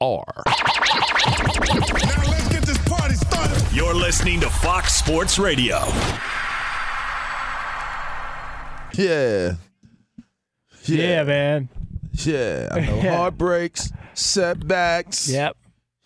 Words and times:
Now 0.00 0.22
let's 1.26 2.48
get 2.48 2.62
this 2.62 2.78
party 2.86 3.14
started. 3.14 3.72
You're 3.72 3.94
listening 3.94 4.38
to 4.40 4.48
Fox 4.48 4.94
Sports 4.94 5.40
Radio. 5.40 5.78
Yeah. 8.94 9.54
Yeah, 10.84 11.24
man. 11.24 11.68
Yeah. 12.12 12.68
I 12.70 12.80
know 12.80 13.00
heartbreaks, 13.16 13.90
setbacks. 14.14 15.28
Yep. 15.28 15.56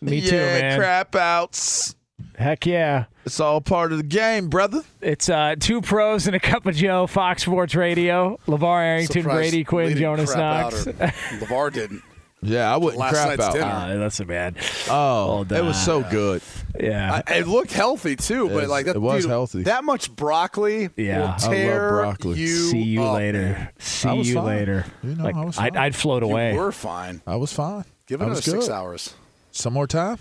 Me 0.01 0.19
yeah, 0.21 0.31
too, 0.31 0.37
man. 0.37 0.79
crap 0.79 1.15
outs. 1.15 1.95
Heck 2.39 2.65
yeah. 2.65 3.05
It's 3.27 3.41
all 3.41 3.61
part 3.61 3.93
of 3.93 3.99
the 3.99 4.05
game, 4.05 4.49
brother. 4.49 4.81
It's 5.03 5.29
uh, 5.29 5.55
two 5.61 5.83
pros 5.83 6.27
and 6.27 6.35
a 6.35 6.41
cup 6.41 6.65
of 6.65 6.75
Joe, 6.75 7.07
Fox 7.07 7.43
Sports 7.43 7.75
Radio. 7.75 8.39
LaVar 8.47 8.83
Arrington, 8.85 9.23
Surprised 9.23 9.51
Brady 9.51 9.65
Quinn, 9.65 9.97
Jonas 9.99 10.35
Knox. 10.35 10.87
out 10.89 10.95
LaVar 11.41 11.73
didn't. 11.75 12.03
Yeah, 12.45 12.75
I 12.75 12.77
wouldn't 12.77 12.99
Last 12.99 13.13
crap 13.13 13.29
night's 13.29 13.43
out. 13.45 13.53
dinner. 13.53 13.67
Ah, 13.73 13.95
that's 13.97 14.17
so 14.17 14.25
bad. 14.25 14.57
Oh, 14.91 15.27
Hold 15.27 15.53
it 15.53 15.63
was 15.65 15.81
so 15.83 16.03
good. 16.11 16.43
Yeah. 16.79 17.23
I, 17.27 17.35
it 17.37 17.47
looked 17.47 17.73
healthy 17.73 18.17
too, 18.17 18.49
but 18.49 18.65
It- 18.65 18.69
like 18.69 18.87
that, 18.87 18.97
it 18.97 18.99
was 18.99 19.23
dude, 19.23 19.31
healthy. 19.31 19.63
That 19.63 19.85
much 19.85 20.15
broccoli 20.17 20.91
Yeah. 20.97 21.15
I 21.19 21.21
will 21.21 21.29
love 21.29 21.41
tear 21.41 21.89
broccoli. 21.91 22.39
you. 22.41 22.49
See 22.49 22.83
you 22.83 23.05
up, 23.05 23.15
later. 23.15 23.43
man. 23.43 23.69
See 23.79 24.09
was 24.09 24.29
you 24.29 24.35
fine. 24.37 24.45
later. 24.47 24.85
You 25.05 25.15
know, 25.15 25.23
like, 25.25 25.37
I 25.37 25.45
was 25.45 25.59
I'd, 25.59 25.75
fine. 25.75 25.83
I'd 25.85 25.95
float 25.95 26.23
away. 26.25 26.53
You 26.55 26.59
were 26.59 26.73
fine. 26.73 27.23
I 27.27 27.37
was 27.37 27.53
fine. 27.53 27.85
Give 28.09 28.21
I 28.21 28.27
it 28.27 28.29
was 28.31 28.39
another 28.47 28.59
six 28.59 28.69
good. 28.69 28.75
hours. 28.75 29.15
Some 29.53 29.73
more 29.75 29.87
time? 29.87 30.19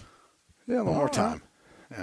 Yeah, 0.68 0.76
a 0.76 0.78
little 0.80 0.94
more 0.94 1.10
time. 1.10 1.42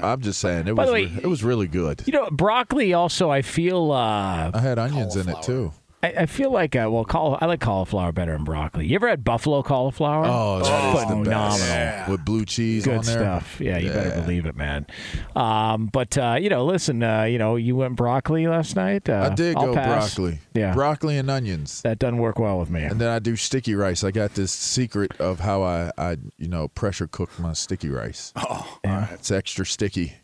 I'm 0.03 0.20
just 0.20 0.41
saying 0.41 0.67
it 0.67 0.75
By 0.75 0.83
was 0.83 0.89
the 0.89 0.92
way, 0.95 1.05
re- 1.07 1.20
it 1.23 1.27
was 1.29 1.45
really 1.45 1.69
good. 1.69 2.03
You 2.07 2.12
know, 2.12 2.29
broccoli 2.31 2.92
also, 2.92 3.31
I 3.31 3.42
feel. 3.42 3.92
Uh, 3.92 4.51
I 4.53 4.61
had 4.61 4.79
onions 4.79 5.14
in 5.17 5.29
it 5.29 5.41
too. 5.42 5.73
I, 6.01 6.09
I 6.13 6.27
feel 6.27 6.53
like 6.53 6.77
uh, 6.77 6.89
well, 6.91 7.05
caul- 7.05 7.39
I 7.41 7.47
like 7.47 7.61
cauliflower 7.61 8.13
better 8.13 8.33
than 8.33 8.45
broccoli. 8.45 8.87
You 8.87 8.95
ever 8.95 9.09
had 9.09 9.25
buffalo 9.25 9.65
cauliflower? 9.65 10.27
Oh, 10.29 10.61
that 10.63 10.95
is 10.95 11.01
the 11.01 11.07
phenomenal. 11.09 11.33
best. 11.51 11.67
Yeah. 11.69 12.09
With 12.11 12.25
blue 12.25 12.45
cheese 12.45 12.85
Good 12.85 12.99
on 12.99 13.05
there. 13.05 13.19
stuff. 13.19 13.61
Yeah, 13.61 13.79
you 13.79 13.91
better 13.91 14.21
believe 14.21 14.47
it, 14.47 14.55
man. 14.55 14.87
Um, 15.35 15.87
but 15.87 16.17
uh, 16.17 16.37
you 16.41 16.51
know, 16.51 16.65
listen, 16.65 17.03
uh, 17.03 17.25
you 17.25 17.39
know, 17.39 17.57
you 17.57 17.75
went 17.75 17.97
broccoli 17.97 18.47
last 18.47 18.77
night. 18.77 19.09
Uh, 19.09 19.31
I 19.33 19.35
did 19.35 19.57
I'll 19.57 19.67
go 19.67 19.75
pass. 19.75 20.15
broccoli. 20.15 20.39
Yeah. 20.55 20.73
Broccoli 20.73 21.19
and 21.19 21.29
onions. 21.31 21.83
That 21.83 21.99
doesn't 21.99 22.19
work 22.19 22.39
well 22.39 22.61
with 22.61 22.71
me. 22.71 22.85
And 22.85 23.01
then 23.01 23.09
I 23.09 23.19
do 23.19 23.35
sticky 23.35 23.75
rice. 23.75 24.05
I 24.05 24.13
got 24.13 24.35
this 24.35 24.53
secret 24.53 25.21
of 25.21 25.41
how 25.41 25.63
I, 25.63 25.91
I 25.99 26.17
you 26.37 26.47
know, 26.49 26.69
pressure 26.69 27.09
cook 27.09 27.37
my 27.41 27.55
sticky 27.55 27.89
rice. 27.89 28.33
Oh, 28.37 28.79
Yeah. 28.85 29.09
It's 29.15 29.33
extra 29.33 29.67
sticky. 29.67 30.15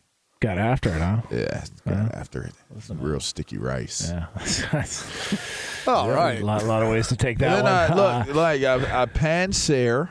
Got 0.45 0.59
after 0.59 0.91
it, 0.91 1.01
huh? 1.01 1.21
Yeah, 1.31 1.65
got 1.89 2.15
after 2.15 2.43
it. 2.43 2.53
Real 2.91 3.19
sticky 3.21 3.57
rice. 3.57 4.11
Yeah. 4.11 4.27
all 5.91 6.11
a 6.11 6.15
right. 6.15 6.43
lot, 6.43 6.65
lot 6.65 6.83
of 6.83 6.91
ways 6.91 7.09
to 7.09 7.17
take 7.17 7.39
that 7.39 7.65
then 7.65 7.65
one. 7.65 7.73
I 7.99 8.25
look 8.25 8.35
like 8.35 8.63
I, 8.63 9.03
I 9.03 9.07
pan 9.07 9.53
sear 9.55 10.11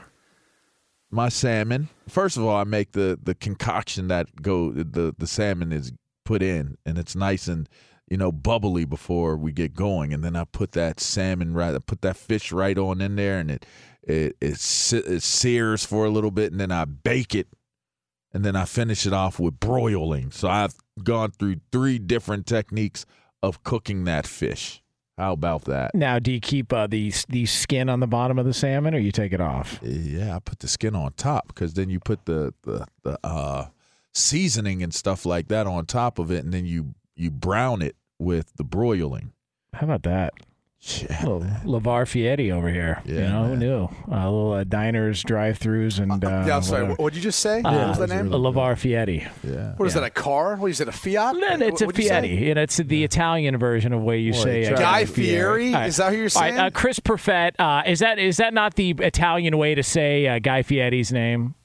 my 1.12 1.30
salmon. 1.30 1.90
First 2.10 2.38
of 2.38 2.44
all, 2.44 2.56
I 2.56 2.64
make 2.64 2.94
the 2.94 3.20
the 3.22 3.36
concoction 3.36 4.08
that 4.08 4.42
go 4.42 4.72
the 4.72 5.14
the 5.16 5.28
salmon 5.28 5.72
is 5.72 5.94
put 6.26 6.42
in, 6.42 6.78
and 6.84 6.98
it's 6.98 7.16
nice 7.16 7.48
and 7.48 7.70
you 8.10 8.18
know 8.18 8.32
bubbly 8.32 8.86
before 8.86 9.38
we 9.38 9.52
get 9.52 9.76
going. 9.76 10.14
And 10.14 10.24
then 10.24 10.36
I 10.36 10.46
put 10.46 10.72
that 10.72 11.00
salmon 11.00 11.54
right, 11.54 11.76
I 11.76 11.80
put 11.80 12.02
that 12.02 12.18
fish 12.18 12.52
right 12.52 12.78
on 12.78 13.02
in 13.02 13.18
there, 13.18 13.38
and 13.38 13.52
it 13.52 13.66
it 14.02 14.36
it, 14.42 14.60
it 14.92 15.22
sears 15.24 15.86
for 15.86 16.06
a 16.06 16.10
little 16.10 16.32
bit, 16.32 16.52
and 16.52 16.60
then 16.60 16.72
I 16.72 16.86
bake 16.86 17.36
it, 17.36 17.48
and 18.34 18.44
then 18.44 18.56
I 18.56 18.66
finish 18.66 19.06
it 19.06 19.14
off 19.14 19.40
with 19.40 19.60
broiling. 19.60 20.32
So 20.32 20.48
I've 20.48 20.76
gone 21.04 21.32
through 21.32 21.58
three 21.72 22.00
different 22.00 22.48
techniques 22.48 23.06
of 23.42 23.64
cooking 23.64 24.06
that 24.06 24.26
fish. 24.26 24.82
How 25.18 25.34
about 25.34 25.66
that? 25.66 25.94
now, 25.94 26.18
do 26.18 26.32
you 26.32 26.40
keep 26.40 26.74
uh, 26.74 26.88
the 26.88 27.14
the 27.30 27.46
skin 27.46 27.88
on 27.88 28.00
the 28.00 28.08
bottom 28.08 28.40
of 28.40 28.46
the 28.46 28.54
salmon, 28.54 28.96
or 28.96 28.98
you 28.98 29.12
take 29.12 29.32
it 29.32 29.42
off? 29.42 29.80
Yeah, 29.84 30.36
I 30.36 30.40
put 30.40 30.60
the 30.60 30.68
skin 30.68 30.96
on 30.96 31.14
top 31.14 31.50
because 31.50 31.76
then 31.76 31.92
you 31.92 32.00
put 32.00 32.26
the 32.26 32.54
the 32.64 32.88
the 33.04 33.20
uh, 33.24 33.68
seasoning 34.12 34.82
and 34.82 34.92
stuff 34.92 35.24
like 35.24 35.50
that 35.50 35.68
on 35.68 35.86
top 35.86 36.18
of 36.18 36.32
it, 36.32 36.44
and 36.44 36.52
then 36.52 36.66
you 36.66 36.96
you 37.16 37.30
brown 37.30 37.84
it 37.84 37.96
with 38.18 38.56
the 38.56 38.64
broiling. 38.64 39.34
How 39.74 39.86
about 39.86 40.02
that? 40.04 40.34
Yeah, 40.86 41.24
little 41.24 41.40
LaVar 41.80 42.04
Fietti 42.04 42.52
over 42.52 42.68
here. 42.70 43.02
you 43.06 43.16
Yeah, 43.16 43.30
know, 43.32 43.44
who 43.44 43.50
man. 43.52 43.60
knew? 43.60 43.90
Uh, 44.12 44.26
little 44.26 44.52
uh, 44.52 44.64
diners, 44.66 45.24
drive-throughs, 45.24 46.00
and 46.00 46.12
uh, 46.24 46.44
yeah, 46.46 46.58
I'm 46.58 46.62
sorry. 46.62 46.84
What 46.86 47.00
would 47.00 47.16
you 47.16 47.22
just 47.22 47.40
say? 47.40 47.62
Uh, 47.62 47.72
what 47.72 47.88
was 47.88 47.98
the 48.00 48.08
name? 48.08 48.30
really- 48.30 48.52
LaVar 48.52 48.74
Fietti. 48.76 49.22
yeah. 49.44 49.76
what 49.78 49.86
is 49.86 49.96
yeah. 49.96 50.02
that? 50.02 50.08
A 50.08 50.10
car? 50.10 50.58
What 50.58 50.72
is 50.72 50.82
it? 50.82 50.90
A 50.90 50.92
Fiat? 50.92 51.36
No, 51.38 51.56
no, 51.56 51.68
it's 51.68 51.82
a 51.82 51.86
What'd 51.86 51.98
you 52.04 52.10
say? 52.10 52.22
Fieri. 52.22 52.48
You 52.48 52.56
know, 52.56 52.62
it's 52.64 52.76
the 52.76 53.04
Italian 53.06 53.56
version 53.58 53.94
of 53.94 54.02
way 54.02 54.20
you 54.20 54.34
Boy, 54.34 54.44
say 54.44 54.66
uh, 54.66 54.76
Guy 54.76 54.82
Guy 54.82 55.06
Fieri? 55.06 55.68
All 55.68 55.74
right. 55.74 55.88
Is 55.88 55.96
that 55.98 56.12
who 56.12 56.18
you're 56.18 56.24
All 56.36 56.42
right, 56.42 56.54
saying? 56.54 56.60
uh, 56.60 56.70
Chris 56.72 57.00
Perfett. 57.00 57.54
Uh, 57.60 57.84
is 57.88 58.00
that 58.00 58.20
is 58.20 58.36
that 58.38 58.54
not 58.54 58.76
the 58.76 58.92
Italian 59.00 59.58
way 59.58 59.76
to 59.76 59.84
say 59.84 60.28
uh, 60.28 60.40
Guy 60.40 60.64
Fieri's 60.64 61.14
name? 61.14 61.56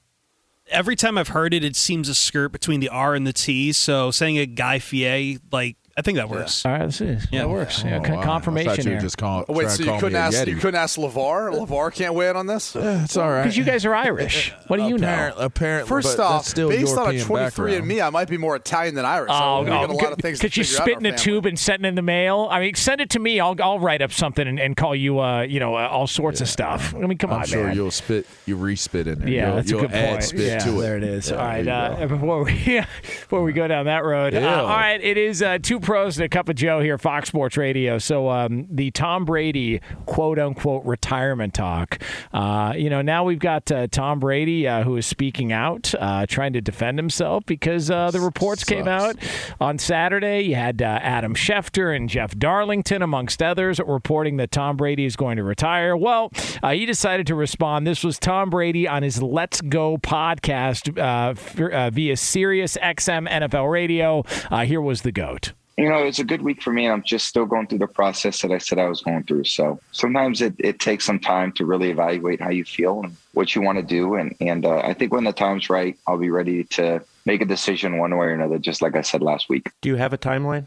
every 0.71 0.95
time 0.95 1.17
I've 1.17 1.29
heard 1.29 1.51
it, 1.53 1.63
it 1.63 1.75
seems 1.75 2.07
a 2.09 2.13
skirt 2.15 2.51
between 2.51 2.79
the 2.79 2.89
R 2.89 3.15
and 3.15 3.25
the 3.25 3.33
T. 3.33 3.71
So 3.73 4.11
saying 4.11 4.37
a 4.37 4.45
Guy 4.45 4.77
Fieri, 4.77 5.39
like 5.51 5.77
I 5.99 6.01
think 6.01 6.15
that 6.17 6.29
works. 6.29 6.65
All 6.65 6.71
right, 6.71 6.85
this 6.85 7.01
is 7.01 7.27
Yeah. 7.29 7.43
it 7.43 7.49
works. 7.49 7.83
Yeah, 7.83 7.97
Oh, 7.97 8.01
con- 8.01 8.15
wow. 8.15 8.23
Confirmation 8.23 8.85
you 8.85 8.91
here. 8.91 9.01
just 9.01 9.17
call, 9.17 9.43
Oh, 9.49 9.53
wait, 9.53 9.69
so 9.69 9.83
you 9.83 9.99
couldn't 9.99 10.15
ask 10.15 10.37
Yeti. 10.37 10.47
you 10.47 10.55
couldn't 10.55 10.79
ask 10.79 10.97
Levar? 10.97 11.53
Levar 11.53 11.93
can't 11.93 12.13
weigh 12.13 12.29
in 12.29 12.35
on 12.37 12.47
this. 12.47 12.73
Yeah, 12.73 13.03
it's 13.03 13.17
all 13.17 13.29
right. 13.29 13.41
Because 13.43 13.57
you 13.57 13.65
guys 13.65 13.85
are 13.85 13.93
Irish. 13.93 14.53
What 14.67 14.77
do 14.77 14.83
you 14.87 14.95
Apparent- 14.95 15.37
know? 15.37 15.43
Apparently, 15.43 15.89
First 15.89 16.19
off, 16.19 16.45
still 16.45 16.69
based 16.69 16.97
on 16.97 17.09
a 17.09 17.11
European 17.13 17.25
23 17.25 17.75
and 17.75 17.85
me, 17.87 18.01
I 18.01 18.09
might 18.09 18.29
be 18.29 18.37
more 18.37 18.55
Italian 18.55 18.95
than 18.95 19.03
Irish. 19.05 19.29
Oh, 19.33 19.59
so 19.59 19.63
we 19.65 19.69
got 19.69 19.89
a 19.89 19.93
lot 19.93 20.11
of 20.13 20.19
things. 20.19 20.39
could 20.39 20.55
you 20.55 20.63
figure 20.63 20.81
out 20.81 20.87
spit 20.87 20.97
in 20.99 21.05
a 21.05 21.17
tube 21.17 21.45
and 21.45 21.59
send 21.59 21.83
it 21.83 21.87
in 21.89 21.95
the 21.95 22.01
mail? 22.01 22.47
I 22.49 22.59
mean, 22.61 22.75
send 22.75 23.01
it 23.01 23.09
to 23.11 23.19
me. 23.19 23.39
I'll 23.39 23.55
I'll 23.61 23.79
write 23.79 24.01
up 24.01 24.13
something 24.13 24.47
and, 24.47 24.59
and 24.59 24.77
call 24.77 24.95
you, 24.95 25.19
uh, 25.19 25.41
you 25.41 25.59
know, 25.59 25.75
uh, 25.75 25.87
all 25.89 26.07
sorts 26.07 26.39
of 26.39 26.47
stuff. 26.47 26.93
I 26.95 26.99
mean, 26.99 27.17
come 27.17 27.31
I'm 27.31 27.41
on, 27.41 27.45
sure 27.45 27.65
man. 27.65 27.75
you'll 27.75 27.91
spit, 27.91 28.25
you 28.45 28.55
re-spit 28.55 29.07
in 29.07 29.19
there. 29.19 29.27
Yeah, 29.29 29.47
you'll, 29.47 29.55
that's 29.57 29.69
you'll 29.71 29.79
a 29.81 29.87
good 29.87 29.95
add 29.95 30.09
point. 30.11 30.23
spit 30.23 30.39
yeah, 30.41 30.59
to 30.59 30.77
it. 30.77 30.81
there 30.81 30.97
it 30.97 31.03
is. 31.03 31.29
Yeah, 31.29 31.35
all 31.37 31.43
right, 31.45 31.65
there 31.65 31.89
you 31.89 32.03
uh, 32.03 32.07
go. 32.07 32.07
before 32.15 32.43
we 32.45 32.53
before 33.01 33.43
we 33.43 33.53
go 33.53 33.67
down 33.67 33.85
that 33.85 34.03
road, 34.05 34.33
uh, 34.35 34.39
all 34.61 34.67
right, 34.67 35.01
it 35.03 35.17
is 35.17 35.41
uh, 35.41 35.57
two 35.61 35.79
pros 35.89 36.19
and 36.19 36.25
a 36.25 36.29
cup 36.29 36.47
of 36.47 36.55
Joe 36.55 36.81
here, 36.81 36.99
Fox 36.99 37.29
Sports 37.29 37.57
Radio. 37.57 37.97
So 37.97 38.29
um, 38.29 38.67
the 38.69 38.91
Tom 38.91 39.25
Brady 39.25 39.81
quote 40.05 40.37
unquote 40.37 40.85
retirement 40.85 41.55
talk. 41.55 41.97
Uh, 42.31 42.75
you 42.77 42.91
know, 42.91 43.01
now 43.01 43.23
we've 43.23 43.39
got 43.39 43.71
uh, 43.71 43.87
Tom 43.87 44.19
Brady 44.19 44.67
uh, 44.67 44.83
who 44.83 44.97
is 44.97 45.07
speaking 45.07 45.51
out, 45.51 45.91
uh, 45.99 46.27
trying 46.27 46.53
to 46.53 46.61
defend 46.61 46.99
himself 46.99 47.43
because 47.47 47.89
uh, 47.89 48.11
the 48.11 48.19
reports 48.19 48.63
came 48.63 48.87
out 48.87 49.15
on 49.59 49.79
Saturday. 49.79 50.41
You 50.41 50.53
had 50.53 50.83
uh, 50.83 50.99
Adam 51.01 51.33
Schefter 51.33 51.95
and 51.95 52.07
Jeff 52.07 52.37
Darlington, 52.37 53.01
amongst 53.01 53.41
others, 53.41 53.79
reporting 53.83 54.37
that 54.37 54.51
Tom 54.51 54.77
Brady 54.77 55.05
is 55.05 55.15
going 55.15 55.37
to 55.37 55.43
retire. 55.43 55.97
Well, 55.97 56.31
uh, 56.61 56.73
he 56.73 56.85
decided 56.85 57.25
to 57.25 57.33
respond. 57.33 57.87
This 57.87 58.03
was 58.03 58.19
Tom 58.19 58.51
Brady 58.51 58.87
on 58.87 59.01
his 59.01 59.23
Let's 59.23 59.59
Go 59.59 59.97
podcast 59.97 60.95
uh, 60.99 61.31
f- 61.31 61.59
uh, 61.59 61.89
via 61.89 62.15
Sirius 62.15 62.77
XM 62.77 63.27
NFL 63.27 63.71
Radio. 63.71 64.23
Uh, 64.51 64.65
here 64.65 64.81
was 64.81 65.01
the 65.01 65.11
GOAT. 65.11 65.53
You 65.79 65.87
know, 65.87 66.03
it's 66.03 66.19
a 66.19 66.25
good 66.25 66.41
week 66.41 66.61
for 66.61 66.73
me, 66.73 66.85
and 66.85 66.93
I'm 66.93 67.03
just 67.03 67.25
still 67.25 67.45
going 67.45 67.65
through 67.65 67.77
the 67.77 67.87
process 67.87 68.41
that 68.41 68.51
I 68.51 68.57
said 68.57 68.79
I 68.79 68.89
was 68.89 69.01
going 69.01 69.23
through. 69.23 69.45
So 69.45 69.79
sometimes 69.93 70.41
it, 70.41 70.53
it 70.59 70.77
takes 70.77 71.05
some 71.05 71.19
time 71.19 71.53
to 71.53 71.65
really 71.65 71.89
evaluate 71.89 72.41
how 72.41 72.49
you 72.49 72.65
feel 72.65 73.01
and 73.01 73.15
what 73.31 73.55
you 73.55 73.61
want 73.61 73.77
to 73.77 73.81
do. 73.81 74.15
And 74.15 74.35
and 74.41 74.65
uh, 74.65 74.79
I 74.79 74.93
think 74.93 75.13
when 75.13 75.23
the 75.23 75.31
time's 75.31 75.69
right, 75.69 75.97
I'll 76.05 76.17
be 76.17 76.31
ready 76.31 76.65
to 76.65 77.01
make 77.25 77.41
a 77.41 77.45
decision 77.45 77.97
one 77.97 78.11
way 78.17 78.25
or 78.25 78.31
another. 78.31 78.59
Just 78.59 78.81
like 78.81 78.97
I 78.97 79.01
said 79.01 79.21
last 79.21 79.47
week. 79.47 79.71
Do 79.79 79.87
you 79.87 79.95
have 79.95 80.11
a 80.11 80.17
timeline? 80.17 80.65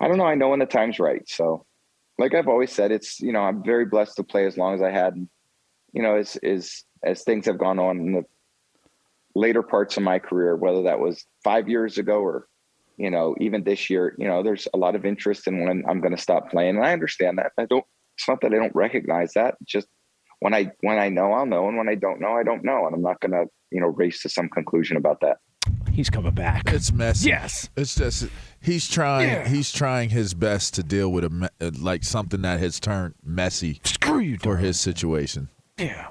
I 0.00 0.08
don't 0.08 0.18
know. 0.18 0.26
I 0.26 0.34
know 0.34 0.50
when 0.50 0.58
the 0.58 0.66
time's 0.66 0.98
right. 0.98 1.26
So, 1.26 1.64
like 2.18 2.34
I've 2.34 2.48
always 2.48 2.70
said, 2.70 2.92
it's 2.92 3.18
you 3.20 3.32
know 3.32 3.40
I'm 3.40 3.64
very 3.64 3.86
blessed 3.86 4.16
to 4.16 4.22
play 4.22 4.44
as 4.44 4.58
long 4.58 4.74
as 4.74 4.82
I 4.82 4.90
had. 4.90 5.14
You 5.94 6.02
know, 6.02 6.14
as 6.14 6.36
as 6.42 6.84
as 7.02 7.22
things 7.22 7.46
have 7.46 7.56
gone 7.56 7.78
on 7.78 8.00
in 8.00 8.12
the 8.12 8.24
later 9.34 9.62
parts 9.62 9.96
of 9.96 10.02
my 10.02 10.18
career, 10.18 10.54
whether 10.56 10.82
that 10.82 11.00
was 11.00 11.24
five 11.42 11.70
years 11.70 11.96
ago 11.96 12.20
or 12.20 12.48
you 12.96 13.10
know 13.10 13.34
even 13.40 13.64
this 13.64 13.90
year, 13.90 14.14
you 14.18 14.26
know, 14.26 14.42
there's 14.42 14.68
a 14.74 14.76
lot 14.76 14.94
of 14.94 15.04
interest 15.04 15.46
in 15.46 15.60
when 15.64 15.84
I'm 15.88 16.00
going 16.00 16.14
to 16.14 16.22
stop 16.22 16.50
playing, 16.50 16.76
and 16.76 16.84
I 16.84 16.92
understand 16.92 17.38
that. 17.38 17.52
I 17.58 17.66
don't. 17.66 17.84
It's 18.18 18.28
not 18.28 18.40
that 18.40 18.52
I 18.52 18.56
don't 18.56 18.74
recognize 18.74 19.32
that. 19.34 19.56
It's 19.60 19.72
just 19.72 19.88
when 20.40 20.54
I 20.54 20.70
when 20.80 20.98
I 20.98 21.08
know, 21.08 21.32
I'll 21.32 21.46
know, 21.46 21.68
and 21.68 21.76
when 21.76 21.88
I 21.88 21.94
don't 21.94 22.20
know, 22.20 22.32
I 22.32 22.42
don't 22.42 22.64
know, 22.64 22.86
and 22.86 22.94
I'm 22.94 23.02
not 23.02 23.20
going 23.20 23.32
to 23.32 23.46
you 23.70 23.80
know 23.80 23.88
race 23.88 24.22
to 24.22 24.28
some 24.28 24.48
conclusion 24.48 24.96
about 24.96 25.20
that. 25.20 25.38
He's 25.90 26.10
coming 26.10 26.34
back. 26.34 26.62
It's 26.72 26.92
messy. 26.92 27.30
Yes. 27.30 27.70
It's 27.76 27.94
just 27.94 28.28
he's 28.60 28.88
trying. 28.88 29.28
Yeah. 29.28 29.48
He's 29.48 29.72
trying 29.72 30.10
his 30.10 30.34
best 30.34 30.74
to 30.74 30.82
deal 30.82 31.10
with 31.10 31.24
a 31.24 31.50
uh, 31.60 31.70
like 31.80 32.04
something 32.04 32.42
that 32.42 32.60
has 32.60 32.78
turned 32.78 33.14
messy 33.24 33.80
Screw 33.82 34.18
you, 34.18 34.36
for 34.36 34.54
Darl. 34.54 34.58
his 34.58 34.78
situation. 34.78 35.48
Yeah. 35.78 36.08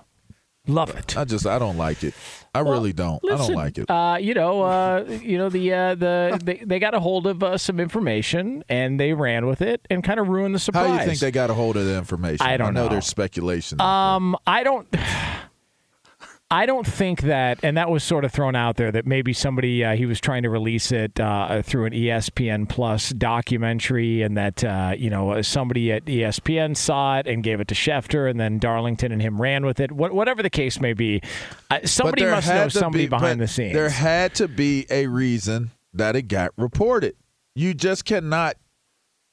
Love 0.67 0.95
it. 0.95 1.17
I 1.17 1.25
just 1.25 1.45
I 1.45 1.59
don't 1.59 1.77
like 1.77 2.03
it. 2.03 2.13
I 2.53 2.59
really 2.59 2.93
don't. 2.93 3.21
I 3.29 3.35
don't 3.35 3.53
like 3.53 3.77
it. 3.77 3.89
Uh, 3.89 4.17
you 4.19 4.33
know, 4.33 4.61
uh, 4.61 5.05
you 5.21 5.37
know 5.37 5.49
the 5.49 5.73
uh, 5.73 5.95
the 5.95 6.39
they, 6.43 6.61
they 6.65 6.79
got 6.79 6.93
a 6.93 6.99
hold 6.99 7.27
of 7.27 7.43
uh, 7.43 7.57
some 7.57 7.79
information 7.79 8.63
and 8.69 8.99
they 8.99 9.13
ran 9.13 9.45
with 9.45 9.61
it 9.61 9.85
and 9.89 10.03
kind 10.03 10.19
of 10.19 10.27
ruined 10.29 10.55
the 10.55 10.59
surprise. 10.59 10.87
How 10.87 10.97
do 10.97 11.03
you 11.03 11.09
think 11.09 11.19
they 11.19 11.31
got 11.31 11.49
a 11.49 11.53
hold 11.53 11.75
of 11.75 11.85
the 11.85 11.97
information? 11.97 12.45
I 12.45 12.57
don't 12.57 12.73
know. 12.73 12.85
know. 12.85 12.89
There's 12.89 13.07
speculation. 13.07 13.81
Um, 13.81 14.37
I 14.47 14.63
don't. 14.63 14.87
I 16.51 16.67
don't 16.67 16.85
think 16.85 17.21
that, 17.23 17.59
and 17.63 17.75
that 17.75 17.89
was 17.89 18.03
sort 18.03 18.23
of 18.23 18.31
thrown 18.31 18.55
out 18.55 18.75
there 18.75 18.91
that 18.91 19.07
maybe 19.07 19.33
somebody 19.33 19.83
uh, 19.83 19.95
he 19.95 20.05
was 20.05 20.21
trying 20.21 20.43
to 20.43 20.49
release 20.51 20.91
it 20.91 21.19
uh, 21.19 21.63
through 21.63 21.85
an 21.85 21.93
ESPN 21.93 22.69
Plus 22.69 23.09
documentary, 23.09 24.21
and 24.21 24.37
that 24.37 24.63
uh, 24.63 24.93
you 24.95 25.09
know 25.09 25.41
somebody 25.41 25.91
at 25.91 26.05
ESPN 26.05 26.77
saw 26.77 27.17
it 27.17 27.25
and 27.25 27.43
gave 27.43 27.59
it 27.61 27.67
to 27.69 27.75
Schefter, 27.75 28.29
and 28.29 28.39
then 28.39 28.59
Darlington 28.59 29.11
and 29.11 29.23
him 29.23 29.41
ran 29.41 29.65
with 29.65 29.79
it. 29.79 29.91
What, 29.91 30.13
whatever 30.13 30.43
the 30.43 30.51
case 30.51 30.79
may 30.79 30.93
be, 30.93 31.23
uh, 31.71 31.79
somebody 31.85 32.25
must 32.25 32.47
know 32.47 32.69
somebody 32.69 33.05
be- 33.05 33.09
behind 33.09 33.41
the 33.41 33.47
scenes. 33.47 33.73
There 33.73 33.89
had 33.89 34.35
to 34.35 34.47
be 34.47 34.85
a 34.91 35.07
reason 35.07 35.71
that 35.93 36.15
it 36.15 36.23
got 36.23 36.51
reported. 36.57 37.15
You 37.55 37.73
just 37.73 38.05
cannot 38.05 38.57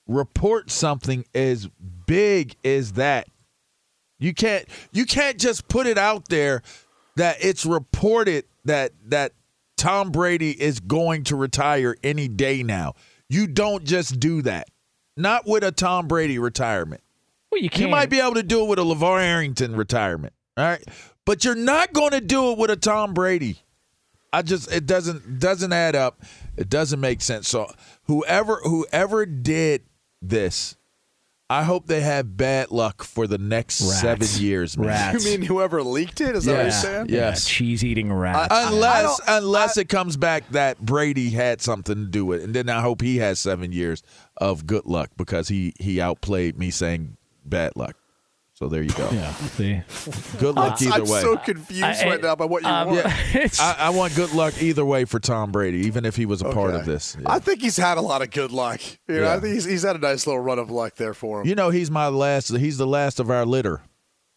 report 0.06 0.70
something 0.70 1.26
as 1.34 1.68
big 2.06 2.56
as 2.64 2.92
that. 2.92 3.28
You 4.18 4.32
can't 4.32 4.66
you 4.92 5.04
can't 5.04 5.38
just 5.38 5.68
put 5.68 5.86
it 5.86 5.98
out 5.98 6.28
there 6.28 6.62
that 7.16 7.36
it's 7.40 7.64
reported 7.66 8.44
that 8.64 8.92
that 9.06 9.32
Tom 9.76 10.10
Brady 10.10 10.50
is 10.60 10.80
going 10.80 11.24
to 11.24 11.36
retire 11.36 11.96
any 12.02 12.28
day 12.28 12.62
now. 12.62 12.94
You 13.28 13.46
don't 13.46 13.84
just 13.84 14.20
do 14.20 14.42
that. 14.42 14.68
Not 15.16 15.46
with 15.46 15.64
a 15.64 15.72
Tom 15.72 16.06
Brady 16.08 16.38
retirement. 16.38 17.02
well, 17.50 17.58
you, 17.58 17.64
You 17.64 17.70
can't. 17.70 17.90
might 17.90 18.10
be 18.10 18.20
able 18.20 18.34
to 18.34 18.42
do 18.42 18.62
it 18.62 18.68
with 18.68 18.78
a 18.78 18.82
LaVar 18.82 19.22
Arrington 19.22 19.74
retirement. 19.76 20.32
All 20.56 20.64
right. 20.64 20.82
But 21.24 21.44
you're 21.44 21.54
not 21.54 21.92
going 21.92 22.10
to 22.12 22.20
do 22.20 22.52
it 22.52 22.58
with 22.58 22.70
a 22.70 22.76
Tom 22.76 23.14
Brady. 23.14 23.58
I 24.32 24.42
just 24.42 24.72
it 24.72 24.86
doesn't 24.86 25.38
doesn't 25.38 25.72
add 25.72 25.94
up. 25.94 26.22
It 26.56 26.68
doesn't 26.70 27.00
make 27.00 27.20
sense. 27.20 27.48
So 27.48 27.70
whoever 28.04 28.56
whoever 28.64 29.26
did 29.26 29.82
this, 30.22 30.76
I 31.52 31.64
hope 31.64 31.86
they 31.86 32.00
have 32.00 32.34
bad 32.34 32.70
luck 32.70 33.04
for 33.04 33.26
the 33.26 33.36
next 33.36 33.82
Rats. 33.82 34.00
seven 34.00 34.42
years, 34.42 34.78
man. 34.78 34.88
Rats. 34.88 35.24
You 35.24 35.30
mean 35.32 35.46
whoever 35.46 35.82
leaked 35.82 36.22
it? 36.22 36.34
Is 36.34 36.46
that 36.46 36.56
what 36.56 36.62
you're 36.62 36.70
saying? 36.70 37.06
Yeah. 37.10 37.16
Yes. 37.16 37.46
cheese 37.46 37.84
eating 37.84 38.10
rats. 38.10 38.48
Uh, 38.50 38.68
unless 38.72 39.20
I 39.28 39.36
unless 39.36 39.76
it 39.76 39.90
comes 39.90 40.16
back 40.16 40.48
that 40.52 40.80
Brady 40.80 41.28
had 41.28 41.60
something 41.60 41.94
to 41.96 42.06
do 42.06 42.24
with 42.24 42.40
it. 42.40 42.44
And 42.44 42.54
then 42.54 42.70
I 42.70 42.80
hope 42.80 43.02
he 43.02 43.18
has 43.18 43.38
seven 43.38 43.70
years 43.70 44.02
of 44.38 44.66
good 44.66 44.86
luck 44.86 45.10
because 45.18 45.48
he 45.48 45.74
he 45.78 46.00
outplayed 46.00 46.58
me 46.58 46.70
saying 46.70 47.18
bad 47.44 47.72
luck. 47.76 47.96
So 48.62 48.68
there 48.68 48.82
you 48.84 48.90
go. 48.90 49.08
yeah, 49.10 49.32
see, 49.32 49.82
Good 50.38 50.54
luck 50.54 50.80
either 50.80 50.90
way. 50.90 50.96
I'm 51.00 51.08
way. 51.10 51.20
so 51.22 51.36
confused 51.36 51.82
I- 51.82 52.08
right 52.10 52.22
now 52.22 52.36
by 52.36 52.44
what 52.44 52.62
you 52.62 52.68
um, 52.68 52.90
want. 52.90 53.06
it's- 53.34 53.58
I, 53.58 53.74
I 53.76 53.90
want 53.90 54.14
good 54.14 54.32
luck 54.34 54.54
either 54.62 54.84
way 54.84 55.04
for 55.04 55.18
Tom 55.18 55.50
Brady, 55.50 55.78
even 55.78 56.04
if 56.04 56.14
he 56.14 56.26
was 56.26 56.42
a 56.42 56.52
part 56.52 56.72
of 56.72 56.86
this. 56.86 57.16
I 57.26 57.40
think 57.40 57.60
he's 57.60 57.76
had 57.76 57.98
a 57.98 58.00
lot 58.00 58.22
of 58.22 58.30
good 58.30 58.52
luck. 58.52 58.80
You 59.08 59.16
know, 59.16 59.22
Yeah. 59.22 59.34
I 59.34 59.40
think 59.40 59.54
he's, 59.54 59.64
he's 59.64 59.82
had 59.82 59.96
a 59.96 59.98
nice 59.98 60.28
little 60.28 60.40
run 60.40 60.60
of 60.60 60.70
luck 60.70 60.94
there 60.94 61.12
for 61.12 61.40
him. 61.40 61.48
You 61.48 61.56
know, 61.56 61.70
he's 61.70 61.90
my 61.90 62.06
last. 62.06 62.56
He's 62.56 62.78
the 62.78 62.86
last 62.86 63.18
of 63.18 63.30
our 63.32 63.44
litter. 63.44 63.80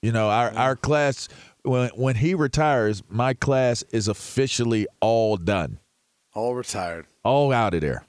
You 0.02 0.12
know, 0.12 0.28
our 0.32 0.50
our 0.56 0.76
class. 0.76 1.28
When 1.62 1.90
when 1.90 2.16
he 2.16 2.34
retires, 2.34 3.04
my 3.08 3.36
class 3.36 3.84
is 3.92 4.08
officially 4.08 4.88
all 5.02 5.38
done, 5.38 5.78
All 6.34 6.56
retired. 6.56 7.06
all 7.24 7.52
out 7.54 7.76
of 7.76 7.82
there. 7.82 8.06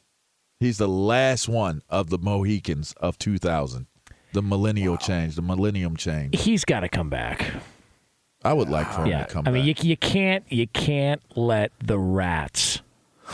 He's 0.61 0.79
the 0.79 0.89
last 0.89 1.47
one 1.47 1.83
of 1.91 2.09
the 2.09 2.17
Mohicans 2.19 2.95
of 2.97 3.19
2000, 3.19 3.87
the 4.37 4.43
millennial 4.43 4.97
change, 4.99 5.35
the 5.35 5.43
millennium 5.43 5.97
change. 5.97 6.39
he's 6.39 6.65
got 6.65 6.81
to 6.81 6.89
come 6.89 7.09
back. 7.09 7.53
I 8.45 8.53
would 8.53 8.69
like 8.69 8.87
for 8.93 9.01
him 9.01 9.09
Yeah, 9.09 9.25
to 9.25 9.33
come 9.33 9.45
back. 9.45 9.51
I 9.51 9.55
mean, 9.55 9.65
you, 9.65 9.75
back. 9.75 9.85
you 9.85 9.97
can't 9.97 10.45
you 10.53 10.67
can't 10.69 11.21
let 11.35 11.73
the 11.83 11.99
rats 11.99 12.83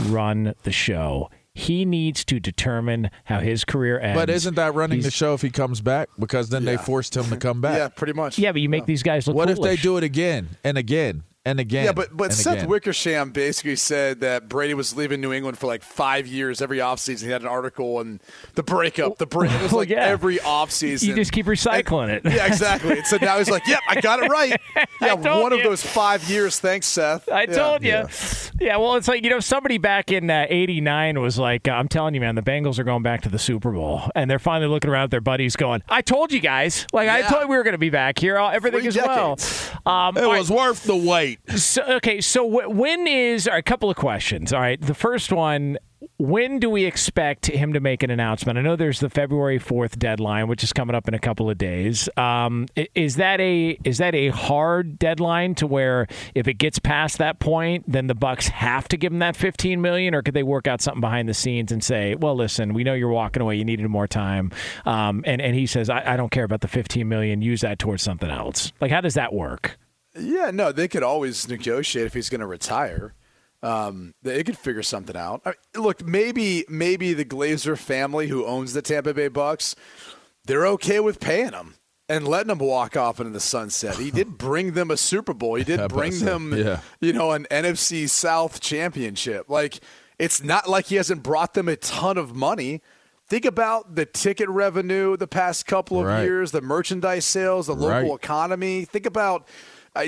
run 0.00 0.54
the 0.62 0.72
show. 0.72 1.28
He 1.54 1.84
needs 1.84 2.24
to 2.26 2.40
determine 2.40 3.10
how 3.24 3.40
his 3.40 3.64
career 3.64 4.00
ends. 4.00 4.18
but 4.18 4.30
isn't 4.30 4.54
that 4.54 4.74
running 4.74 5.02
the 5.02 5.10
show 5.10 5.34
if 5.34 5.42
he 5.42 5.50
comes 5.50 5.82
back? 5.82 6.08
Because 6.18 6.48
then 6.48 6.64
they 6.64 6.76
forced 6.78 7.14
him 7.14 7.24
to 7.24 7.36
come 7.48 7.60
back. 7.60 7.76
Yeah, 7.76 7.88
pretty 7.88 8.14
much. 8.14 8.38
Yeah, 8.38 8.52
but 8.52 8.62
you 8.62 8.70
make 8.70 8.86
these 8.86 9.02
guys 9.02 9.26
look. 9.26 9.36
What 9.36 9.50
if 9.50 9.60
they 9.60 9.76
do 9.76 9.98
it 9.98 10.04
again 10.04 10.48
and 10.64 10.78
again 10.78 11.24
and 11.44 11.58
again? 11.60 11.84
Yeah, 11.84 11.92
but 11.92 12.16
but 12.16 12.32
Seth 12.32 12.58
again? 12.58 12.68
Wickersham 12.68 13.30
basically 13.30 13.76
said 13.76 14.20
that 14.20 14.48
Brady 14.48 14.74
was 14.74 14.96
leaving 14.96 15.20
New 15.20 15.32
England 15.32 15.58
for 15.58 15.66
like 15.66 15.82
five 15.82 16.26
years 16.26 16.62
every 16.62 16.78
offseason. 16.78 17.24
He 17.24 17.30
had 17.30 17.42
an 17.42 17.48
article 17.48 18.00
and 18.00 18.20
the 18.54 18.62
breakup, 18.62 19.18
the 19.18 19.26
break. 19.26 19.50
It 19.52 19.62
was 19.62 19.72
like 19.72 19.88
yeah. 19.88 20.04
every 20.04 20.38
offseason. 20.38 21.02
You 21.04 21.14
just 21.14 21.32
keep 21.32 21.46
recycling 21.46 22.08
it. 22.08 22.22
Yeah, 22.24 22.46
exactly. 22.46 22.98
And 22.98 23.06
so 23.06 23.18
now 23.20 23.38
he's 23.38 23.50
like, 23.50 23.66
"Yep, 23.66 23.80
I 23.88 24.00
got 24.00 24.22
it 24.22 24.30
right." 24.30 24.60
Yeah, 25.02 25.16
told 25.16 25.42
one 25.42 25.52
of 25.52 25.62
those 25.64 25.82
five 25.84 26.28
years. 26.30 26.60
Thanks, 26.60 26.86
Seth. 26.86 27.28
I 27.28 27.42
Yeah. 27.42 27.46
told 27.46 27.82
you. 27.82 28.04
Yeah. 28.60 28.76
well, 28.76 28.94
it's 28.94 29.08
like, 29.08 29.24
you 29.24 29.30
know, 29.30 29.40
somebody 29.40 29.78
back 29.78 30.12
in 30.12 30.30
uh, 30.30 30.46
89 30.48 31.20
was 31.20 31.38
like, 31.38 31.66
uh, 31.66 31.72
I'm 31.72 31.88
telling 31.88 32.14
you, 32.14 32.20
man, 32.20 32.36
the 32.36 32.42
Bengals 32.42 32.78
are 32.78 32.84
going 32.84 33.02
back 33.02 33.22
to 33.22 33.28
the 33.28 33.38
Super 33.38 33.72
Bowl. 33.72 34.02
And 34.14 34.30
they're 34.30 34.38
finally 34.38 34.70
looking 34.70 34.90
around 34.90 35.04
at 35.04 35.10
their 35.10 35.20
buddies 35.20 35.56
going, 35.56 35.82
I 35.88 36.02
told 36.02 36.32
you 36.32 36.38
guys. 36.38 36.86
Like, 36.92 37.08
I 37.08 37.22
told 37.22 37.42
you 37.42 37.48
we 37.48 37.56
were 37.56 37.64
going 37.64 37.72
to 37.72 37.78
be 37.78 37.90
back 37.90 38.18
here. 38.20 38.38
Uh, 38.38 38.50
Everything 38.50 38.80
Three 38.80 38.88
is 38.90 38.96
well. 38.96 39.32
Um, 39.84 40.16
it 40.16 40.22
all 40.22 40.30
right, 40.30 40.38
was 40.38 40.50
worth 40.50 40.84
the 40.84 40.96
wait. 40.96 41.31
So, 41.56 41.82
okay, 41.96 42.20
so 42.20 42.44
when 42.44 43.06
is 43.06 43.46
a 43.46 43.62
couple 43.62 43.90
of 43.90 43.96
questions? 43.96 44.52
All 44.52 44.60
right, 44.60 44.80
the 44.80 44.94
first 44.94 45.32
one: 45.32 45.78
When 46.18 46.58
do 46.58 46.70
we 46.70 46.84
expect 46.84 47.46
him 47.46 47.72
to 47.72 47.80
make 47.80 48.02
an 48.02 48.10
announcement? 48.10 48.58
I 48.58 48.62
know 48.62 48.76
there's 48.76 49.00
the 49.00 49.10
February 49.10 49.58
fourth 49.58 49.98
deadline, 49.98 50.48
which 50.48 50.64
is 50.64 50.72
coming 50.72 50.94
up 50.94 51.08
in 51.08 51.14
a 51.14 51.18
couple 51.18 51.50
of 51.50 51.58
days. 51.58 52.08
Um, 52.16 52.66
is 52.94 53.16
that 53.16 53.40
a 53.40 53.78
is 53.84 53.98
that 53.98 54.14
a 54.14 54.28
hard 54.28 54.98
deadline 54.98 55.54
to 55.56 55.66
where 55.66 56.06
if 56.34 56.48
it 56.48 56.54
gets 56.54 56.78
past 56.78 57.18
that 57.18 57.38
point, 57.38 57.84
then 57.86 58.06
the 58.06 58.14
Bucs 58.14 58.48
have 58.48 58.88
to 58.88 58.96
give 58.96 59.12
him 59.12 59.18
that 59.20 59.36
15 59.36 59.80
million, 59.80 60.14
or 60.14 60.22
could 60.22 60.34
they 60.34 60.42
work 60.42 60.66
out 60.66 60.80
something 60.80 61.00
behind 61.00 61.28
the 61.28 61.34
scenes 61.34 61.72
and 61.72 61.82
say, 61.82 62.14
"Well, 62.14 62.34
listen, 62.34 62.74
we 62.74 62.84
know 62.84 62.94
you're 62.94 63.08
walking 63.08 63.42
away, 63.42 63.56
you 63.56 63.64
needed 63.64 63.86
more 63.88 64.08
time," 64.08 64.52
um, 64.86 65.22
and 65.26 65.40
and 65.40 65.54
he 65.54 65.66
says, 65.66 65.90
I, 65.90 66.14
"I 66.14 66.16
don't 66.16 66.30
care 66.30 66.44
about 66.44 66.60
the 66.60 66.68
15 66.68 67.08
million, 67.08 67.42
use 67.42 67.60
that 67.60 67.78
towards 67.78 68.02
something 68.02 68.30
else." 68.30 68.72
Like, 68.80 68.90
how 68.90 69.00
does 69.00 69.14
that 69.14 69.32
work? 69.32 69.78
Yeah, 70.18 70.50
no, 70.52 70.72
they 70.72 70.88
could 70.88 71.02
always 71.02 71.48
negotiate 71.48 72.06
if 72.06 72.14
he's 72.14 72.28
going 72.28 72.40
to 72.40 72.46
retire. 72.46 73.14
Um, 73.62 74.14
they 74.22 74.42
could 74.42 74.58
figure 74.58 74.82
something 74.82 75.16
out. 75.16 75.42
I 75.44 75.50
mean, 75.50 75.84
look, 75.84 76.04
maybe 76.04 76.64
maybe 76.68 77.14
the 77.14 77.24
Glazer 77.24 77.78
family 77.78 78.26
who 78.28 78.44
owns 78.44 78.72
the 78.72 78.82
Tampa 78.82 79.14
Bay 79.14 79.28
Bucs, 79.30 79.74
they're 80.44 80.66
okay 80.66 80.98
with 81.00 81.20
paying 81.20 81.52
him 81.52 81.76
and 82.08 82.26
letting 82.26 82.50
him 82.50 82.58
walk 82.58 82.96
off 82.96 83.20
into 83.20 83.30
the 83.32 83.38
sunset. 83.40 83.96
He 83.96 84.10
did 84.10 84.36
bring 84.38 84.72
them 84.72 84.90
a 84.90 84.96
Super 84.96 85.32
Bowl. 85.32 85.54
He 85.54 85.62
did 85.64 85.88
bring 85.88 86.18
them, 86.18 86.52
Yeah. 86.52 86.80
you 87.00 87.12
know, 87.12 87.30
an 87.30 87.46
NFC 87.50 88.08
South 88.08 88.60
championship. 88.60 89.48
Like 89.48 89.78
it's 90.18 90.42
not 90.42 90.68
like 90.68 90.86
he 90.86 90.96
hasn't 90.96 91.22
brought 91.22 91.54
them 91.54 91.68
a 91.68 91.76
ton 91.76 92.18
of 92.18 92.34
money. 92.34 92.82
Think 93.28 93.44
about 93.44 93.94
the 93.94 94.04
ticket 94.04 94.48
revenue 94.48 95.16
the 95.16 95.28
past 95.28 95.66
couple 95.66 96.00
of 96.00 96.06
Right. 96.06 96.24
years, 96.24 96.50
the 96.50 96.60
merchandise 96.60 97.24
sales, 97.24 97.68
the 97.68 97.74
local 97.76 98.10
Right. 98.10 98.20
economy. 98.22 98.84
Think 98.84 99.06
about 99.06 99.46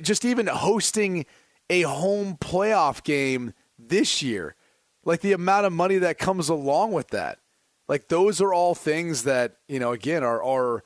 just 0.00 0.24
even 0.24 0.46
hosting 0.46 1.26
a 1.70 1.82
home 1.82 2.36
playoff 2.36 3.02
game 3.02 3.52
this 3.78 4.22
year, 4.22 4.54
like 5.04 5.20
the 5.20 5.32
amount 5.32 5.66
of 5.66 5.72
money 5.72 5.98
that 5.98 6.18
comes 6.18 6.48
along 6.48 6.92
with 6.92 7.08
that. 7.08 7.38
Like 7.88 8.08
those 8.08 8.40
are 8.40 8.52
all 8.52 8.74
things 8.74 9.24
that 9.24 9.56
you 9.68 9.78
know 9.78 9.92
again 9.92 10.22
are 10.24 10.42
are 10.42 10.84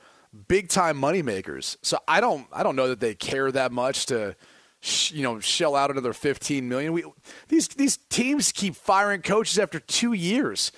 big 0.49 0.69
time 0.69 0.97
money 0.97 1.23
makers. 1.23 1.79
So 1.83 1.99
I 2.09 2.21
don't 2.21 2.47
I 2.53 2.63
don't 2.63 2.77
know 2.77 2.89
that 2.89 3.01
they 3.01 3.15
care 3.15 3.51
that 3.53 3.73
much 3.73 4.07
to 4.07 4.35
sh- 4.81 5.13
you 5.13 5.23
know 5.23 5.41
shell 5.41 5.77
out 5.77 5.91
another 5.91 6.13
15 6.13 6.69
million. 6.69 6.93
We 6.93 7.05
these 7.49 7.69
these 7.69 7.99
teams 8.09 8.53
keep 8.53 8.75
firing 8.75 9.23
coaches 9.23 9.59
after 9.59 9.79
2 9.79 10.13
years. 10.13 10.73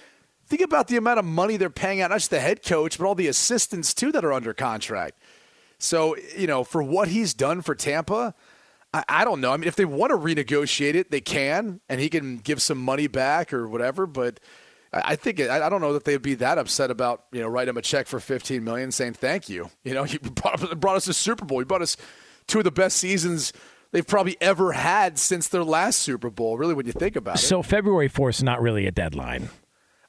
Think 0.46 0.62
about 0.62 0.88
the 0.88 0.96
amount 0.96 1.20
of 1.20 1.24
money 1.24 1.56
they're 1.56 1.70
paying 1.70 2.00
out 2.00 2.10
not 2.10 2.16
just 2.16 2.30
the 2.30 2.40
head 2.40 2.62
coach 2.64 2.98
but 2.98 3.06
all 3.06 3.14
the 3.14 3.28
assistants 3.28 3.94
too 3.94 4.12
that 4.12 4.24
are 4.24 4.32
under 4.32 4.52
contract. 4.52 5.18
So, 5.82 6.16
you 6.36 6.46
know, 6.46 6.64
for 6.64 6.82
what 6.82 7.08
he's 7.08 7.34
done 7.34 7.62
for 7.62 7.74
Tampa, 7.74 8.34
I, 8.92 9.04
I 9.08 9.24
don't 9.24 9.40
know. 9.40 9.52
I 9.52 9.56
mean, 9.56 9.68
if 9.68 9.76
they 9.76 9.84
want 9.84 10.10
to 10.10 10.16
renegotiate 10.16 10.94
it, 10.94 11.10
they 11.10 11.20
can, 11.20 11.80
and 11.88 12.00
he 12.00 12.08
can 12.08 12.38
give 12.38 12.60
some 12.62 12.78
money 12.78 13.06
back 13.06 13.52
or 13.52 13.68
whatever. 13.68 14.06
But 14.06 14.40
I, 14.92 15.16
think 15.16 15.40
I, 15.40 15.68
don't 15.68 15.80
know 15.80 15.92
that 15.92 16.04
they'd 16.04 16.20
be 16.20 16.34
that 16.36 16.58
upset 16.58 16.90
about 16.90 17.24
you 17.32 17.40
know 17.40 17.48
writing 17.48 17.70
him 17.70 17.76
a 17.76 17.82
check 17.82 18.06
for 18.06 18.18
fifteen 18.20 18.64
million, 18.64 18.90
saying 18.90 19.14
thank 19.14 19.48
you. 19.48 19.70
You 19.84 19.94
know, 19.94 20.04
he 20.04 20.18
brought, 20.18 20.80
brought 20.80 20.96
us 20.96 21.08
a 21.08 21.14
Super 21.14 21.44
Bowl. 21.44 21.58
He 21.58 21.64
brought 21.64 21.82
us 21.82 21.96
two 22.46 22.58
of 22.58 22.64
the 22.64 22.70
best 22.70 22.96
seasons 22.96 23.52
they've 23.92 24.06
probably 24.06 24.36
ever 24.40 24.72
had 24.72 25.18
since 25.18 25.48
their 25.48 25.64
last 25.64 26.00
Super 26.00 26.30
Bowl. 26.30 26.58
Really, 26.58 26.74
when 26.74 26.86
you 26.86 26.92
think 26.92 27.16
about 27.16 27.36
it. 27.36 27.42
So 27.42 27.62
February 27.62 28.08
4th 28.08 28.30
is 28.30 28.42
not 28.42 28.60
really 28.60 28.86
a 28.86 28.92
deadline. 28.92 29.48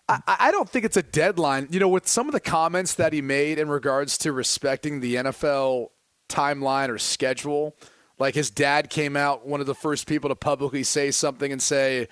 I, 0.07 0.21
I 0.27 0.51
don't 0.51 0.69
think 0.69 0.85
it's 0.85 0.97
a 0.97 1.03
deadline. 1.03 1.67
You 1.71 1.79
know, 1.79 1.89
with 1.89 2.07
some 2.07 2.27
of 2.27 2.33
the 2.33 2.39
comments 2.39 2.95
that 2.95 3.13
he 3.13 3.21
made 3.21 3.59
in 3.59 3.69
regards 3.69 4.17
to 4.19 4.31
respecting 4.31 4.99
the 4.99 5.15
NFL 5.15 5.89
timeline 6.29 6.89
or 6.89 6.97
schedule, 6.97 7.75
like 8.19 8.35
his 8.35 8.49
dad 8.49 8.89
came 8.89 9.17
out, 9.17 9.47
one 9.47 9.61
of 9.61 9.67
the 9.67 9.75
first 9.75 10.07
people 10.07 10.29
to 10.29 10.35
publicly 10.35 10.83
say 10.83 11.11
something 11.11 11.51
and 11.51 11.61
say, 11.61 12.07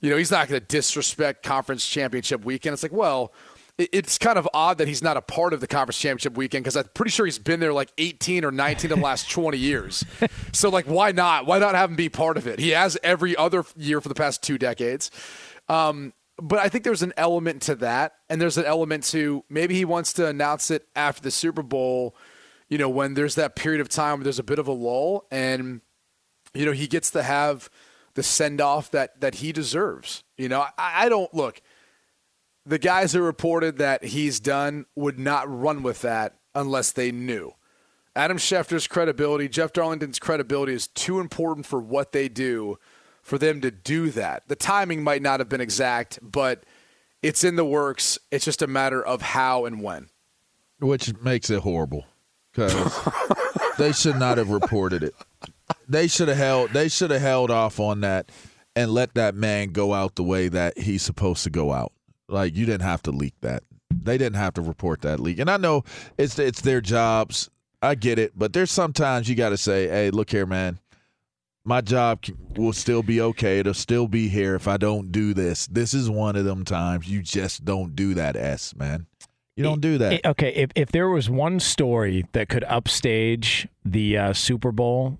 you 0.00 0.10
know, 0.10 0.16
he's 0.16 0.30
not 0.30 0.48
going 0.48 0.60
to 0.60 0.66
disrespect 0.66 1.42
conference 1.42 1.86
championship 1.86 2.44
weekend. 2.44 2.74
It's 2.74 2.82
like, 2.82 2.92
well, 2.92 3.32
it's 3.78 4.18
kind 4.18 4.38
of 4.38 4.48
odd 4.52 4.78
that 4.78 4.88
he's 4.88 5.02
not 5.02 5.16
a 5.16 5.22
part 5.22 5.52
of 5.52 5.60
the 5.60 5.66
conference 5.66 5.98
championship 5.98 6.36
weekend 6.36 6.64
because 6.64 6.76
I'm 6.76 6.88
pretty 6.94 7.10
sure 7.10 7.24
he's 7.24 7.38
been 7.38 7.60
there 7.60 7.72
like 7.72 7.90
18 7.98 8.44
or 8.44 8.52
19 8.52 8.92
of 8.92 8.98
the 8.98 9.02
last 9.02 9.30
20 9.30 9.56
years. 9.56 10.04
So, 10.54 10.68
like, 10.68 10.84
why 10.84 11.12
not? 11.12 11.46
Why 11.46 11.58
not 11.58 11.74
have 11.74 11.88
him 11.88 11.96
be 11.96 12.10
part 12.10 12.36
of 12.36 12.46
it? 12.46 12.58
He 12.58 12.70
has 12.70 12.98
every 13.02 13.34
other 13.34 13.64
year 13.74 14.02
for 14.02 14.10
the 14.10 14.14
past 14.14 14.42
two 14.42 14.58
decades. 14.58 15.10
Um, 15.66 16.12
but 16.40 16.58
I 16.58 16.68
think 16.68 16.84
there's 16.84 17.02
an 17.02 17.12
element 17.16 17.62
to 17.62 17.74
that, 17.76 18.14
and 18.28 18.40
there's 18.40 18.58
an 18.58 18.64
element 18.64 19.04
to 19.04 19.44
maybe 19.48 19.74
he 19.74 19.84
wants 19.84 20.12
to 20.14 20.26
announce 20.26 20.70
it 20.70 20.86
after 20.96 21.22
the 21.22 21.30
Super 21.30 21.62
Bowl. 21.62 22.16
You 22.68 22.78
know, 22.78 22.88
when 22.88 23.14
there's 23.14 23.34
that 23.34 23.54
period 23.54 23.80
of 23.80 23.88
time 23.88 24.18
where 24.18 24.24
there's 24.24 24.38
a 24.38 24.44
bit 24.44 24.58
of 24.58 24.66
a 24.66 24.72
lull, 24.72 25.26
and 25.30 25.80
you 26.54 26.64
know 26.64 26.72
he 26.72 26.86
gets 26.86 27.10
to 27.10 27.22
have 27.22 27.68
the 28.14 28.22
send 28.22 28.60
off 28.60 28.90
that 28.92 29.20
that 29.20 29.36
he 29.36 29.52
deserves. 29.52 30.24
You 30.36 30.48
know, 30.48 30.60
I, 30.78 31.06
I 31.06 31.08
don't 31.08 31.32
look 31.34 31.60
the 32.64 32.78
guys 32.78 33.12
who 33.12 33.22
reported 33.22 33.78
that 33.78 34.04
he's 34.04 34.40
done 34.40 34.86
would 34.94 35.18
not 35.18 35.46
run 35.48 35.82
with 35.82 36.02
that 36.02 36.36
unless 36.54 36.92
they 36.92 37.10
knew. 37.10 37.52
Adam 38.14 38.36
Schefter's 38.36 38.86
credibility, 38.86 39.48
Jeff 39.48 39.72
Darlington's 39.72 40.18
credibility 40.18 40.74
is 40.74 40.86
too 40.86 41.18
important 41.18 41.66
for 41.66 41.80
what 41.80 42.12
they 42.12 42.28
do 42.28 42.78
for 43.32 43.38
them 43.38 43.62
to 43.62 43.70
do 43.70 44.10
that. 44.10 44.46
The 44.48 44.54
timing 44.54 45.02
might 45.02 45.22
not 45.22 45.40
have 45.40 45.48
been 45.48 45.62
exact, 45.62 46.18
but 46.20 46.64
it's 47.22 47.44
in 47.44 47.56
the 47.56 47.64
works. 47.64 48.18
It's 48.30 48.44
just 48.44 48.60
a 48.60 48.66
matter 48.66 49.02
of 49.02 49.22
how 49.22 49.64
and 49.64 49.82
when. 49.82 50.10
Which 50.80 51.18
makes 51.22 51.48
it 51.48 51.60
horrible 51.60 52.04
because 52.52 53.08
they 53.78 53.92
should 53.92 54.16
not 54.16 54.36
have 54.36 54.50
reported 54.50 55.02
it. 55.02 55.14
They 55.88 56.08
should 56.08 56.28
have 56.28 56.36
held. 56.36 56.74
They 56.74 56.90
should 56.90 57.10
have 57.10 57.22
held 57.22 57.50
off 57.50 57.80
on 57.80 58.02
that 58.02 58.30
and 58.76 58.90
let 58.90 59.14
that 59.14 59.34
man 59.34 59.68
go 59.68 59.94
out 59.94 60.16
the 60.16 60.24
way 60.24 60.48
that 60.48 60.76
he's 60.76 61.00
supposed 61.00 61.42
to 61.44 61.50
go 61.50 61.72
out. 61.72 61.94
Like 62.28 62.54
you 62.54 62.66
didn't 62.66 62.82
have 62.82 63.02
to 63.04 63.12
leak 63.12 63.32
that. 63.40 63.62
They 63.90 64.18
didn't 64.18 64.36
have 64.36 64.52
to 64.54 64.60
report 64.60 65.00
that 65.00 65.20
leak. 65.20 65.38
And 65.38 65.48
I 65.48 65.56
know 65.56 65.84
it's 66.18 66.38
it's 66.38 66.60
their 66.60 66.82
jobs. 66.82 67.48
I 67.80 67.94
get 67.94 68.18
it, 68.18 68.32
but 68.36 68.52
there's 68.52 68.70
sometimes 68.70 69.26
you 69.26 69.36
got 69.36 69.50
to 69.50 69.56
say, 69.56 69.88
"Hey, 69.88 70.10
look 70.10 70.28
here, 70.28 70.44
man. 70.44 70.80
My 71.64 71.80
job 71.80 72.24
will 72.56 72.72
still 72.72 73.02
be 73.02 73.20
okay. 73.20 73.60
It'll 73.60 73.74
still 73.74 74.08
be 74.08 74.28
here 74.28 74.56
if 74.56 74.66
I 74.66 74.76
don't 74.76 75.12
do 75.12 75.32
this. 75.32 75.68
This 75.68 75.94
is 75.94 76.10
one 76.10 76.34
of 76.34 76.44
them 76.44 76.64
times 76.64 77.08
you 77.08 77.22
just 77.22 77.64
don't 77.64 77.94
do 77.94 78.14
that, 78.14 78.34
S 78.36 78.74
man. 78.74 79.06
You 79.56 79.64
don't 79.64 79.80
do 79.80 79.98
that. 79.98 80.24
okay, 80.24 80.52
if 80.54 80.70
if 80.74 80.90
there 80.92 81.08
was 81.08 81.28
one 81.28 81.60
story 81.60 82.24
that 82.32 82.48
could 82.48 82.64
upstage 82.64 83.68
the 83.84 84.16
uh, 84.16 84.32
Super 84.32 84.72
Bowl 84.72 85.18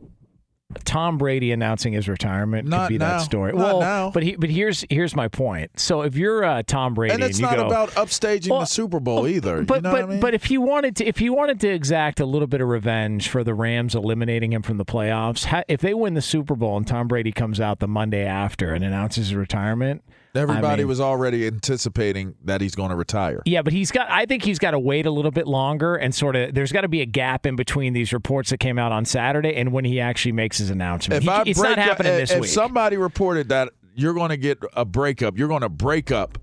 Tom 0.84 1.18
Brady 1.18 1.52
announcing 1.52 1.92
his 1.92 2.08
retirement 2.08 2.68
not 2.68 2.88
could 2.88 2.94
be 2.94 2.98
now. 2.98 3.18
that 3.18 3.24
story. 3.24 3.52
Not 3.52 3.58
well, 3.58 3.80
now. 3.80 4.10
but 4.10 4.22
he, 4.22 4.36
but 4.36 4.50
here's 4.50 4.84
here's 4.90 5.14
my 5.14 5.28
point. 5.28 5.78
So 5.78 6.02
if 6.02 6.16
you're 6.16 6.44
uh, 6.44 6.62
Tom 6.62 6.94
Brady 6.94 7.14
and 7.14 7.22
it's 7.22 7.38
you 7.38 7.46
not 7.46 7.56
go, 7.56 7.66
about 7.66 7.90
upstaging 7.90 8.50
well, 8.50 8.60
the 8.60 8.66
Super 8.66 9.00
Bowl 9.00 9.26
either. 9.26 9.62
But 9.62 9.76
you 9.76 9.82
know 9.82 9.90
but 9.90 10.00
what 10.00 10.02
I 10.02 10.06
mean? 10.06 10.20
but 10.20 10.34
if 10.34 10.44
he 10.44 10.58
wanted 10.58 10.96
to 10.96 11.06
if 11.06 11.18
he 11.18 11.30
wanted 11.30 11.60
to 11.60 11.68
exact 11.68 12.20
a 12.20 12.26
little 12.26 12.48
bit 12.48 12.60
of 12.60 12.68
revenge 12.68 13.28
for 13.28 13.44
the 13.44 13.54
Rams 13.54 13.94
eliminating 13.94 14.52
him 14.52 14.62
from 14.62 14.76
the 14.78 14.84
playoffs, 14.84 15.44
ha, 15.46 15.62
if 15.68 15.80
they 15.80 15.94
win 15.94 16.14
the 16.14 16.22
Super 16.22 16.54
Bowl 16.54 16.76
and 16.76 16.86
Tom 16.86 17.08
Brady 17.08 17.32
comes 17.32 17.60
out 17.60 17.78
the 17.78 17.88
Monday 17.88 18.24
after 18.24 18.72
and 18.74 18.84
announces 18.84 19.28
his 19.28 19.34
retirement, 19.34 20.02
everybody 20.34 20.66
I 20.66 20.76
mean, 20.76 20.88
was 20.88 21.00
already 21.00 21.46
anticipating 21.46 22.34
that 22.44 22.60
he's 22.60 22.74
going 22.74 22.90
to 22.90 22.96
retire. 22.96 23.42
Yeah, 23.44 23.62
but 23.62 23.72
he's 23.72 23.90
got. 23.90 24.10
I 24.10 24.26
think 24.26 24.42
he's 24.44 24.58
got 24.58 24.72
to 24.72 24.78
wait 24.78 25.06
a 25.06 25.10
little 25.10 25.30
bit 25.30 25.46
longer 25.46 25.94
and 25.94 26.14
sort 26.14 26.36
of. 26.36 26.54
There's 26.54 26.72
got 26.72 26.82
to 26.82 26.88
be 26.88 27.00
a 27.00 27.06
gap 27.06 27.46
in 27.46 27.56
between 27.56 27.92
these 27.92 28.12
reports 28.12 28.50
that 28.50 28.58
came 28.58 28.78
out 28.78 28.92
on 28.92 29.04
Saturday 29.04 29.54
and 29.54 29.72
when 29.72 29.84
he 29.84 30.00
actually 30.00 30.32
makes 30.32 30.58
his 30.58 30.70
announcement. 30.70 31.24
If 31.24 31.44
He- 31.44 31.50
it's 31.50 31.60
not 31.60 31.78
happening 31.78 32.12
up, 32.12 32.18
this 32.18 32.30
if 32.30 32.40
week. 32.42 32.50
somebody 32.50 32.96
reported 32.96 33.48
that 33.50 33.70
you're 33.94 34.14
going 34.14 34.30
to 34.30 34.36
get 34.36 34.58
a 34.74 34.84
breakup, 34.84 35.36
you're 35.36 35.48
going 35.48 35.60
to 35.62 35.68
break 35.68 36.10
up, 36.10 36.38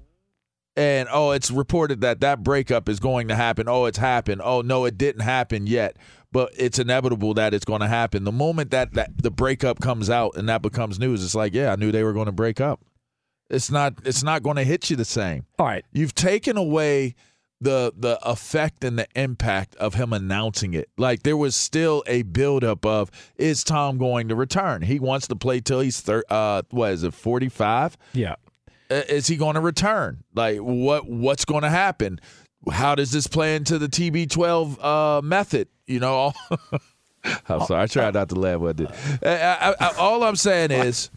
and 0.75 1.10
oh, 1.12 1.31
it's 1.31 1.50
reported 1.51 2.01
that 2.01 2.22
that 2.22 2.43
breakup 2.43 2.88
is 2.88 3.00
going 3.00 3.27
to 3.29 3.36
happen. 3.36 3.67
Oh, 3.67 3.86
it's 3.86 3.98
happened. 3.98 4.41
Oh 4.43 4.62
no, 4.62 4.86
it 4.86 4.98
didn't 4.98 5.22
happen 5.24 5.65
yet, 5.67 5.98
but 6.31 6.51
it's 6.55 6.79
inevitable 6.79 7.34
that 7.34 7.53
it's 7.53 7.65
going 7.65 7.81
to 7.81 7.88
happen. 7.88 8.24
The 8.24 8.31
moment 8.31 8.72
that, 8.72 8.93
that 8.93 9.12
the 9.22 9.31
breakup 9.31 9.79
comes 9.79 10.10
out 10.10 10.36
and 10.38 10.48
that 10.48 10.62
becomes 10.62 11.00
news, 11.00 11.24
it's 11.24 11.36
like, 11.36 11.53
yeah, 11.53 11.72
I 11.72 11.75
knew 11.75 11.91
they 11.91 12.03
were 12.03 12.13
going 12.13 12.27
to 12.27 12.31
break 12.31 12.62
up. 12.62 12.81
It's 13.50 13.72
not. 13.72 13.96
It's 14.06 14.24
not 14.24 14.44
going 14.44 14.58
to 14.58 14.63
hit 14.63 14.89
you 14.89 14.96
the 14.96 15.06
same. 15.06 15.46
All 15.58 15.65
right. 15.65 15.84
You've 15.91 16.15
taken 16.15 16.58
away 16.58 17.15
the 17.62 17.94
the 17.98 18.20
effect 18.27 18.84
and 18.84 18.98
the 18.98 19.08
impact 19.15 19.75
of 19.75 19.96
him 19.96 20.13
announcing 20.13 20.74
it. 20.74 20.89
Like 20.98 21.24
there 21.24 21.38
was 21.38 21.56
still 21.56 22.03
a 22.08 22.22
buildup 22.24 22.86
of 22.86 23.12
is 23.38 23.63
Tom 23.63 23.98
going 23.98 24.29
to 24.29 24.36
return? 24.36 24.82
He 24.82 25.00
wants 25.00 25.27
to 25.27 25.36
play 25.36 25.60
till 25.60 25.82
he's 25.82 26.00
thir- 26.00 26.24
uh 26.29 26.62
what 26.70 26.91
is 26.91 27.03
it 27.03 27.13
forty 27.13 27.50
five? 27.50 27.98
Yeah. 28.13 28.36
Is 28.89 29.27
he 29.27 29.36
going 29.36 29.56
to 29.56 29.62
return? 29.62 30.24
Like 30.34 30.60
what 30.60 31.08
what's 31.08 31.46
going 31.46 31.63
to 31.63 31.70
happen? 31.70 32.20
How 32.72 32.96
does 32.96 33.12
this 33.12 33.27
play 33.27 33.56
into 33.56 33.77
the 33.77 33.88
TB12 33.88 34.84
uh, 34.84 35.22
method? 35.22 35.70
You 35.88 36.01
know, 36.01 36.34
I'm 37.48 37.62
sorry, 37.65 37.84
I 37.84 37.88
tried 37.88 38.13
not 38.13 38.29
to 38.29 38.36
laugh 38.36 38.62
at 38.63 38.79
it. 38.82 38.91
I, 39.24 39.75
I, 39.79 39.88
I, 39.88 39.96
all 39.98 40.24
I'm 40.24 40.36
saying 40.36 40.72
is 40.72 41.10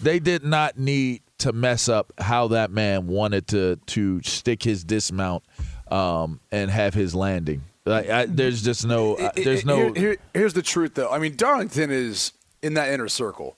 they 0.00 0.20
did 0.20 0.44
not 0.44 0.78
need 0.78 1.22
to 1.40 1.52
mess 1.52 1.88
up 1.88 2.12
how 2.18 2.48
that 2.48 2.70
man 2.70 3.06
wanted 3.06 3.46
to 3.48 3.76
to 3.86 4.22
stick 4.22 4.62
his 4.62 4.84
dismount 4.84 5.42
um, 5.90 6.40
and 6.50 6.70
have 6.70 6.94
his 6.94 7.14
landing. 7.14 7.62
Like, 7.86 8.08
I, 8.10 8.26
there's 8.26 8.62
just 8.62 8.86
no, 8.86 9.14
uh, 9.16 9.30
there's 9.34 9.64
no. 9.64 9.92
Here- 9.92 9.94
here- 9.94 10.16
here's 10.34 10.52
the 10.52 10.62
truth, 10.62 10.94
though. 10.94 11.10
I 11.10 11.18
mean, 11.18 11.34
Darlington 11.36 11.90
is 11.90 12.32
in 12.62 12.74
that 12.74 12.90
inner 12.92 13.08
circle. 13.08 13.56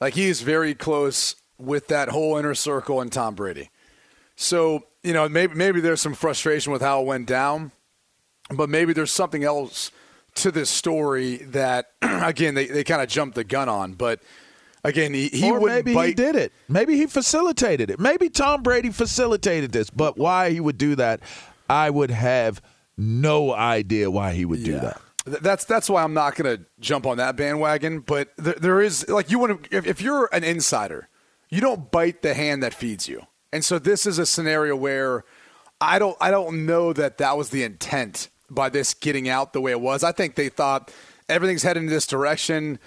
Like 0.00 0.14
he 0.14 0.28
is 0.28 0.40
very 0.40 0.74
close 0.74 1.36
with 1.58 1.88
that 1.88 2.08
whole 2.08 2.38
inner 2.38 2.54
circle 2.54 3.00
and 3.02 3.12
Tom 3.12 3.34
Brady. 3.34 3.68
So 4.34 4.84
you 5.02 5.12
know, 5.12 5.28
maybe 5.28 5.54
maybe 5.54 5.80
there's 5.80 6.00
some 6.00 6.14
frustration 6.14 6.72
with 6.72 6.80
how 6.82 7.00
it 7.02 7.06
went 7.06 7.26
down, 7.26 7.72
but 8.50 8.68
maybe 8.70 8.92
there's 8.94 9.12
something 9.12 9.44
else 9.44 9.90
to 10.36 10.50
this 10.50 10.70
story 10.70 11.36
that 11.38 11.90
again 12.02 12.54
they, 12.54 12.66
they 12.66 12.82
kind 12.84 13.02
of 13.02 13.08
jumped 13.08 13.34
the 13.34 13.44
gun 13.44 13.68
on. 13.68 13.92
But 13.92 14.20
again, 14.84 15.14
he, 15.14 15.28
he 15.28 15.50
or 15.50 15.60
maybe 15.60 15.94
bite. 15.94 16.08
he 16.08 16.14
did 16.14 16.36
it. 16.36 16.52
Maybe 16.68 16.96
he 16.96 17.06
facilitated 17.06 17.90
it. 17.90 17.98
Maybe 18.00 18.28
Tom 18.28 18.62
Brady 18.62 18.90
facilitated 18.90 19.72
this. 19.72 19.90
But 19.90 20.18
why 20.18 20.50
he 20.50 20.60
would 20.60 20.78
do 20.78 20.94
that, 20.96 21.20
I 21.68 21.90
would 21.90 22.10
have 22.10 22.60
no 22.96 23.54
idea 23.54 24.10
why 24.10 24.32
he 24.32 24.44
would 24.44 24.64
do 24.64 24.72
that. 24.72 25.00
That's 25.24 25.64
that's 25.64 25.90
why 25.90 26.02
I'm 26.02 26.14
not 26.14 26.34
going 26.34 26.56
to 26.56 26.64
jump 26.80 27.06
on 27.06 27.18
that 27.18 27.36
bandwagon. 27.36 28.00
But 28.00 28.30
there, 28.36 28.54
there 28.54 28.80
is 28.80 29.08
like 29.08 29.30
you 29.30 29.38
want 29.38 29.64
to 29.64 29.76
if, 29.76 29.86
if 29.86 30.00
you're 30.00 30.28
an 30.32 30.44
insider, 30.44 31.08
you 31.50 31.60
don't 31.60 31.90
bite 31.90 32.22
the 32.22 32.34
hand 32.34 32.62
that 32.62 32.74
feeds 32.74 33.08
you. 33.08 33.26
And 33.52 33.64
so 33.64 33.78
this 33.78 34.06
is 34.06 34.18
a 34.18 34.26
scenario 34.26 34.76
where 34.76 35.24
I 35.80 35.98
don't 35.98 36.16
I 36.20 36.30
don't 36.30 36.66
know 36.66 36.92
that 36.92 37.18
that 37.18 37.36
was 37.36 37.50
the 37.50 37.62
intent 37.62 38.28
by 38.50 38.68
this 38.68 38.94
getting 38.94 39.28
out 39.28 39.52
the 39.52 39.60
way 39.60 39.70
it 39.70 39.80
was. 39.80 40.02
I 40.02 40.12
think 40.12 40.34
they 40.34 40.48
thought 40.48 40.92
everything's 41.28 41.62
heading 41.62 41.84
in 41.84 41.88
this 41.88 42.06
direction. 42.06 42.78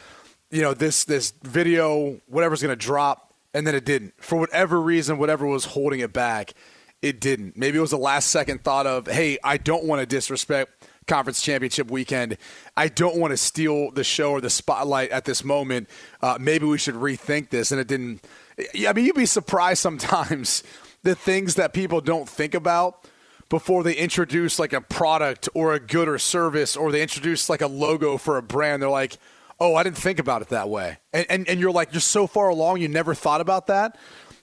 You 0.54 0.62
know 0.62 0.76
this 0.76 1.04
this 1.04 1.34
video 1.42 2.22
whatever's 2.28 2.62
going 2.62 2.78
to 2.78 2.86
drop, 2.86 3.34
and 3.56 3.66
then 3.66 3.74
it 3.74 3.86
didn't 3.86 4.14
for 4.22 4.38
whatever 4.38 4.80
reason. 4.80 5.18
Whatever 5.18 5.48
was 5.48 5.66
holding 5.66 6.00
it 6.00 6.14
back, 6.14 6.54
it 7.02 7.20
didn't. 7.20 7.58
Maybe 7.58 7.80
it 7.80 7.82
was 7.82 7.92
a 7.92 7.98
last 7.98 8.30
second 8.30 8.64
thought 8.64 8.86
of, 8.86 9.08
hey, 9.08 9.40
I 9.44 9.58
don't 9.58 9.86
want 9.86 10.02
to 10.02 10.06
disrespect 10.06 10.88
conference 11.08 11.42
championship 11.42 11.90
weekend. 11.90 12.38
I 12.78 12.88
don't 12.88 13.18
want 13.18 13.32
to 13.32 13.38
steal 13.38 13.90
the 13.90 14.04
show 14.04 14.32
or 14.32 14.42
the 14.42 14.50
spotlight 14.52 15.10
at 15.10 15.26
this 15.26 15.44
moment. 15.44 15.90
Uh, 16.22 16.38
maybe 16.40 16.68
we 16.68 16.78
should 16.78 16.96
rethink 16.96 17.50
this. 17.50 17.72
And 17.72 17.82
it 17.82 17.88
didn't. 17.88 18.24
I 18.88 18.94
mean, 18.94 19.06
you'd 19.06 19.16
be 19.16 19.26
surprised 19.26 19.82
sometimes 19.82 20.64
the 21.04 21.16
things 21.16 21.56
that 21.56 21.74
people 21.74 22.00
don't 22.00 22.30
think 22.30 22.54
about 22.54 23.10
before 23.50 23.82
they 23.82 23.96
introduce 23.96 24.60
like 24.60 24.72
a 24.72 24.82
product 24.82 25.50
or 25.56 25.74
a 25.74 25.80
good 25.80 26.08
or 26.08 26.20
service 26.20 26.76
or 26.76 26.92
they 26.92 27.02
introduce 27.02 27.50
like 27.50 27.62
a 27.62 27.68
logo 27.68 28.18
for 28.18 28.38
a 28.38 28.44
brand. 28.44 28.84
They're 28.84 28.90
like, 28.90 29.18
oh, 29.64 29.76
I 29.76 29.84
didn't 29.84 29.98
think 29.98 30.20
about 30.20 30.42
it 30.42 30.50
that 30.50 30.70
way. 30.70 30.98
And, 31.14 31.26
and, 31.30 31.48
and 31.48 31.60
you're 31.60 31.72
like, 31.72 31.94
you're 31.94 32.02
so 32.02 32.28
far 32.28 32.50
along, 32.50 32.82
you 32.82 32.90
never 32.90 33.16
thought 33.16 33.40
about 33.40 33.68
that. 33.68 33.98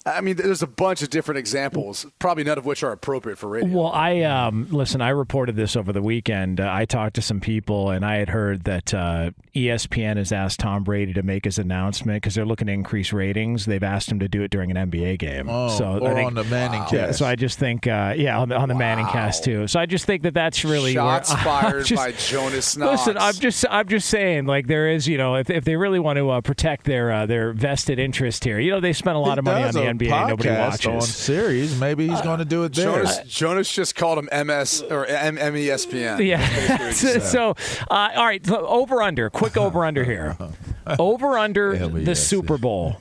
I 0.06 0.22
mean, 0.22 0.36
there's 0.36 0.62
a 0.62 0.66
bunch 0.66 1.02
of 1.02 1.10
different 1.10 1.38
examples, 1.38 2.06
probably 2.18 2.42
none 2.42 2.56
of 2.56 2.64
which 2.64 2.82
are 2.82 2.90
appropriate 2.90 3.36
for 3.36 3.48
radio. 3.50 3.68
Well, 3.76 3.92
I 3.92 4.22
um, 4.22 4.66
listen. 4.70 5.02
I 5.02 5.10
reported 5.10 5.56
this 5.56 5.76
over 5.76 5.92
the 5.92 6.00
weekend. 6.00 6.58
Uh, 6.58 6.70
I 6.72 6.86
talked 6.86 7.16
to 7.16 7.22
some 7.22 7.38
people, 7.38 7.90
and 7.90 8.02
I 8.02 8.16
had 8.16 8.30
heard 8.30 8.64
that 8.64 8.94
uh, 8.94 9.32
ESPN 9.54 10.16
has 10.16 10.32
asked 10.32 10.58
Tom 10.60 10.84
Brady 10.84 11.12
to 11.12 11.22
make 11.22 11.44
his 11.44 11.58
announcement 11.58 12.16
because 12.22 12.34
they're 12.34 12.46
looking 12.46 12.68
to 12.68 12.72
increase 12.72 13.12
ratings. 13.12 13.66
They've 13.66 13.82
asked 13.82 14.10
him 14.10 14.20
to 14.20 14.28
do 14.28 14.42
it 14.42 14.50
during 14.50 14.74
an 14.74 14.90
NBA 14.90 15.18
game. 15.18 15.50
Oh, 15.50 15.68
so 15.68 15.84
I 15.84 15.98
or 15.98 16.14
think- 16.14 16.26
on 16.28 16.34
the 16.34 16.44
Manning 16.44 16.80
Yeah, 16.90 17.08
cast. 17.08 17.18
so 17.18 17.26
I 17.26 17.36
just 17.36 17.58
think, 17.58 17.86
uh, 17.86 18.14
yeah, 18.16 18.38
on 18.38 18.48
the, 18.48 18.56
on 18.56 18.70
the 18.70 18.74
Manning 18.74 19.06
cast 19.06 19.44
too. 19.44 19.66
So 19.66 19.78
I 19.78 19.84
just 19.84 20.06
think 20.06 20.22
that 20.22 20.32
that's 20.32 20.64
really 20.64 20.94
Shots 20.94 21.30
I'm 21.34 21.44
fired 21.44 21.84
just- 21.84 22.02
by 22.02 22.12
Jonas 22.12 22.74
Knox. 22.74 23.00
Listen, 23.06 23.18
I'm 23.18 23.34
just 23.34 23.66
I'm 23.68 23.86
just 23.86 24.08
saying, 24.08 24.46
like 24.46 24.66
there 24.66 24.88
is, 24.88 25.06
you 25.06 25.18
know, 25.18 25.34
if, 25.36 25.50
if 25.50 25.64
they 25.66 25.76
really 25.76 25.98
want 25.98 26.16
to 26.16 26.30
uh, 26.30 26.40
protect 26.40 26.86
their 26.86 27.12
uh, 27.12 27.26
their 27.26 27.52
vested 27.52 27.98
interest 27.98 28.44
here, 28.44 28.58
you 28.58 28.70
know, 28.70 28.80
they 28.80 28.94
spent 28.94 29.16
a 29.16 29.20
lot 29.20 29.34
He 29.34 29.40
of 29.40 29.44
money 29.44 29.64
on 29.64 29.74
the 29.74 29.89
NBA. 29.98 30.28
Nobody 30.28 30.48
podcast 30.48 30.58
watches. 30.58 30.86
on 30.86 31.00
series. 31.02 31.80
Maybe 31.80 32.08
he's 32.08 32.20
going 32.22 32.38
to 32.38 32.44
do 32.44 32.64
it 32.64 32.74
there. 32.74 32.86
Jonas, 32.86 33.18
Jonas 33.26 33.72
just 33.72 33.94
called 33.94 34.18
him 34.18 34.46
MS 34.46 34.82
or 34.90 35.06
M- 35.06 35.36
MESPN. 35.36 36.24
Yeah. 36.26 36.90
so, 36.92 37.18
so, 37.18 37.50
uh, 37.90 38.10
all 38.16 38.24
right. 38.24 38.48
Over 38.50 39.02
under. 39.02 39.30
Quick 39.30 39.56
over 39.56 39.84
under 39.84 40.04
here. 40.04 40.36
Over 40.98 41.38
under 41.38 41.76
the 41.88 42.02
yes. 42.02 42.26
Super 42.26 42.58
Bowl. 42.58 42.96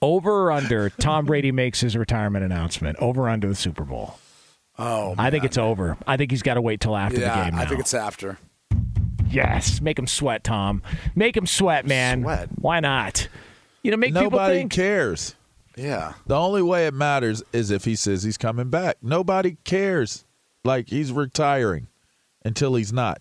Over 0.00 0.52
under. 0.52 0.88
Tom 0.90 1.26
Brady 1.26 1.52
makes 1.52 1.80
his 1.80 1.96
retirement 1.96 2.44
announcement. 2.44 2.96
Over 2.98 3.28
under 3.28 3.48
the 3.48 3.54
Super 3.54 3.84
Bowl. 3.84 4.18
Oh, 4.78 5.14
I 5.18 5.30
think 5.30 5.44
it's 5.44 5.58
over. 5.58 5.98
I 6.06 6.16
think 6.16 6.30
he's 6.30 6.42
got 6.42 6.54
to 6.54 6.60
wait 6.62 6.80
till 6.80 6.96
after 6.96 7.20
yeah. 7.20 7.36
the 7.36 7.44
game. 7.44 7.56
Now. 7.56 7.62
I 7.62 7.66
think 7.66 7.80
it's 7.80 7.94
after. 7.94 8.38
yes. 9.28 9.80
Make 9.80 9.98
him 9.98 10.06
sweat, 10.06 10.44
Tom. 10.44 10.82
Make 11.14 11.36
him 11.36 11.46
sweat, 11.46 11.86
man. 11.86 12.22
Sweat? 12.22 12.48
Why 12.56 12.80
not? 12.80 13.28
You 13.82 13.90
know, 13.90 13.96
make 13.96 14.10
people 14.14 14.30
Nobody 14.30 14.58
think. 14.58 14.72
cares. 14.72 15.34
Yeah. 15.76 16.14
The 16.26 16.36
only 16.36 16.62
way 16.62 16.86
it 16.86 16.94
matters 16.94 17.42
is 17.52 17.70
if 17.70 17.84
he 17.84 17.96
says 17.96 18.22
he's 18.22 18.38
coming 18.38 18.70
back. 18.70 18.96
Nobody 19.02 19.56
cares. 19.64 20.24
Like 20.64 20.88
he's 20.88 21.12
retiring 21.12 21.88
until 22.44 22.74
he's 22.74 22.92
not. 22.92 23.20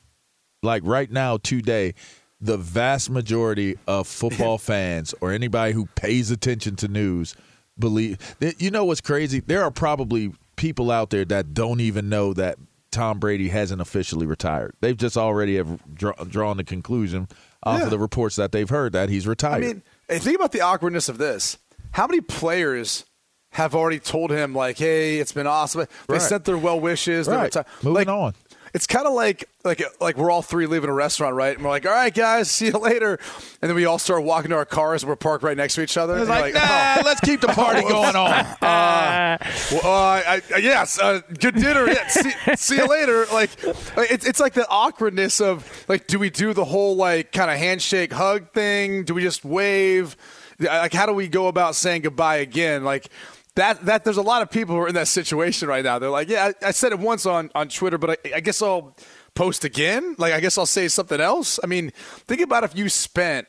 Like 0.64 0.82
right 0.86 1.12
now, 1.12 1.38
today, 1.38 1.94
the 2.42 2.58
vast 2.58 3.10
majority 3.10 3.78
of 3.88 4.08
football 4.08 4.58
fans 4.58 5.14
or 5.22 5.32
anybody 5.32 5.74
who 5.74 5.86
pays 5.96 6.32
attention 6.32 6.76
to 6.78 6.88
news 6.88 7.36
believe 7.78 8.18
that 8.40 8.62
you 8.62 8.72
know 8.72 8.86
what's 8.86 9.02
crazy? 9.02 9.42
There 9.42 9.64
are 9.64 9.72
probably 9.72 10.32
people 10.56 10.92
out 10.92 11.10
there 11.10 11.26
that 11.26 11.54
don't 11.54 11.82
even 11.82 12.08
know 12.10 12.34
that 12.34 12.58
Tom 12.92 13.20
Brady 13.20 13.50
hasn't 13.50 13.82
officially 13.82 14.26
retired. 14.26 14.74
They've 14.80 14.96
just 14.96 15.18
already 15.18 15.58
have 15.58 15.82
draw, 15.94 16.14
drawn 16.24 16.56
the 16.58 16.64
conclusion 16.64 17.28
off 17.64 17.80
Yeah. 17.80 17.84
of 17.86 17.90
the 17.92 18.00
reports 18.00 18.38
that 18.38 18.54
they've 18.54 18.70
heard 18.70 18.94
that 18.94 19.10
he's 19.10 19.28
retired. 19.28 19.64
I 19.64 19.68
mean, 19.68 19.84
and 20.08 20.22
think 20.24 20.38
about 20.38 20.54
the 20.54 20.62
awkwardness 20.62 21.10
of 21.10 21.18
this. 21.18 21.58
How 21.96 22.08
many 22.08 22.20
players 22.20 23.06
have 23.52 23.74
already 23.74 24.00
told 24.00 24.30
him 24.32 24.54
like, 24.54 24.78
"Hey, 24.78 25.18
it's 25.20 25.32
been 25.32 25.48
awesome." 25.48 25.88
They 26.10 26.14
Right. 26.16 26.22
sent 26.22 26.44
their 26.44 26.58
well 26.58 26.78
wishes. 26.80 27.28
Right. 27.28 27.50
reti- 27.52 27.66
Moving 27.84 27.94
like, 27.94 28.08
on. 28.10 28.34
It's 28.74 28.86
kind 28.88 29.08
of 29.08 29.14
like 29.14 29.48
like 29.64 29.82
like 30.02 30.18
we're 30.18 30.30
all 30.30 30.42
three 30.42 30.66
leaving 30.66 30.90
a 30.90 30.94
restaurant, 30.94 31.34
right? 31.36 31.56
And 31.56 31.64
we're 31.64 31.70
like, 31.72 31.86
"All 31.86 31.94
right, 31.94 32.14
guys, 32.14 32.52
see 32.56 32.66
you 32.66 32.74
later." 32.74 33.18
And 33.62 33.70
then 33.70 33.76
we 33.78 33.86
all 33.86 33.98
start 33.98 34.24
walking 34.24 34.50
to 34.50 34.58
our 34.58 34.66
cars. 34.66 35.04
and 35.04 35.10
We're 35.10 35.16
parked 35.16 35.46
right 35.46 35.56
next 35.56 35.76
to 35.76 35.82
each 35.84 35.96
other. 35.96 36.18
it's 36.18 36.28
like, 36.28 36.54
like, 36.54 36.56
nah, 36.56 36.98
"Oh, 36.98 37.02
let's 37.06 37.22
keep 37.22 37.40
the 37.40 37.48
party 37.48 37.82
going 37.88 38.18
on. 38.18 38.46
well, 38.62 39.40
uh, 39.82 40.22
I, 40.28 40.42
I, 40.54 40.58
yes, 40.58 41.00
uh, 41.00 41.22
good 41.40 41.56
dinner. 41.56 41.88
Yeah, 41.88 42.08
see, 42.08 42.32
see 42.58 42.76
you 42.76 42.88
later. 42.88 43.26
Like, 43.32 43.52
it's 43.98 44.26
it's 44.26 44.42
like 44.42 44.52
the 44.54 44.68
awkwardness 44.68 45.40
of 45.40 45.64
like, 45.88 46.08
do 46.08 46.20
we 46.20 46.30
do 46.30 46.52
the 46.54 46.66
whole 46.66 46.98
like 46.98 47.32
kind 47.32 47.50
of 47.50 47.56
handshake 47.58 48.12
hug 48.12 48.52
thing? 48.52 49.06
Do 49.06 49.14
we 49.14 49.22
just 49.22 49.46
wave? 49.46 50.18
Like, 50.60 50.94
how 50.94 51.06
do 51.06 51.14
we 51.14 51.28
go 51.28 51.48
about 51.48 51.76
saying 51.76 52.02
goodbye 52.04 52.38
again? 52.38 52.84
Like. 52.84 53.10
That, 53.56 53.86
that 53.86 54.04
there's 54.04 54.18
a 54.18 54.22
lot 54.22 54.42
of 54.42 54.52
people 54.52 54.76
who 54.76 54.82
are 54.82 54.88
in 54.90 54.96
that 54.96 55.08
situation 55.08 55.70
right 55.70 55.82
now. 55.82 55.98
They're 55.98 56.10
like, 56.10 56.28
yeah, 56.28 56.52
I, 56.62 56.68
I 56.68 56.72
said 56.72 56.92
it 56.92 57.00
once 57.00 57.26
on, 57.26 57.50
on 57.56 57.70
Twitter, 57.70 57.98
but 57.98 58.20
I, 58.26 58.36
I 58.36 58.40
guess 58.42 58.62
I'll 58.62 58.98
post 59.34 59.64
again. 59.64 60.14
Like, 60.18 60.34
I 60.34 60.42
guess 60.42 60.58
I'll 60.58 60.66
say 60.66 60.90
something 60.90 61.22
else. 61.22 61.58
I 61.64 61.68
mean, 61.68 61.92
think 62.28 62.42
about 62.42 62.66
if 62.66 62.76
you 62.76 62.90
spent, 62.90 63.48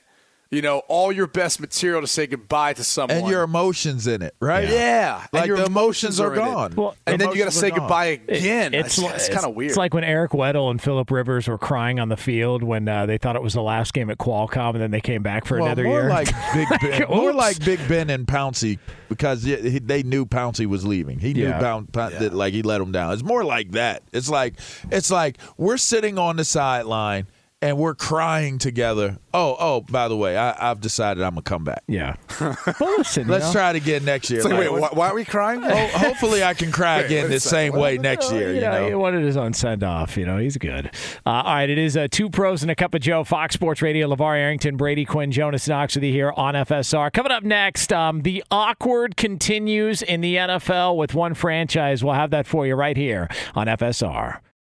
you 0.51 0.63
know, 0.63 0.79
all 0.89 1.11
your 1.11 1.27
best 1.27 1.61
material 1.61 2.01
to 2.01 2.07
say 2.07 2.27
goodbye 2.27 2.73
to 2.75 2.85
someone, 2.85 3.19
and 3.19 3.29
your 3.29 3.43
emotions 3.43 4.07
in 4.07 4.23
it, 4.23 4.35
right? 4.41 4.69
yeah, 4.69 5.21
and 5.21 5.29
Like 5.33 5.47
your 5.47 5.57
the 5.57 5.67
emotions 5.67 6.21
are 6.21 6.33
in 6.33 6.39
gone. 6.39 6.75
Well, 6.77 6.95
and 7.07 7.21
The 7.21 7.25
then 7.27 7.33
you 7.35 7.39
got 7.41 7.47
to 7.51 7.57
say 7.57 7.71
gone. 7.71 7.81
goodbye 7.81 8.05
again. 8.29 8.73
It's, 8.73 8.97
It's, 8.99 9.13
it's, 9.15 9.29
kind 9.29 9.45
of 9.45 9.55
weird. 9.57 9.71
It's 9.71 9.77
like 9.77 9.93
when 9.93 10.05
Eric 10.05 10.31
Weddle 10.33 10.71
and 10.71 10.81
Philip 10.81 11.11
Rivers 11.11 11.49
were 11.49 11.59
crying 11.59 11.99
on 11.99 12.09
the 12.09 12.17
field 12.17 12.63
when 12.63 12.87
uh, 12.89 13.07
they 13.07 13.19
thought 13.19 13.35
it 13.37 13.43
was 13.43 13.55
the 13.55 13.63
last 13.63 13.93
game 13.93 14.09
at 14.11 14.19
Qualcomm, 14.19 14.71
and 14.75 14.81
then 14.81 14.91
they 14.93 15.01
came 15.01 15.23
back 15.23 15.45
for 15.47 15.57
Well, 15.57 15.67
another 15.67 15.83
more 15.85 16.01
year. 16.03 16.09
like 16.11 16.29
Big 16.55 16.69
Ben, 16.81 17.09
more 17.09 17.33
like 17.33 17.59
Big 17.65 17.81
Ben 17.89 18.09
and 18.09 18.27
Pouncey 18.27 18.79
because 19.09 19.43
he- 19.43 19.57
he- 19.71 19.79
they 19.81 20.03
knew 20.05 20.25
Pouncey 20.27 20.67
was 20.67 20.87
leaving. 20.87 21.19
He 21.19 21.33
knew 21.35 21.45
Yeah. 21.49 21.59
Poun- 21.59 21.87
Poun- 21.87 22.13
that 22.13 22.35
like 22.35 22.53
he 22.55 22.63
let 22.63 22.81
him 22.81 22.93
down. 22.93 23.13
It's 23.13 23.23
more 23.25 23.45
like 23.45 23.73
that. 23.73 24.03
It's 24.13 24.29
like 24.31 24.55
it's 24.93 25.11
like 25.11 25.39
we're 25.57 25.77
sitting 25.77 26.19
on 26.19 26.37
the 26.37 26.45
sideline 26.45 27.27
and 27.67 27.79
we're 27.79 27.95
crying 27.95 28.59
together. 28.59 29.19
Oh, 29.35 29.57
oh, 29.59 29.81
by 29.83 30.09
the 30.09 30.17
way, 30.17 30.37
I, 30.37 30.71
I've 30.71 30.81
decided 30.81 31.23
I'm 31.23 31.31
gonna 31.33 31.43
come 31.43 31.65
back. 31.65 31.83
yeah. 31.87 32.17
But 32.39 32.81
listen, 32.81 33.27
Let's 33.29 33.47
know, 33.47 33.53
try 33.53 33.71
it 33.71 33.77
again 33.77 34.05
next 34.05 34.31
year. 34.31 34.41
It's 34.41 34.45
like, 34.49 34.55
Like, 34.55 34.71
wait, 34.71 34.81
why, 34.81 34.89
why 34.93 35.09
are 35.09 35.15
we 35.15 35.25
crying? 35.25 35.63
ho- 35.63 35.87
hopefully, 35.99 36.43
I 36.43 36.55
can 36.55 36.71
cry 36.73 36.99
again 37.01 37.25
wait 37.25 37.31
a 37.31 37.35
the 37.35 37.41
second. 37.41 37.73
same 37.73 37.81
way 37.81 37.99
next 37.99 38.31
Well, 38.31 38.41
year. 38.41 38.55
You 38.55 38.61
know, 38.61 38.85
he 38.85 38.91
know. 38.91 38.99
wanted 38.99 39.23
his 39.25 39.37
own 39.37 39.53
send 39.53 39.83
off. 39.83 40.17
You 40.17 40.25
know, 40.27 40.39
he's 40.39 40.57
good. 40.57 40.87
Uh, 41.27 41.31
all 41.31 41.45
right, 41.55 41.69
it 41.69 41.79
is 41.79 41.97
uh, 41.97 42.09
two 42.11 42.31
pros 42.31 42.63
and 42.63 42.71
a 42.71 42.75
cup 42.75 42.95
of 42.95 43.01
Joe. 43.03 43.25
Fox 43.25 43.55
Sports 43.55 43.83
Radio. 43.83 44.09
LaVar 44.09 44.37
Arrington, 44.39 44.77
Brady 44.77 45.05
Quinn, 45.05 45.31
Jonas 45.33 45.67
Knox 45.69 45.95
with 45.97 46.05
you 46.05 46.13
here 46.13 46.33
on 46.37 46.55
FSR. 46.55 47.13
Coming 47.13 47.33
up 47.33 47.43
next, 47.43 47.93
um, 47.93 48.23
the 48.23 48.43
awkward 48.51 49.17
continues 49.17 50.03
in 50.03 50.21
the 50.21 50.37
NFL 50.37 50.97
with 50.97 51.15
one 51.15 51.35
franchise. 51.35 52.03
We'll 52.05 52.15
have 52.15 52.31
that 52.31 52.47
for 52.47 52.67
you 52.67 52.75
right 52.75 52.97
here 52.97 53.29
on 53.55 53.67
FSR. 53.67 54.41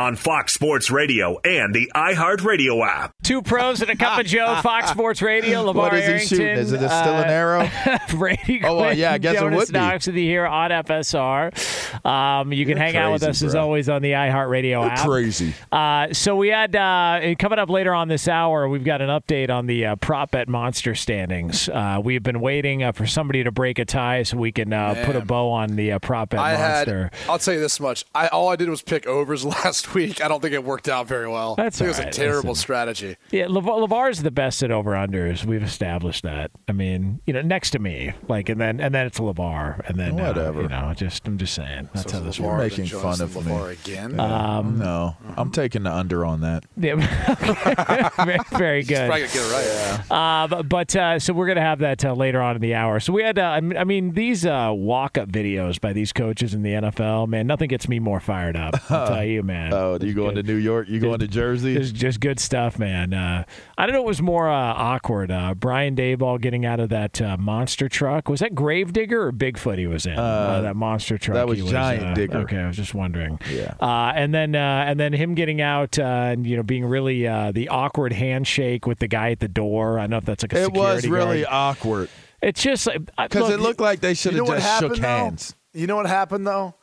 on 0.00 0.16
Fox 0.16 0.54
Sports 0.54 0.90
Radio 0.90 1.38
and 1.44 1.74
the 1.74 1.90
iHeartRadio 1.94 2.82
app. 2.86 3.14
Two 3.22 3.42
pros 3.42 3.82
and 3.82 3.90
a 3.90 3.96
cup 3.96 4.18
of 4.18 4.24
Joe. 4.24 4.58
Fox 4.62 4.90
Sports 4.90 5.20
Radio. 5.20 5.62
LaVar 5.62 5.74
What 5.74 5.92
is 5.94 6.00
he 6.04 6.06
Arrington. 6.12 6.28
shooting? 6.28 6.46
Is 6.56 6.72
it 6.72 6.82
a, 6.82 6.88
still 6.88 7.16
an 7.18 7.28
uh, 7.28 7.32
arrow? 7.32 7.70
Brady 8.18 8.62
Oh, 8.64 8.76
well, 8.76 8.84
Quinn, 8.86 8.98
yeah, 8.98 9.12
I 9.12 9.18
guess 9.18 9.34
it 9.36 9.40
Jonas 9.40 9.56
would 9.58 9.68
be. 9.68 9.78
Knox 9.78 10.06
with 10.06 10.16
you 10.16 10.24
here 10.24 10.46
on 10.46 10.70
FSR. 10.70 12.06
Um, 12.06 12.52
you 12.52 12.64
can 12.64 12.76
You're 12.78 12.86
hang 12.86 12.96
out 12.96 13.12
with 13.12 13.20
crazy, 13.22 13.30
us 13.30 13.42
as 13.42 13.52
bro. 13.52 13.62
always 13.62 13.88
on 13.90 14.00
the 14.00 14.12
iHeartRadio 14.12 14.88
app. 14.88 15.06
Crazy. 15.06 15.54
Uh, 15.70 16.12
so 16.14 16.34
we 16.36 16.48
had 16.48 16.74
uh, 16.74 17.34
coming 17.38 17.58
up 17.58 17.68
later 17.68 17.92
on 17.92 18.08
this 18.08 18.26
hour. 18.26 18.68
We've 18.70 18.84
got 18.84 19.02
an 19.02 19.10
update 19.10 19.50
on 19.50 19.66
the 19.66 19.84
uh, 19.86 19.96
prop 19.96 20.30
bet 20.30 20.48
monster 20.48 20.94
standings. 20.94 21.68
Uh, 21.68 22.00
we've 22.02 22.22
been 22.22 22.40
waiting 22.40 22.82
uh, 22.82 22.92
for 22.92 23.06
somebody 23.06 23.44
to 23.44 23.50
break 23.50 23.78
a 23.78 23.84
tie 23.84 24.22
so 24.22 24.38
we 24.38 24.50
can 24.52 24.72
uh, 24.72 25.02
put 25.04 25.14
a 25.16 25.20
bow 25.20 25.50
on 25.50 25.76
the 25.76 25.92
uh, 25.92 25.98
prop 25.98 26.30
bet 26.30 26.40
I 26.40 26.56
monster. 26.56 27.10
had. 27.12 27.30
I'll 27.30 27.38
tell 27.38 27.54
you 27.54 27.60
this 27.60 27.78
much. 27.80 28.06
I 28.14 28.28
all 28.28 28.48
I 28.48 28.56
did 28.56 28.68
was 28.70 28.80
pick 28.82 29.06
overs 29.06 29.44
last 29.64 29.86
week. 29.94 30.22
I 30.22 30.28
don't 30.28 30.40
think 30.40 30.54
it 30.54 30.64
worked 30.64 30.88
out 30.88 31.06
very 31.06 31.28
well. 31.28 31.54
That's 31.56 31.80
I 31.80 31.84
think 31.84 31.86
it 31.86 31.88
was 31.90 32.00
all 32.00 32.08
a 32.08 32.12
terrible 32.12 32.48
Listen. 32.50 32.62
strategy. 32.62 33.16
Yeah, 33.30 33.46
Lavar, 33.46 34.10
is 34.10 34.22
the 34.22 34.30
best 34.30 34.62
at 34.62 34.70
over 34.70 34.92
unders. 34.92 35.44
We've 35.44 35.62
established 35.62 36.22
that. 36.24 36.50
I 36.68 36.72
mean, 36.72 37.20
you 37.26 37.32
know, 37.32 37.42
next 37.42 37.70
to 37.70 37.78
me, 37.78 38.12
like, 38.28 38.48
and 38.48 38.60
then 38.60 38.80
and 38.80 38.94
then 38.94 39.06
it's 39.06 39.18
Lavar, 39.18 39.86
and 39.88 39.98
then 39.98 40.18
uh, 40.20 40.28
Whatever. 40.28 40.62
you 40.62 40.68
know, 40.68 40.92
just 40.96 41.26
I'm 41.26 41.38
just 41.38 41.54
saying 41.54 41.88
that's 41.94 42.10
how 42.12 42.20
this 42.20 42.38
LaVar, 42.38 42.58
works. 42.58 42.78
making 42.78 42.98
fun 43.00 43.20
of 43.20 43.34
then 43.34 43.44
me. 43.44 43.52
LaVar 43.52 43.70
again. 43.84 44.20
Um, 44.20 44.78
no, 44.78 45.16
I'm 45.36 45.50
taking 45.50 45.82
the 45.84 45.92
under 45.94 46.24
on 46.24 46.40
that. 46.42 46.64
Yeah, 46.80 46.94
very, 48.24 48.38
very 48.52 48.82
good. 48.82 49.06
Probably 49.08 49.26
gonna 49.26 49.32
get 49.32 49.44
it 49.44 50.08
right. 50.10 50.10
Uh, 50.44 50.48
but 50.48 50.68
but, 50.68 50.96
uh, 50.96 51.18
so 51.18 51.32
we're 51.32 51.46
gonna 51.46 51.60
have 51.60 51.80
that 51.80 52.04
uh, 52.04 52.12
later 52.14 52.40
on 52.40 52.56
in 52.56 52.62
the 52.62 52.74
hour. 52.74 53.00
So 53.00 53.12
we 53.12 53.22
had, 53.22 53.38
uh, 53.38 53.42
I 53.42 53.60
mean- 53.60 53.76
I 53.78 53.84
mean, 53.84 54.12
these 54.14 54.44
uh, 54.46 54.70
walk-up 54.74 55.28
videos 55.28 55.80
by 55.80 55.92
these 55.92 56.12
coaches 56.12 56.54
in 56.54 56.62
the 56.62 56.70
NFL, 56.72 57.28
man, 57.28 57.46
nothing 57.46 57.68
gets 57.68 57.88
me 57.88 57.98
more 57.98 58.20
fired 58.20 58.56
up. 58.56 58.74
I'll 58.90 59.08
tell 59.14 59.24
you, 59.24 59.42
man. 59.42 59.69
Oh, 59.72 59.98
you 60.00 60.12
going 60.14 60.34
to 60.36 60.42
New 60.42 60.56
York? 60.56 60.88
You 60.88 61.00
going 61.00 61.18
to 61.20 61.28
Jersey? 61.28 61.76
It's 61.76 61.90
just 61.92 62.20
good 62.20 62.38
stuff, 62.40 62.78
man. 62.78 63.12
Uh, 63.14 63.44
I 63.78 63.86
don't 63.86 63.94
know. 63.94 64.00
It 64.02 64.06
was 64.06 64.22
more 64.22 64.48
uh, 64.48 64.52
awkward. 64.54 65.30
Uh, 65.30 65.54
Brian 65.54 65.96
Daboll 65.96 66.40
getting 66.40 66.64
out 66.66 66.80
of 66.80 66.88
that 66.90 67.20
uh, 67.20 67.36
monster 67.36 67.88
truck. 67.88 68.28
Was 68.28 68.40
that 68.40 68.54
Gravedigger 68.54 69.26
or 69.26 69.32
Bigfoot 69.32 69.78
he 69.78 69.86
was 69.86 70.06
in? 70.06 70.18
Uh, 70.18 70.60
that 70.62 70.76
monster 70.76 71.18
truck. 71.18 71.34
that 71.34 71.46
was 71.48 71.58
he 71.60 71.68
Giant 71.70 72.04
uh, 72.04 72.14
Digger. 72.14 72.38
Okay, 72.38 72.58
I 72.58 72.66
was 72.66 72.76
just 72.76 72.94
wondering. 72.94 73.38
Yeah. 73.50 73.74
Uh, 73.80 74.12
and 74.14 74.34
then 74.34 74.54
uh, 74.54 74.84
and 74.86 74.98
then 74.98 75.12
him 75.12 75.34
getting 75.34 75.60
out 75.60 75.98
uh, 75.98 76.02
and 76.02 76.46
you 76.46 76.56
know 76.56 76.62
being 76.62 76.84
really 76.84 77.26
uh, 77.26 77.52
the 77.52 77.68
awkward 77.68 78.12
handshake 78.12 78.86
with 78.86 78.98
the 78.98 79.08
guy 79.08 79.30
at 79.30 79.40
the 79.40 79.48
door. 79.48 79.98
I 79.98 80.02
don't 80.02 80.10
know 80.10 80.16
if 80.18 80.24
that's 80.24 80.42
like 80.44 80.52
a 80.52 80.62
It 80.62 80.72
was 80.72 81.02
security 81.02 81.10
really 81.10 81.42
guard. 81.42 81.52
awkward 81.78 82.08
It's 82.42 82.62
just 82.62 82.86
like 82.86 83.00
because 83.16 83.50
it 83.50 83.60
looked 83.60 83.80
like 83.80 84.00
they 84.00 84.14
should 84.14 84.32
You 84.32 84.38
know 84.38 84.44
have 84.44 84.48
what 84.48 84.54
just 84.56 84.68
happened 84.68 84.94
shook 84.96 85.02
though? 85.02 85.08
hands. 85.08 85.54
You 85.72 85.86
know 85.86 85.96
what 85.96 86.06
happened 86.06 86.46
though? 86.46 86.74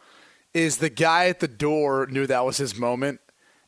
Is 0.54 0.78
the 0.78 0.90
guy 0.90 1.28
at 1.28 1.40
the 1.40 1.48
door 1.48 2.08
knew 2.10 2.26
that 2.28 2.46
was 2.46 2.58
his 2.58 2.76
moment. 2.78 3.20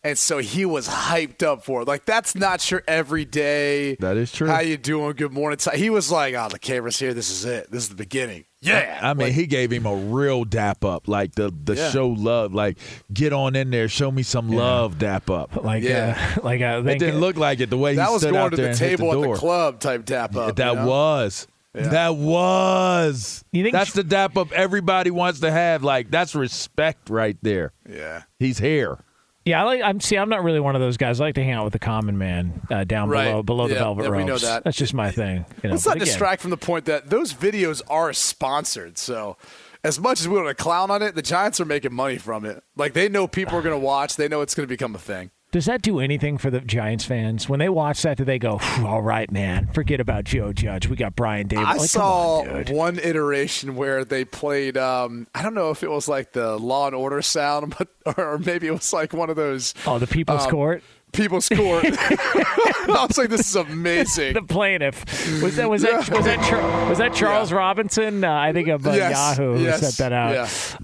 And 0.02 0.18
so 0.18 0.38
he 0.38 0.64
was 0.66 0.88
hyped 0.88 1.44
up 1.44 1.66
for 1.66 1.82
it. 1.82 1.88
Like 1.90 2.06
that's 2.06 2.34
not 2.34 2.72
your 2.72 2.84
everyday. 2.88 3.96
That 3.96 4.16
is 4.16 4.32
true. 4.32 4.48
How 4.48 4.62
you 4.62 4.78
doing? 4.78 5.14
Good 5.18 5.34
morning. 5.34 5.60
He 5.76 5.90
was 5.90 6.10
like, 6.10 6.34
"Oh, 6.36 6.48
the 6.48 6.58
camera's 6.58 6.98
here. 6.98 7.14
This 7.14 7.30
is 7.30 7.44
it. 7.44 7.70
This 7.70 7.84
is 7.84 7.90
the 7.90 7.96
beginning." 7.96 8.46
Yeah. 8.62 8.98
I 9.04 9.14
mean, 9.14 9.34
he 9.34 9.46
gave 9.46 9.72
him 9.72 9.86
a 9.86 9.94
real 9.94 10.46
dap 10.46 10.86
up, 10.86 11.10
like 11.10 11.36
the 11.36 11.52
the 11.66 11.76
Yeah. 11.76 11.90
show 11.92 12.08
love, 12.08 12.54
like 12.54 12.78
get 13.14 13.34
on 13.34 13.58
in 13.58 13.72
there, 13.72 13.90
show 13.90 14.10
me 14.10 14.24
some 14.24 14.48
love, 14.50 14.98
dap 15.00 15.30
up. 15.30 15.62
like 15.66 15.84
Yeah. 15.84 16.18
uh, 16.38 16.42
like 16.46 16.62
uh, 16.62 16.82
It 16.86 16.98
didn't 17.00 17.20
look 17.20 17.36
like 17.36 17.60
it 17.60 17.70
the 17.70 17.78
way 17.78 17.96
that 17.96 18.08
he 18.08 18.14
was 18.14 18.22
stood 18.22 18.32
going 18.32 18.46
out 18.46 18.50
to 18.52 18.56
there 18.56 18.66
the 18.68 18.70
and 18.72 18.80
hit 18.80 18.98
table 19.00 19.12
the 19.12 19.28
at 19.30 19.34
the 19.34 19.38
club 19.40 19.80
type 19.82 20.06
dap 20.06 20.34
up. 20.38 20.56
that 20.56 20.70
you 20.70 20.76
know? 20.76 20.88
was. 20.88 21.46
That 21.74 22.16
was. 22.16 23.44
You 23.52 23.64
think- 23.64 23.74
that's 23.74 23.94
the 23.94 24.04
dap 24.04 24.38
up 24.38 24.52
everybody 24.52 25.12
wants 25.12 25.42
to 25.42 25.52
have. 25.52 25.84
Like 25.84 26.10
that's 26.12 26.36
respect 26.36 27.10
right 27.10 27.38
there. 27.42 27.74
Yeah. 27.88 28.24
He's 28.40 28.58
here. 28.60 28.98
Yeah, 29.46 29.62
I 29.62 29.66
like. 29.66 29.82
I'm 29.82 30.00
see. 30.00 30.18
I'm 30.18 30.30
not 30.30 30.44
really 30.44 30.60
one 30.60 30.76
of 30.76 30.82
those 30.82 30.98
guys. 30.98 31.20
I 31.20 31.24
like 31.26 31.36
to 31.36 31.44
hang 31.44 31.54
out 31.54 31.64
with 31.64 31.74
the 31.74 31.80
common 31.80 32.18
man 32.18 32.62
uh, 32.70 32.84
down 32.84 33.10
Right. 33.10 33.26
below 33.26 33.42
below 33.44 33.68
the 33.68 33.76
velvet 33.76 34.04
yeah, 34.04 34.10
ropes. 34.10 34.18
we 34.20 34.26
know 34.26 34.38
that. 34.38 34.64
That's 34.64 34.78
just 34.78 34.94
my 34.94 35.10
thing. 35.12 35.46
You 35.64 35.70
know, 35.70 35.76
Let's 35.76 35.86
not 35.86 35.96
again, 35.96 36.06
distract 36.06 36.42
from 36.42 36.52
the 36.52 36.58
point 36.58 36.86
that 36.86 37.10
those 37.10 37.34
videos 37.34 37.82
are 37.90 38.14
sponsored. 38.14 38.98
So, 38.98 39.38
as 39.84 40.00
much 40.00 40.20
as 40.20 40.28
we 40.28 40.36
want 40.36 40.50
to 40.50 40.54
clown 40.62 40.92
on 40.92 41.02
it, 41.02 41.16
the 41.16 41.22
Giants 41.24 41.60
are 41.60 41.66
making 41.66 41.94
money 41.94 42.18
from 42.18 42.46
it. 42.46 42.62
Like 42.76 42.94
they 42.94 43.10
know 43.10 43.28
people 43.28 43.58
are 43.58 43.62
going 43.64 43.80
to 43.80 43.84
watch. 43.84 44.18
They 44.18 44.28
know 44.28 44.42
it's 44.42 44.54
going 44.54 44.68
to 44.68 44.72
become 44.72 44.94
a 44.94 45.00
thing. 45.00 45.32
Does 45.52 45.66
that 45.66 45.82
do 45.82 46.00
anything 46.00 46.38
for 46.38 46.52
the 46.52 46.60
Giants 46.62 47.06
fans 47.06 47.50
when 47.50 47.60
they 47.60 47.70
watch 47.70 48.04
that? 48.04 48.18
Do 48.18 48.24
they 48.24 48.38
go, 48.38 48.60
"All 48.86 49.02
right, 49.02 49.30
man, 49.32 49.68
forget 49.74 50.00
about 50.00 50.26
Joe 50.26 50.54
Judge. 50.54 50.88
We 50.88 50.96
got 50.96 51.16
Brian 51.16 51.48
Davis." 51.48 51.66
I 51.66 51.74
Like, 51.74 51.90
saw 51.90 52.42
on, 52.42 52.66
one 52.66 53.00
iteration 53.00 53.76
where 53.76 54.06
they 54.06 54.26
played. 54.26 54.78
Um, 54.78 55.26
I 55.34 55.42
don't 55.42 55.56
know 55.56 55.72
if 55.72 55.82
it 55.82 55.90
was 55.90 56.08
like 56.08 56.34
the 56.34 56.58
Law 56.58 56.86
and 56.86 56.96
Order 56.96 57.24
sound, 57.24 57.76
but 58.06 58.18
or 58.18 58.38
maybe 58.38 58.68
it 58.68 58.72
was 58.74 58.94
like 58.94 59.12
one 59.12 59.32
of 59.32 59.36
those. 59.36 59.74
Oh, 59.88 59.98
the 59.98 60.08
People's 60.08 60.46
um, 60.46 60.52
Court. 60.52 60.84
People's 61.12 61.50
court. 61.50 61.86
I 61.90 63.06
was 63.08 63.18
like, 63.18 63.30
this 63.30 63.42
is 63.50 63.56
amazing. 63.56 64.34
the 64.34 64.42
plaintiff 64.42 65.04
was 65.42 65.56
that 65.56 65.70
was 65.70 65.82
that 65.82 66.10
was 66.10 66.26
that 66.26 66.88
was 66.90 66.98
that 66.98 67.14
Charles 67.14 67.52
Robinson? 67.52 68.24
Uh, 68.24 68.32
I 68.34 68.54
think 68.54 68.68
of 68.70 68.86
uh, 68.86 68.92
Yes, 68.92 69.12
Yahoo 69.12 69.56
who 69.58 69.64
yes, 69.64 69.80
set 69.96 70.12
that 70.12 70.14
out. 70.14 70.34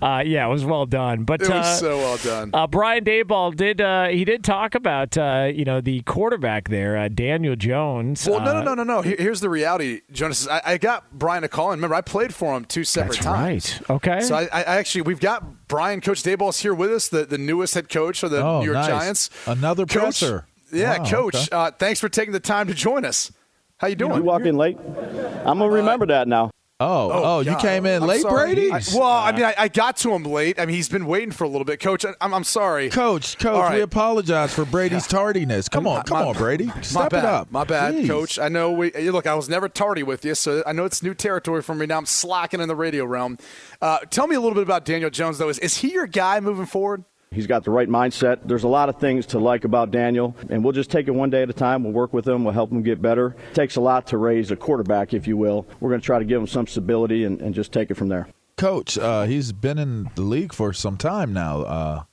yeah. 0.01 0.07
Uh, 0.17 0.19
yeah, 0.21 0.45
it 0.45 0.49
was 0.49 0.65
well 0.65 0.85
done. 0.85 1.23
But 1.23 1.41
it 1.41 1.49
was 1.49 1.65
uh, 1.65 1.75
so 1.75 1.97
well 1.97 2.17
done. 2.17 2.51
uh, 2.53 2.67
Brian 2.67 3.03
Daboll 3.03 3.55
did 3.55 3.81
uh, 3.81 4.07
he 4.07 4.25
did 4.25 4.43
talk 4.43 4.75
about 4.75 5.17
uh, 5.17 5.49
you 5.53 5.63
know 5.65 5.81
the 5.81 6.01
quarterback 6.01 6.69
there, 6.69 6.97
uh, 6.97 7.07
Daniel 7.07 7.55
Jones. 7.55 8.27
well, 8.27 8.39
no, 8.41 8.53
no, 8.61 8.73
no, 8.73 8.73
no, 8.73 8.83
no. 8.83 9.01
Here's 9.01 9.39
the 9.41 9.49
reality, 9.49 10.01
Jonas. 10.11 10.47
I, 10.47 10.61
I 10.65 10.77
got 10.77 11.11
Brian 11.11 11.43
a 11.43 11.47
call, 11.47 11.71
and 11.71 11.79
remember, 11.79 11.95
I 11.95 12.01
played 12.01 12.33
for 12.33 12.55
him 12.55 12.65
two 12.65 12.83
separate 12.83 13.13
That's 13.15 13.25
times. 13.25 13.81
right. 13.81 13.89
Okay. 13.97 14.21
So 14.21 14.35
I, 14.35 14.43
I 14.51 14.61
actually, 14.77 15.01
we've 15.03 15.19
got 15.19 15.64
Brian, 15.67 16.01
Coach 16.01 16.23
Daboll's 16.23 16.60
here 16.62 16.73
with 16.73 16.91
us, 16.91 17.08
the, 17.08 17.25
the 17.25 17.38
newest 17.38 17.73
head 17.73 17.89
coach 17.89 18.21
of 18.23 18.32
the 18.32 18.43
Oh, 18.45 18.60
New 18.60 18.65
York 18.65 18.75
nice. 18.75 18.88
Giants. 18.88 19.30
Another 19.47 19.86
Coach, 19.86 20.19
presser. 20.19 20.45
Yeah, 20.71 20.99
Wow, 20.99 21.06
Coach. 21.10 21.36
okay. 21.36 21.47
Uh, 21.51 21.71
thanks 21.71 21.99
for 21.99 22.10
taking 22.10 22.34
the 22.34 22.39
time 22.39 22.67
to 22.67 22.73
join 22.73 23.06
us. 23.06 23.32
How 23.78 23.88
you 23.88 23.95
doing? 23.95 24.15
You 24.17 24.23
walk 24.23 24.43
in 24.43 24.56
late. 24.58 24.78
I'm 24.80 25.60
gonna 25.60 25.69
remember 25.69 26.06
that 26.08 26.28
now. 26.28 26.51
Oh, 26.77 27.09
oh, 27.13 27.39
you 27.39 27.55
came 27.55 27.85
in 27.85 28.03
I'm 28.03 28.09
late, 28.09 28.21
sorry. 28.21 28.53
Brady? 28.53 28.69
I- 28.69 28.81
well, 28.93 29.03
I 29.03 29.31
mean, 29.31 29.43
I, 29.45 29.55
I 29.57 29.67
got 29.69 29.95
to 29.97 30.11
him 30.13 30.23
late. 30.23 30.59
I 30.59 30.65
mean, 30.65 30.75
he's 30.75 30.89
been 30.89 31.05
waiting 31.05 31.31
for 31.31 31.45
a 31.45 31.47
little 31.47 31.63
bit, 31.63 31.79
Coach. 31.79 32.03
I, 32.03 32.13
I'm, 32.19 32.33
I'm 32.33 32.43
sorry. 32.43 32.89
Coach, 32.89 33.38
coach, 33.38 33.55
right. 33.57 33.75
we 33.75 33.81
apologize 33.81 34.53
for 34.53 34.65
Brady's 34.65 35.07
tardiness. 35.07 35.69
Come 35.69 35.88
on, 35.88 36.03
come 36.03 36.19
My- 36.19 36.25
on, 36.25 36.35
Brady. 36.35 36.65
My 36.65 36.81
Step 36.81 37.11
bad. 37.11 37.19
it 37.19 37.25
up. 37.25 37.49
My 37.49 37.63
bad, 37.63 37.93
Jeez. 37.95 38.07
Coach. 38.07 38.39
I 38.39 38.49
know 38.49 38.73
we 38.73 38.91
look. 39.09 39.25
I 39.25 39.35
was 39.35 39.47
never 39.47 39.69
tardy 39.69 40.03
with 40.03 40.25
you, 40.25 40.35
so 40.35 40.63
I 40.67 40.73
know 40.73 40.83
it's 40.83 41.01
new 41.01 41.13
territory 41.13 41.61
for 41.61 41.73
me. 41.75 41.85
Now 41.85 41.97
I'm 41.97 42.05
slacking 42.05 42.59
in 42.59 42.67
the 42.67 42.75
radio 42.75 43.05
realm. 43.05 43.38
Uh, 43.81 43.99
tell 44.09 44.27
me 44.27 44.35
a 44.35 44.39
little 44.41 44.55
bit 44.55 44.63
about 44.63 44.83
Daniel 44.83 45.09
Jones, 45.09 45.38
though. 45.38 45.47
Is, 45.47 45.59
is 45.59 45.77
he 45.77 45.93
your 45.93 46.07
guy 46.07 46.41
moving 46.41 46.65
forward? 46.65 47.05
He's 47.36 47.45
got 47.48 47.63
the 47.63 47.71
right 47.71 47.88
mindset. 47.89 48.39
There's 48.45 48.63
a 48.63 48.67
lot 48.67 48.89
of 48.89 49.00
things 49.00 49.26
to 49.28 49.39
like 49.39 49.65
about 49.65 49.91
Daniel, 49.91 50.36
and 50.50 50.63
we'll 50.63 50.74
just 50.74 50.89
take 50.89 51.08
it 51.08 51.12
one 51.12 51.30
day 51.30 51.43
at 51.43 51.50
a 51.50 51.54
time. 51.54 51.84
We'll 51.84 51.93
work 51.93 52.13
with 52.13 52.28
him. 52.28 52.43
We'll 52.45 52.54
help 52.54 52.71
him 52.71 52.82
get 52.82 53.02
better. 53.02 53.36
It 53.52 53.56
takes 53.56 53.76
a 53.76 53.82
lot 53.82 54.08
to 54.08 54.17
raise 54.17 54.50
a 54.52 54.56
quarterback, 54.56 55.13
if 55.13 55.28
you 55.28 55.38
will. 55.38 55.67
We're 55.80 55.89
going 55.89 56.02
to 56.02 56.06
try 56.06 56.17
to 56.17 56.26
give 56.26 56.39
him 56.41 56.48
some 56.48 56.65
stability 56.65 57.26
and, 57.26 57.41
and 57.41 57.54
just 57.54 57.71
take 57.71 57.91
it 57.91 57.95
from 57.95 58.08
there. 58.08 58.28
Coach, 58.58 58.98
uh, 58.98 59.24
he's 59.24 59.52
been 59.52 59.78
in 59.78 60.10
the 60.15 60.21
league 60.21 60.54
for 60.54 60.71
some 60.71 60.95
time 60.98 61.34
now. 61.34 61.62
Uh, 61.63 62.04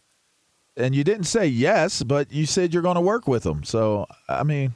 and 0.77 0.95
you 0.95 1.05
didn't 1.05 1.25
say 1.25 1.47
yes, 1.47 2.03
but 2.03 2.33
you 2.33 2.45
said 2.47 2.75
you're 2.75 2.83
going 2.83 2.97
to 2.97 3.01
work 3.01 3.29
with 3.29 3.47
him. 3.47 3.63
So, 3.63 4.07
I 4.29 4.43
mean, 4.43 4.75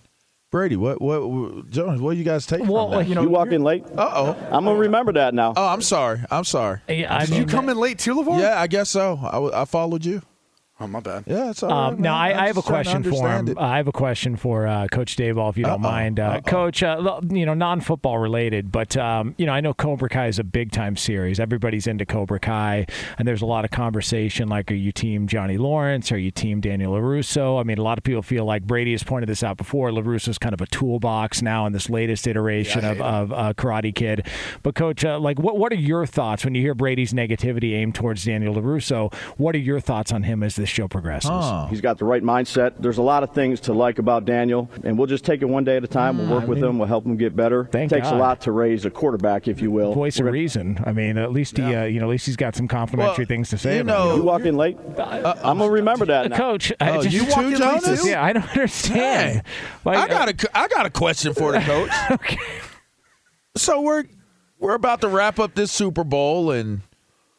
Brady, 0.53 0.77
what, 0.77 1.03
what, 1.03 1.29
what 1.29 1.71
Jones, 1.71 2.01
what 2.01 2.13
do 2.13 2.19
you 2.19 2.25
guys 2.25 2.47
take 2.47 2.63
Well, 2.63 2.91
from 2.91 2.99
that? 3.01 3.09
you 3.09 3.15
know, 3.17 3.23
You 3.23 3.31
walk 3.31 3.49
in 3.49 3.65
late. 3.65 3.85
Uh 3.97 4.11
oh. 4.15 4.37
I'm 4.53 4.65
gonna 4.65 4.77
remember 4.77 5.13
that 5.15 5.35
now. 5.35 5.53
Oh, 5.57 5.67
I'm 5.67 5.83
sorry. 5.83 6.21
I'm 6.31 6.45
sorry. 6.45 6.81
Yeah, 6.89 7.15
I 7.15 7.23
Did 7.25 7.31
mean, 7.33 7.41
you 7.41 7.47
come 7.47 7.69
in 7.69 7.77
late 7.77 7.99
too, 7.99 8.15
LaVar? 8.15 8.39
Yeah, 8.41 8.61
I 8.61 8.69
guess 8.69 8.89
so. 8.89 9.51
I 9.53 9.65
followed 9.65 10.05
you. 10.05 10.23
Oh, 10.79 10.87
my 10.87 11.01
bad. 11.01 11.25
Yeah, 11.27 11.49
it's 11.51 11.63
all 11.63 11.71
right. 11.71 11.87
Um, 11.95 12.03
now. 12.03 12.15
I, 12.15 12.33
I'm 12.33 12.39
I 12.39 12.47
have 12.49 12.57
a 12.59 12.61
just 12.61 12.67
trying 12.69 12.85
to 12.85 12.91
question 12.91 13.03
for 13.05 13.09
him. 13.09 13.25
understand 13.25 13.49
it. 13.49 13.59
I 13.59 13.77
have 13.79 13.89
a 13.89 13.93
question 13.93 14.37
for 14.37 14.67
uh, 14.67 14.87
Coach 14.89 15.17
Daboll, 15.17 15.49
if 15.49 15.57
you 15.57 15.65
don't 15.65 15.75
Uh-oh. 15.83 15.91
mind. 15.91 16.21
Uh, 16.21 16.25
Uh-oh. 16.25 16.41
Coach, 16.43 16.83
uh, 16.83 17.21
you 17.31 17.47
know, 17.47 17.55
non-football 17.55 18.19
related, 18.19 18.71
but 18.71 18.95
um, 18.99 19.35
you 19.39 19.47
know, 19.47 19.53
I 19.53 19.63
know 19.63 19.73
Cobra 19.73 20.11
Kai 20.11 20.27
is 20.27 20.39
a 20.39 20.45
big-time 20.45 20.97
series. 20.97 21.41
Everybody's 21.41 21.87
into 21.87 22.05
Cobra 22.05 22.39
Kai, 22.39 22.87
and 23.19 23.27
there's 23.27 23.41
a 23.41 23.47
lot 23.47 23.65
of 23.65 23.71
conversation. 23.71 24.49
Like, 24.49 24.71
are 24.71 24.75
you 24.75 24.93
team 24.93 25.27
Johnny 25.27 25.57
Lawrence? 25.57 26.13
Are 26.13 26.19
you 26.19 26.31
team 26.31 26.61
Daniel 26.61 26.93
Larusso? 26.93 27.59
I 27.59 27.63
mean, 27.63 27.79
a 27.79 27.83
lot 27.83 27.97
of 27.97 28.05
people 28.05 28.21
feel 28.23 28.45
like 28.45 28.65
Brady 28.65 28.93
has 28.93 29.03
pointed 29.03 29.31
this 29.31 29.43
out 29.43 29.57
before. 29.57 29.89
Larusso's 29.91 30.37
kind 30.37 30.53
of 30.53 30.61
a 30.61 30.67
toolbox 30.67 31.41
now 31.41 31.65
in 31.65 31.73
this 31.73 31.89
latest 31.89 32.27
iteration 32.27 32.83
Yeah, 32.83 32.91
of, 32.91 33.01
of 33.01 33.33
uh, 33.33 33.55
Karate 33.55 33.95
Kid. 33.95 34.27
But 34.63 34.75
Coach, 34.75 35.07
uh, 35.07 35.19
like, 35.19 35.39
what 35.39 35.57
what 35.57 35.73
are 35.73 35.77
your 35.77 36.05
thoughts 36.05 36.45
when 36.45 36.55
you 36.55 36.61
hear 36.61 36.75
Brady's 36.75 37.15
negativity 37.15 37.73
aimed 37.73 37.95
towards 37.95 38.27
Daniel 38.27 38.55
Larusso? 38.57 39.11
What 39.39 39.55
are 39.55 39.59
your 39.59 39.81
thoughts 39.81 40.13
on 40.13 40.25
him 40.25 40.43
as 40.43 40.57
this 40.67 40.75
show 40.75 40.89
progresses? 40.89 41.31
Huh. 41.31 41.67
He's 41.69 41.81
got 41.81 41.99
the 41.99 42.05
right 42.05 42.23
mindset. 42.23 42.75
There's 42.79 42.99
a 42.99 43.03
lot 43.03 43.23
of 43.23 43.33
things 43.33 43.61
to 43.61 43.73
like 43.73 43.99
about 43.99 44.25
Daniel, 44.25 44.69
and 44.85 44.99
we'll 44.99 45.07
just 45.07 45.25
take 45.25 45.43
it 45.43 45.47
one 45.47 45.65
day 45.65 45.77
at 45.77 45.85
a 45.85 45.89
time. 45.89 46.19
We'll 46.19 46.27
hmm. 46.27 46.33
work 46.33 46.47
with 46.47 46.63
him. 46.63 46.79
We'll 46.79 46.89
help 46.89 47.07
him 47.07 47.17
get 47.17 47.37
better. 47.37 47.69
Thank 47.71 47.91
takes 47.91 48.09
God. 48.09 48.17
a 48.17 48.19
lot 48.19 48.41
to 48.43 48.53
raise 48.53 48.85
a 48.85 48.91
quarterback, 48.91 49.49
if 49.49 49.61
you 49.61 49.71
will. 49.71 49.95
voice 49.95 50.19
We're 50.19 50.29
of 50.29 50.33
reason. 50.33 50.83
I 50.85 50.93
mean, 50.93 51.17
at 51.19 51.33
least 51.33 51.57
he, 51.57 51.63
uh, 51.63 51.85
you 51.85 52.01
know, 52.01 52.07
at 52.07 52.11
least 52.11 52.27
he's 52.27 52.37
got 52.37 52.57
some 52.57 52.69
complimentary 52.69 53.23
Well, 53.25 53.29
things 53.29 53.51
to 53.51 53.59
say. 53.59 53.77
you 53.77 53.83
about 53.83 54.09
know- 54.09 54.17
You 54.17 54.23
walk 54.23 54.43
in 54.43 54.57
late. 54.57 54.77
Uh, 54.97 55.03
uh, 55.03 55.41
I'm 55.43 55.59
gonna 55.59 55.71
remember 55.71 56.07
that 56.07 56.27
uh, 56.27 56.29
now. 56.29 56.37
Coach, 56.37 56.73
I 56.81 56.91
Oh, 56.91 57.03
just, 57.03 57.15
you 57.15 57.25
walk 57.29 57.39
in 57.39 57.45
too, 57.45 57.51
late, 57.51 57.59
Jonas? 57.83 58.03
too? 58.03 58.09
yeah, 58.09 58.25
I 58.25 58.33
don't 58.33 58.49
understand. 58.49 59.35
Dang. 59.35 59.43
Like, 59.85 59.99
I 59.99 60.09
got 60.09 60.29
a, 60.29 60.59
I 60.59 60.69
got 60.69 60.87
a 60.87 60.91
question 60.91 61.35
for 61.35 61.53
the 61.53 61.61
coach. 61.61 61.91
okay. 62.11 62.39
So 63.57 63.81
we're 63.81 64.05
we're 64.59 64.75
about 64.75 65.01
to 65.03 65.09
wrap 65.09 65.39
up 65.39 65.55
this 65.55 65.71
Super 65.73 66.05
Bowl, 66.05 66.51
and 66.51 66.81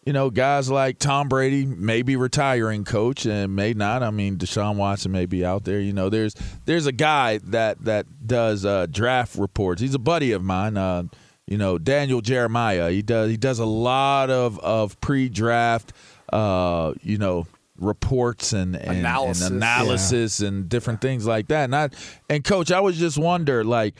you 0.08 0.13
know, 0.13 0.30
guys 0.30 0.72
like 0.72 1.00
Tom 1.00 1.28
Brady 1.28 1.65
may 1.65 2.02
be 2.02 2.15
retiring, 2.15 2.86
coach, 2.86 3.26
and 3.26 3.54
may 3.54 3.74
not. 3.74 4.04
I 4.04 4.10
mean, 4.10 4.38
Deshaun 4.38 4.78
Watson 4.78 5.12
may 5.12 5.26
be 5.26 5.43
out 5.43 5.65
there. 5.65 5.82
You 5.82 5.91
know, 5.91 6.08
there's 6.08 6.34
there's 6.63 6.86
a 6.86 6.93
guy 6.93 7.39
that 7.39 7.84
that 7.84 8.06
does 8.26 8.63
uh, 8.63 8.86
draft 8.89 9.36
reports. 9.36 9.82
He's 9.82 9.96
a 9.96 10.00
buddy 10.00 10.32
of 10.32 10.41
mine. 10.41 10.78
Uh, 10.78 11.04
you 11.46 11.58
know, 11.58 11.78
Daniel 11.78 12.22
Jeremiah. 12.22 12.89
He 12.89 13.02
does 13.02 13.30
he 13.30 13.36
does 13.36 13.60
a 13.60 13.65
lot 13.65 14.30
of 14.30 14.58
of 14.60 14.98
pre-draft. 15.02 15.91
Uh, 16.32 16.93
you 17.04 17.17
know. 17.17 17.46
Reports 17.80 18.54
and, 18.54 18.76
and 18.76 18.98
Analysis. 18.98 19.46
and 19.46 19.58
analysis 19.58 20.39
and 20.39 20.67
different 20.67 21.00
things 21.00 21.28
like 21.28 21.50
that. 21.50 21.65
And 21.65 21.76
I, 21.76 21.89
and 22.28 22.43
coach, 22.43 22.72
I 22.72 22.80
was 22.80 22.98
just 22.98 23.20
wonder, 23.20 23.63
like, 23.63 23.93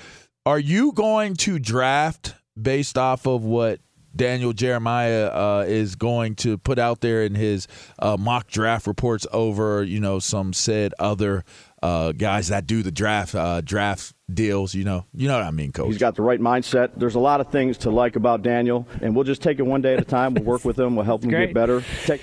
are 0.48 0.58
you 0.58 0.93
going 0.93 1.36
to 1.36 1.60
draft 1.60 2.34
based 2.60 2.98
off 2.98 3.28
of 3.28 3.43
what 3.43 3.80
Daniel 4.17 4.53
Jeremiah 4.53 5.27
uh, 5.27 5.65
is 5.67 5.95
going 5.95 6.36
to 6.38 6.58
put 6.58 6.80
out 6.80 7.01
there 7.01 7.23
in 7.23 7.36
his 7.36 7.67
uh, 7.99 8.17
mock 8.17 8.47
draft 8.47 8.88
reports 8.88 9.25
over, 9.32 9.84
you 9.84 9.99
know, 9.99 10.19
some 10.19 10.53
said 10.53 10.93
other 10.99 11.45
uh, 11.82 12.12
guys 12.12 12.47
that 12.47 12.65
do 12.65 12.84
the 12.84 12.91
draft 12.91 13.36
uh, 13.36 13.62
draft 13.62 14.13
deals. 14.32 14.73
You 14.73 14.84
know, 14.84 15.06
you 15.13 15.27
know 15.27 15.38
what 15.38 15.45
I 15.45 15.51
mean, 15.51 15.71
coach. 15.71 15.88
He's 15.88 15.97
got 15.97 16.15
the 16.15 16.23
right 16.23 16.39
mindset. 16.39 16.91
There's 16.97 17.15
a 17.15 17.19
lot 17.19 17.39
of 17.39 17.51
things 17.51 17.77
to 17.80 17.91
like 17.91 18.15
about 18.15 18.41
Daniel, 18.41 18.88
and 19.01 19.15
we'll 19.15 19.23
just 19.23 19.41
take 19.41 19.60
it 19.60 19.63
one 19.63 19.82
day 19.82 19.93
at 19.93 20.01
a 20.01 20.06
time. 20.06 20.34
We'll 20.34 20.43
work 20.43 20.65
with 20.65 20.80
him. 20.80 20.95
We'll 20.95 21.06
help 21.06 21.23
him 21.23 21.30
Great. 21.30 21.47
get 21.47 21.53
better. 21.53 21.84
Take, 22.06 22.21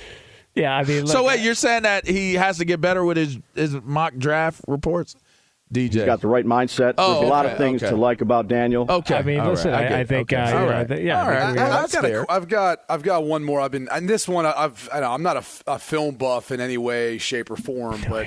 Yeah, 0.54 0.76
I 0.76 0.84
mean, 0.84 1.06
so 1.06 1.18
look, 1.18 1.28
wait, 1.28 1.40
you're 1.40 1.54
saying 1.54 1.82
that 1.82 2.06
he 2.06 2.34
has 2.34 2.58
to 2.58 2.64
get 2.64 2.80
better 2.80 3.04
with 3.04 3.16
his 3.16 3.38
his 3.54 3.74
mock 3.82 4.16
draft 4.16 4.60
reports, 4.68 5.16
DJ? 5.72 5.92
He's 5.94 6.04
got 6.04 6.20
the 6.20 6.28
right 6.28 6.44
mindset. 6.44 6.94
Oh, 6.98 7.14
There's 7.14 7.26
a 7.26 7.28
lot 7.30 7.46
of 7.46 7.56
things 7.58 7.82
okay. 7.82 7.90
to 7.90 7.96
like 7.96 8.20
about 8.20 8.48
Daniel. 8.48 8.86
okay. 8.88 9.16
I 9.16 9.22
mean, 9.22 9.40
all 9.40 9.50
listen, 9.50 9.72
right, 9.72 9.86
I, 9.86 9.88
get 9.88 9.98
I 10.00 10.04
think, 10.04 10.32
Okay. 10.32 10.42
uh, 10.42 10.48
you 10.50 10.56
All 10.56 10.66
know, 10.86 10.96
yeah, 10.96 11.22
All 11.22 11.28
I 11.28 11.34
right. 11.34 11.44
think 11.90 12.02
we 12.04 12.10
I, 12.10 12.16
are- 12.18 12.26
I've 12.28 12.28
got 12.28 12.28
a, 12.28 12.32
I've 12.32 12.48
got 12.48 12.78
I've 12.88 13.02
got 13.02 13.24
one 13.24 13.42
more. 13.44 13.60
I've 13.60 13.70
been 13.72 13.88
and 13.90 14.08
this 14.08 14.28
one 14.28 14.46
I've 14.46 14.88
I 14.92 15.00
know 15.00 15.12
I'm 15.12 15.22
not 15.22 15.36
a 15.66 15.78
film 15.78 16.14
buff 16.16 16.50
in 16.52 16.60
any 16.60 16.78
way, 16.78 17.18
shape, 17.18 17.50
or 17.50 17.56
form, 17.56 18.02
but 18.08 18.26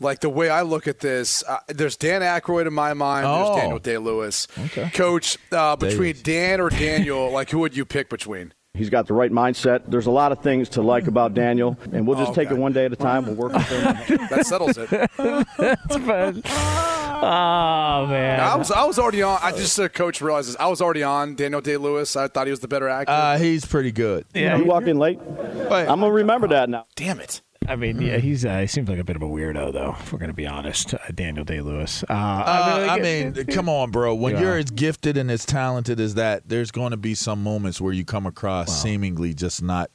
like 0.00 0.20
the 0.20 0.28
way 0.30 0.48
I 0.50 0.62
look 0.62 0.88
at 0.88 0.98
this, 0.98 1.44
uh, 1.46 1.58
there's 1.68 1.96
Dan 1.96 2.22
Aykroyd 2.22 2.66
in 2.66 2.72
my 2.72 2.94
mind. 2.94 3.26
Oh. 3.28 3.44
There's 3.52 3.60
Daniel 3.62 3.78
Day 3.78 3.98
Lewis. 3.98 4.48
Okay. 4.66 4.90
Coach, 4.90 5.38
uh, 5.52 5.76
between 5.76 6.14
Davis. 6.14 6.22
Dan 6.22 6.60
or 6.60 6.70
Daniel, 6.70 7.30
like 7.30 7.50
who 7.50 7.58
would 7.60 7.76
you 7.76 7.84
pick 7.84 8.08
between? 8.10 8.52
He's 8.74 8.88
got 8.88 9.06
the 9.06 9.12
right 9.12 9.30
mindset. 9.30 9.82
There's 9.86 10.06
a 10.06 10.10
lot 10.10 10.32
of 10.32 10.38
things 10.40 10.70
to 10.70 10.82
like 10.82 11.06
about 11.06 11.34
Daniel, 11.34 11.76
and 11.92 12.06
we'll 12.06 12.16
just 12.16 12.30
Oh, 12.30 12.34
take 12.34 12.46
okay. 12.46 12.56
it 12.56 12.58
one 12.58 12.72
day 12.72 12.86
at 12.86 12.92
a 12.92 12.96
time. 12.96 13.26
We'll 13.26 13.34
work 13.34 13.52
with 13.52 13.68
him. 13.68 14.18
That 14.30 14.46
settles 14.46 14.78
it. 14.78 14.88
That's 14.88 15.96
fun. 15.96 16.42
oh 16.46 18.06
man, 18.06 18.40
I 18.40 18.56
was 18.56 18.70
I 18.70 18.84
was 18.84 18.98
already 18.98 19.20
on. 19.22 19.38
I 19.42 19.52
just 19.52 19.78
uh, 19.78 19.88
coach 19.90 20.22
realizes 20.22 20.56
I 20.56 20.68
was 20.68 20.80
already 20.80 21.02
on 21.02 21.34
Daniel 21.34 21.60
Day 21.60 21.76
Lewis. 21.76 22.16
I 22.16 22.28
thought 22.28 22.46
he 22.46 22.50
was 22.50 22.60
the 22.60 22.68
better 22.68 22.88
actor. 22.88 23.12
Uh, 23.12 23.36
he's 23.38 23.66
pretty 23.66 23.92
good. 23.92 24.24
yeah, 24.32 24.56
You 24.56 24.64
walk 24.64 24.84
in 24.84 24.98
late. 24.98 25.20
Wait, 25.20 25.70
I'm 25.86 26.00
gonna 26.00 26.10
remember 26.10 26.48
that 26.48 26.70
now. 26.70 26.86
Damn 26.96 27.20
it. 27.20 27.42
I 27.68 27.76
mean, 27.76 28.00
yeah, 28.00 28.18
he's 28.18 28.44
uh, 28.44 28.58
he 28.60 28.66
seems 28.66 28.88
like 28.88 28.98
a 28.98 29.04
bit 29.04 29.16
of 29.16 29.22
a 29.22 29.26
weirdo, 29.26 29.72
though. 29.72 29.96
If 30.00 30.12
we're 30.12 30.18
going 30.18 30.30
to 30.30 30.34
be 30.34 30.46
honest, 30.46 30.94
uh, 30.94 30.98
Daniel 31.14 31.44
Day 31.44 31.60
Lewis. 31.60 32.02
Uh, 32.08 32.12
Uh, 32.12 32.14
I 32.16 32.86
like, 32.96 33.02
mean, 33.02 33.34
come 33.46 33.68
on, 33.68 33.90
bro. 33.90 34.14
When 34.14 34.34
Yeah. 34.34 34.40
you're 34.40 34.58
as 34.58 34.70
gifted 34.70 35.16
and 35.16 35.30
as 35.30 35.44
talented 35.44 36.00
as 36.00 36.14
that, 36.14 36.48
there's 36.48 36.70
going 36.70 36.90
to 36.92 36.96
be 36.96 37.14
some 37.14 37.42
moments 37.42 37.80
where 37.80 37.92
you 37.92 38.04
come 38.04 38.26
across 38.26 38.82
seemingly 38.82 39.34
just 39.34 39.62
not 39.62 39.90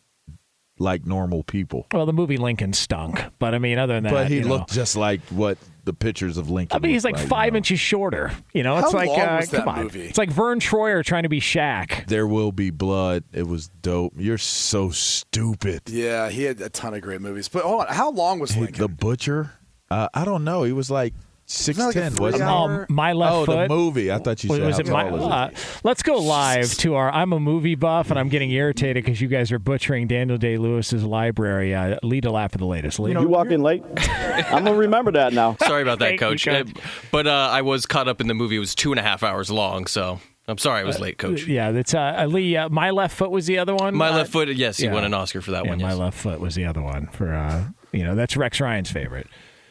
like 0.80 1.06
normal 1.06 1.44
people. 1.44 1.88
well, 1.92 2.06
the 2.06 2.14
movie 2.14 2.38
Lincoln 2.38 2.72
stunk, 2.74 3.24
but 3.40 3.54
I 3.56 3.60
mean, 3.60 3.78
other 3.80 3.96
than 3.96 4.04
that, 4.04 4.12
But 4.14 4.28
he 4.28 4.36
you 4.36 4.42
know. 4.44 4.50
looked 4.50 4.72
just 4.72 4.96
like 4.96 5.22
what 5.30 5.58
the 5.88 5.94
pictures 5.94 6.38
of 6.38 6.52
Lincoln. 6.52 6.76
I 6.76 6.80
mean, 6.80 6.92
he's 6.92 7.04
like 7.04 7.18
you 7.18 7.26
five 7.26 7.54
know. 7.54 7.58
inches 7.58 7.80
shorter. 7.80 8.32
You 8.54 8.62
know, 8.62 8.78
it's 8.78 8.92
How 8.92 8.98
like 8.98 9.10
long 9.10 9.20
uh, 9.20 9.38
was 9.38 9.50
that 9.50 9.60
come 9.62 9.70
on, 9.70 9.84
movie? 9.86 10.02
it's 10.02 10.18
like 10.20 10.30
Verne 10.30 10.60
Troyer 10.60 11.04
trying 11.04 11.24
to 11.24 11.30
be 11.30 11.40
Shaq. 11.40 12.06
There 12.06 12.28
will 12.28 12.52
be 12.52 12.70
blood. 12.70 13.24
It 13.34 13.48
was 13.48 13.70
dope. 13.82 14.14
You're 14.18 14.38
so 14.38 14.92
stupid. 14.92 15.82
Yeah, 15.88 16.30
he 16.30 16.44
had 16.44 16.62
a 16.62 16.70
ton 16.70 16.94
of 16.94 17.02
great 17.02 17.22
movies. 17.22 17.48
But 17.48 17.64
hold 17.64 17.82
on, 17.82 17.88
how 17.88 18.12
long 18.12 18.38
was 18.40 18.56
Lincoln? 18.56 18.80
The 18.80 18.88
butcher. 18.88 19.54
Uh, 19.90 20.10
I 20.14 20.26
don't 20.26 20.44
know. 20.44 20.64
He 20.64 20.74
was 20.74 20.92
like 20.92 21.14
six 21.48 21.78
Wasn't 21.80 21.94
ten. 21.94 22.12
like 22.14 22.20
wasn't 22.22 22.44
he? 22.44 22.48
three-hour- 22.48 22.82
Um, 22.82 22.96
my 22.96 23.14
left 23.14 23.34
oh, 23.34 23.46
foot. 23.46 23.68
the 23.70 23.74
movie. 23.74 24.12
I 24.12 24.20
thought 24.20 24.44
you 24.44 24.50
said 24.50 24.64
was 24.66 24.80
it 24.80 24.88
my? 24.88 25.06
was 25.10 25.24
he? 25.24 25.30
Uh, 25.30 25.50
let's 25.84 26.04
go 26.04 26.16
live 26.18 26.70
to 26.80 26.96
our. 26.96 27.10
I'm 27.12 27.34
a 27.34 27.40
movie 27.40 27.76
buff, 27.76 28.10
and 28.12 28.20
I'm 28.20 28.30
getting 28.30 28.52
irritated 28.52 29.04
because 29.04 29.20
you 29.22 29.28
guys 29.28 29.52
are 29.52 29.60
butchering 29.60 30.08
Daniel 30.08 30.38
Day 30.38 30.58
Lewis's 30.58 31.04
library. 31.04 31.74
Uh, 31.74 31.98
lead 32.04 32.26
a 32.26 32.32
laugh 32.32 32.52
for 32.52 32.58
the 32.60 32.66
latest. 32.66 33.00
Lead. 33.00 33.18
You 33.20 33.28
walk 33.28 33.48
in 33.48 33.62
late. 33.64 33.84
I'm 33.98 34.64
gonna 34.66 34.76
remember 34.76 35.12
that 35.14 35.34
now. 35.34 35.56
Sorry 35.66 35.82
about 35.82 36.00
that, 36.00 36.20
Thank 36.20 36.22
you, 36.22 36.28
coach. 36.28 36.46
Coach. 36.46 36.70
Uh, 36.78 36.80
but 37.12 37.26
uh, 37.28 37.50
I 37.52 37.62
was 37.64 37.86
caught 37.86 38.08
up 38.08 38.22
in 38.22 38.28
the 38.28 38.34
movie. 38.34 38.58
It 38.58 38.60
was 38.60 38.76
two 38.76 38.92
and 38.92 39.00
a 39.00 39.04
half 39.04 39.24
hours 39.24 39.50
long, 39.50 39.88
so 39.88 40.20
I'm 40.50 40.58
sorry 40.58 40.82
I 40.82 40.84
was 40.84 41.00
late, 41.00 41.18
coach. 41.18 41.46
Yeah, 41.48 41.72
that's 41.72 41.94
uh, 41.94 42.26
Lee. 42.30 42.56
Uh, 42.58 42.70
my 42.70 42.92
left 42.92 43.16
foot 43.18 43.32
was 43.32 43.48
the 43.48 43.58
other 43.58 43.76
one. 43.76 43.96
My 43.96 44.10
Uh, 44.10 44.18
left 44.18 44.32
foot, 44.32 44.48
yes, 44.50 44.78
he 44.78 44.86
yeah. 44.86 44.94
won 44.94 45.04
an 45.04 45.14
Oscar 45.14 45.42
for 45.42 45.52
that 45.52 45.64
Yeah, 45.66 45.72
one. 45.72 45.82
my 45.82 45.94
left 45.94 46.18
foot 46.18 46.40
was 46.40 46.56
the 46.56 46.66
other 46.66 46.82
one 46.82 47.08
for. 47.08 47.34
Uh, 47.34 47.66
you 47.94 48.04
know, 48.04 48.16
that's 48.16 48.36
Rex 48.38 48.60
Ryan's 48.60 48.92
favorite. 48.92 49.28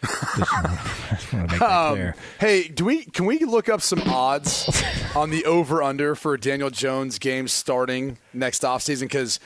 Just 0.07 1.33
want 1.33 1.51
to 1.51 1.59
make 1.59 1.63
Um, 1.63 2.13
hey, 2.39 2.69
do 2.69 2.85
we 2.85 3.05
can 3.05 3.27
we 3.27 3.41
look 3.41 3.69
up 3.69 3.81
some 3.81 4.01
odds 4.03 4.85
on 5.15 5.31
the 5.31 5.45
over 5.45 5.83
under 5.83 6.15
for 6.15 6.37
Daniel 6.37 6.71
Jones 6.71 7.19
game 7.19 7.49
starting 7.49 8.19
next 8.33 8.63
offseason? 8.63 9.03
Because 9.03 9.41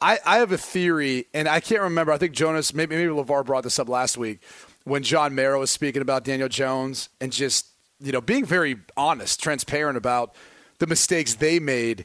I, 0.00 0.18
I 0.26 0.38
have 0.38 0.50
a 0.52 0.58
theory, 0.58 1.26
and 1.32 1.48
I 1.48 1.60
can't 1.60 1.82
remember. 1.82 2.12
I 2.12 2.18
think 2.18 2.32
Jonas, 2.32 2.74
maybe 2.74 2.96
maybe 2.96 3.10
Levar 3.10 3.44
brought 3.44 3.64
this 3.64 3.78
up 3.78 3.88
last 3.88 4.18
week 4.18 4.40
when 4.84 5.02
John 5.02 5.34
Mara 5.34 5.58
was 5.58 5.70
speaking 5.70 6.02
about 6.02 6.24
Daniel 6.24 6.48
Jones 6.48 7.08
and 7.20 7.32
just 7.32 7.68
you 8.00 8.12
know 8.12 8.20
being 8.20 8.44
very 8.44 8.76
honest, 8.96 9.40
transparent 9.42 9.96
about 9.96 10.34
the 10.78 10.86
mistakes 10.86 11.34
they 11.34 11.58
made. 11.60 12.04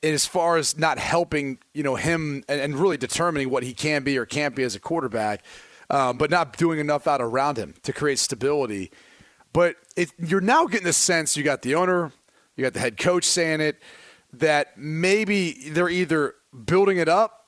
And 0.00 0.14
as 0.14 0.26
far 0.26 0.58
as 0.58 0.78
not 0.78 0.98
helping, 0.98 1.58
you 1.74 1.82
know, 1.82 1.96
him 1.96 2.44
and, 2.48 2.60
and 2.60 2.76
really 2.76 2.96
determining 2.96 3.50
what 3.50 3.64
he 3.64 3.74
can 3.74 4.04
be 4.04 4.16
or 4.16 4.26
can't 4.26 4.54
be 4.54 4.62
as 4.62 4.76
a 4.76 4.80
quarterback, 4.80 5.42
um, 5.90 6.18
but 6.18 6.30
not 6.30 6.56
doing 6.56 6.78
enough 6.78 7.06
out 7.06 7.20
around 7.20 7.56
him 7.58 7.74
to 7.82 7.92
create 7.92 8.18
stability. 8.18 8.90
But 9.52 9.76
it, 9.96 10.12
you're 10.18 10.40
now 10.40 10.66
getting 10.66 10.86
the 10.86 10.92
sense 10.92 11.36
you 11.36 11.42
got 11.42 11.62
the 11.62 11.74
owner, 11.74 12.12
you 12.56 12.62
got 12.64 12.74
the 12.74 12.80
head 12.80 12.98
coach 12.98 13.24
saying 13.24 13.60
it, 13.60 13.80
that 14.32 14.76
maybe 14.76 15.70
they're 15.70 15.88
either 15.88 16.34
building 16.64 16.98
it 16.98 17.08
up 17.08 17.46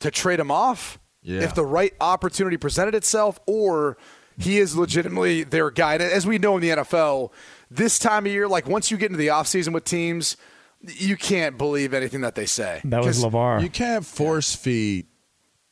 to 0.00 0.10
trade 0.10 0.38
him 0.40 0.50
off 0.50 0.98
Yeah. 1.22 1.40
if 1.42 1.54
the 1.54 1.64
right 1.64 1.92
opportunity 2.00 2.56
presented 2.56 2.94
itself, 2.94 3.40
or 3.46 3.96
he 4.38 4.58
is 4.58 4.76
legitimately 4.76 5.42
their 5.42 5.70
guy. 5.70 5.94
And 5.94 6.02
as 6.02 6.26
we 6.26 6.38
know 6.38 6.56
in 6.56 6.62
the 6.62 6.70
NFL, 6.70 7.32
this 7.70 7.98
time 7.98 8.26
of 8.26 8.32
year, 8.32 8.46
like 8.48 8.66
once 8.68 8.90
you 8.90 8.96
get 8.96 9.06
into 9.06 9.18
the 9.18 9.26
offseason 9.28 9.72
with 9.74 9.84
teams, 9.84 10.36
you 10.82 11.16
can't 11.16 11.58
believe 11.58 11.92
anything 11.92 12.22
that 12.22 12.36
they 12.36 12.46
say. 12.46 12.80
That 12.84 13.04
was 13.04 13.22
Levar. 13.22 13.60
You 13.62 13.68
can't 13.68 14.06
force 14.06 14.54
feed 14.54 15.08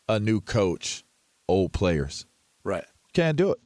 a 0.08 0.18
new 0.20 0.40
coach 0.40 1.04
old 1.48 1.72
players. 1.72 2.26
Right. 2.64 2.84
Can't 3.14 3.36
do 3.36 3.52
it. 3.52 3.58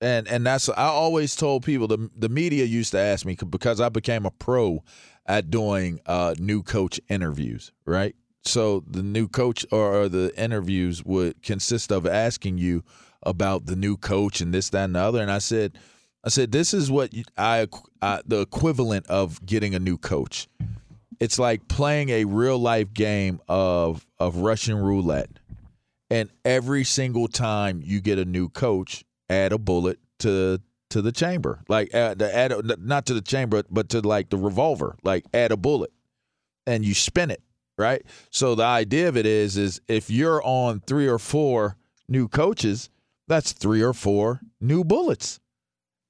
And 0.00 0.26
and 0.28 0.46
that's 0.46 0.68
I 0.68 0.86
always 0.86 1.36
told 1.36 1.64
people 1.64 1.86
the 1.86 2.10
the 2.16 2.28
media 2.28 2.64
used 2.64 2.92
to 2.92 2.98
ask 2.98 3.26
me 3.26 3.36
because 3.48 3.80
I 3.80 3.90
became 3.90 4.24
a 4.24 4.30
pro 4.30 4.82
at 5.26 5.50
doing 5.50 6.00
uh, 6.06 6.34
new 6.38 6.62
coach 6.62 6.98
interviews, 7.08 7.70
right? 7.84 8.16
So 8.42 8.82
the 8.86 9.02
new 9.02 9.28
coach 9.28 9.66
or, 9.70 9.94
or 9.94 10.08
the 10.08 10.32
interviews 10.42 11.04
would 11.04 11.42
consist 11.42 11.92
of 11.92 12.06
asking 12.06 12.56
you 12.56 12.82
about 13.22 13.66
the 13.66 13.76
new 13.76 13.98
coach 13.98 14.40
and 14.40 14.54
this 14.54 14.70
that 14.70 14.84
and 14.84 14.94
the 14.94 15.00
other 15.00 15.20
and 15.20 15.30
I 15.30 15.38
said 15.38 15.76
I 16.24 16.28
said 16.28 16.52
this 16.52 16.74
is 16.74 16.90
what 16.90 17.12
I, 17.36 17.66
I 18.02 18.20
the 18.26 18.40
equivalent 18.40 19.06
of 19.06 19.44
getting 19.44 19.74
a 19.74 19.78
new 19.78 19.98
coach. 19.98 20.48
It's 21.18 21.38
like 21.38 21.68
playing 21.68 22.08
a 22.08 22.24
real 22.24 22.58
life 22.58 22.92
game 22.92 23.40
of 23.48 24.06
of 24.18 24.36
Russian 24.36 24.76
roulette 24.78 25.30
and 26.10 26.30
every 26.44 26.84
single 26.84 27.28
time 27.28 27.80
you 27.84 28.00
get 28.00 28.18
a 28.18 28.24
new 28.24 28.48
coach, 28.48 29.04
add 29.28 29.52
a 29.52 29.58
bullet 29.58 29.98
to 30.20 30.60
to 30.90 31.00
the 31.00 31.12
chamber, 31.12 31.62
like 31.68 31.94
uh, 31.94 31.98
add, 32.18 32.22
add 32.22 32.52
a- 32.52 32.76
not 32.80 33.06
to 33.06 33.14
the 33.14 33.20
chamber, 33.20 33.62
but 33.70 33.88
to 33.90 34.00
like 34.00 34.28
the 34.30 34.36
revolver, 34.36 34.96
like 35.04 35.24
add 35.32 35.52
a 35.52 35.56
bullet, 35.56 35.92
and 36.66 36.84
you 36.84 36.94
spin 36.94 37.30
it, 37.30 37.42
right? 37.78 38.02
So 38.30 38.56
the 38.56 38.64
idea 38.64 39.08
of 39.08 39.16
it 39.16 39.24
is, 39.24 39.56
is 39.56 39.80
if 39.86 40.10
you're 40.10 40.42
on 40.44 40.80
three 40.80 41.06
or 41.06 41.20
four 41.20 41.76
new 42.08 42.26
coaches, 42.26 42.90
that's 43.28 43.52
three 43.52 43.82
or 43.82 43.92
four 43.92 44.40
new 44.60 44.82
bullets. 44.82 45.38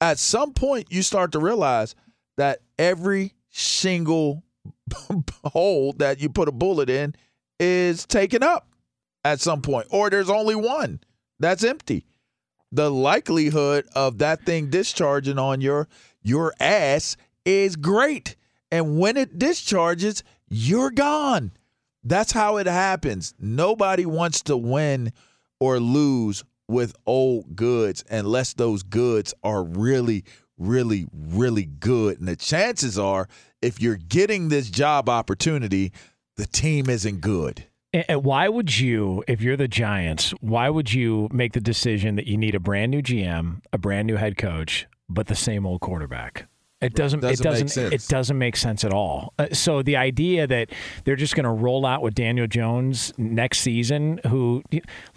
At 0.01 0.19
some 0.19 0.55
point, 0.55 0.87
you 0.91 1.03
start 1.03 1.33
to 1.33 1.39
realize 1.39 1.95
that 2.39 2.61
every 2.79 3.35
single 3.51 4.43
hole 5.45 5.93
that 5.99 6.21
you 6.23 6.31
put 6.31 6.49
a 6.49 6.53
bullet 6.53 6.89
in 6.89 7.15
is 7.59 8.07
taken 8.07 8.43
up 8.43 8.70
at 9.25 9.41
some 9.41 9.63
point, 9.63 9.87
or 9.91 10.11
there's 10.11 10.31
only 10.31 10.55
one 10.55 11.01
that's 11.39 11.65
empty. 11.65 12.07
The 12.73 12.91
likelihood 12.91 13.87
of 13.95 14.19
that 14.19 14.43
thing 14.43 14.71
discharging 14.71 15.39
on 15.39 15.61
your 15.61 15.89
your 16.23 16.55
ass 16.61 17.17
is 17.45 17.77
great, 17.77 18.37
and 18.71 18.99
when 18.99 19.17
it 19.17 19.39
discharges, 19.39 20.23
you're 20.49 20.91
gone. 20.91 21.53
That's 22.05 22.33
how 22.33 22.57
it 22.57 22.67
happens. 22.67 23.35
Nobody 23.39 24.07
wants 24.07 24.43
to 24.43 24.57
win 24.57 25.13
or 25.59 25.81
lose 25.81 26.45
with 26.69 26.95
old 27.05 27.57
goods 27.57 28.05
unless 28.11 28.55
those 28.55 28.83
goods 28.83 29.35
are 29.43 29.63
really, 29.63 30.25
really, 30.57 31.07
really 31.13 31.65
good. 31.65 32.19
And 32.19 32.29
the 32.29 32.37
chances 32.37 32.99
are, 32.99 33.29
if 33.61 33.81
you're 33.81 33.97
getting 33.97 34.49
this 34.49 34.71
job 34.71 35.09
opportunity, 35.09 35.93
the 36.37 36.47
team 36.47 36.89
isn't 36.89 37.21
good. 37.21 37.67
And- 37.93 38.25
why 38.25 38.49
would 38.49 38.79
you, 38.79 39.25
if 39.27 39.43
you're 39.43 39.57
the 39.57 39.69
Giants, 39.69 40.31
why 40.41 40.69
would 40.69 40.93
you 40.93 41.29
make 41.33 41.53
the 41.53 41.61
decision 41.61 42.17
that 42.17 42.27
you 42.27 42.37
need 42.37 42.55
a 42.55 42.61
brand 42.61 42.91
new 42.91 43.03
GM, 43.03 43.63
a 43.73 43.79
brand 43.79 44.07
new 44.07 44.17
head 44.17 44.37
coach, 44.37 44.87
but 45.09 45.27
the 45.27 45.35
same 45.35 45.67
old 45.67 45.81
quarterback? 45.81 46.47
It 46.81 46.95
doesn't. 46.95 47.21
Doesn't 47.21 47.45
it 47.45 47.49
make 47.49 47.53
doesn't. 47.53 47.69
sense. 47.69 47.93
It 47.93 48.09
doesn't 48.09 48.39
make 48.39 48.57
sense 48.57 48.85
at 48.85 48.93
all. 48.95 49.35
Uh, 49.39 49.49
so 49.53 49.83
the 49.83 49.97
idea 49.97 50.47
that 50.47 50.71
they're 51.05 51.15
just 51.15 51.35
going 51.35 51.45
to 51.45 51.51
roll 51.51 51.85
out 51.85 52.01
with 52.01 52.15
Daniel 52.15 52.47
Jones 52.47 53.13
next 53.19 53.59
season, 53.59 54.19
who 54.29 54.63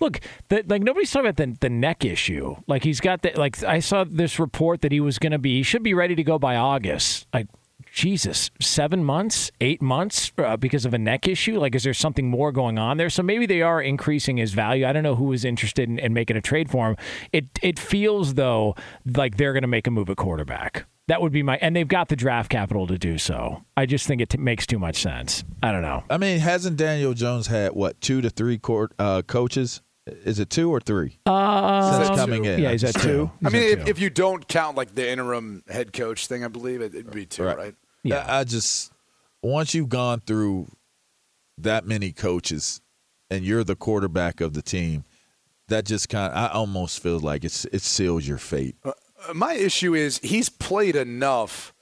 look, 0.02 0.20
the, 0.50 0.64
like 0.68 0.82
nobody's 0.82 1.10
talking 1.10 1.30
about 1.30 1.38
the 1.38 1.56
the 1.62 1.70
neck 1.70 2.04
issue. 2.04 2.58
Like 2.68 2.84
he's 2.84 3.00
got 3.00 3.22
that. 3.22 3.38
Like 3.38 3.64
I 3.64 3.80
saw 3.80 4.04
this 4.04 4.40
report 4.40 4.82
that 4.82 4.92
he 4.92 5.00
was 5.00 5.20
going 5.20 5.32
to 5.32 5.40
be. 5.40 5.56
He 5.56 5.64
should 5.64 5.84
be 5.84 5.94
ready 5.94 6.16
to 6.16 6.24
go 6.24 6.38
by 6.38 6.58
August. 6.58 7.28
Like 7.34 7.48
Jesus, 7.94 8.50
seven 8.60 9.04
months, 9.04 9.52
eight 9.62 9.80
months 9.80 10.32
uh, 10.40 10.58
because 10.58 10.84
of 10.84 10.96
a 10.96 10.98
neck 10.98 11.28
issue? 11.28 11.60
Like, 11.60 11.76
is 11.76 11.84
there 11.84 11.94
something 11.94 12.28
more 12.28 12.52
going 12.52 12.80
on 12.80 12.98
there? 12.98 13.10
So 13.12 13.22
maybe 13.22 13.46
they 13.46 13.62
are 13.62 13.80
increasing 13.80 14.38
his 14.38 14.52
value. 14.54 14.88
I 14.88 14.94
don't 14.94 15.04
know 15.04 15.14
who 15.14 15.32
is 15.32 15.46
interested 15.46 15.88
in, 15.88 16.00
in 16.00 16.12
making 16.12 16.36
a 16.36 16.42
trade 16.42 16.72
for 16.72 16.90
him. 16.90 16.98
It 17.32 17.46
it 17.62 17.78
feels 17.78 18.34
though 18.34 18.76
like 19.06 19.38
they're 19.38 19.54
going 19.54 19.62
to 19.62 19.68
make 19.68 19.86
a 19.86 19.92
move 19.92 20.10
at 20.10 20.18
quarterback. 20.18 20.86
That 21.08 21.22
would 21.22 21.32
be 21.34 21.44
my, 21.44 21.58
and 21.58 21.76
they've 21.76 21.88
got 21.88 22.08
the 22.08 22.16
draft 22.16 22.50
capital 22.50 22.88
to 22.88 22.98
do 22.98 23.18
so. 23.20 23.64
I 23.78 23.86
just 23.86 24.08
think 24.08 24.22
it 24.22 24.30
t- 24.30 24.38
makes 24.40 24.66
too 24.66 24.80
much 24.80 24.96
sense. 25.02 25.44
I 25.62 25.72
don't 25.72 25.82
know. 25.84 26.04
I 26.10 26.18
mean, 26.18 26.40
hasn't 26.40 26.78
Daniel 26.78 27.14
Jones 27.14 27.46
had 27.48 27.74
what 27.74 28.02
two 28.02 28.22
to 28.22 28.30
three 28.32 28.58
court 28.58 28.94
uh, 28.98 29.22
coaches? 29.22 29.82
Is 30.08 30.40
it 30.40 30.50
two 30.50 30.70
or 30.74 30.80
three 30.80 31.20
Uh, 31.28 31.98
since 31.98 32.10
two. 32.10 32.16
coming 32.16 32.46
in? 32.46 32.60
yeah, 32.60 32.72
he's 32.72 32.84
at 32.84 32.96
It's 32.96 33.04
two. 33.04 33.30
I 33.46 33.50
mean, 33.50 33.62
if, 33.64 33.84
two. 33.86 33.92
if 33.92 34.00
you 34.00 34.10
don't 34.10 34.48
count 34.48 34.76
like 34.76 34.96
the 34.96 35.08
interim 35.10 35.64
head 35.70 35.94
coach 35.94 36.26
thing, 36.28 36.44
I 36.44 36.48
believe 36.48 36.82
it, 36.82 36.96
it'd 36.96 37.12
be 37.12 37.26
two, 37.26 37.44
Right. 37.44 37.58
right? 37.58 37.76
Yeah. 38.04 38.26
I 38.28 38.40
I 38.40 38.44
just 38.44 38.92
once 39.42 39.74
you've 39.74 39.90
gone 39.90 40.20
through 40.20 40.68
that 41.58 41.86
many 41.86 42.12
coaches 42.12 42.82
and 43.30 43.44
you're 43.44 43.64
the 43.64 43.76
quarterback 43.76 44.42
of 44.42 44.54
the 44.54 44.62
team, 44.62 45.04
that 45.68 45.86
just 45.86 46.10
kind 46.10 46.32
of 46.32 46.38
I 46.38 46.54
almost 46.54 47.02
feel 47.02 47.20
like 47.20 47.44
it's 47.44 47.66
it 47.66 47.82
seals 47.82 48.28
your 48.28 48.38
fate. 48.38 48.76
Uh, 48.84 48.92
My 49.34 49.54
issue 49.54 49.96
is 49.96 50.20
he's 50.20 50.50
played 50.50 50.96
enough 50.96 51.74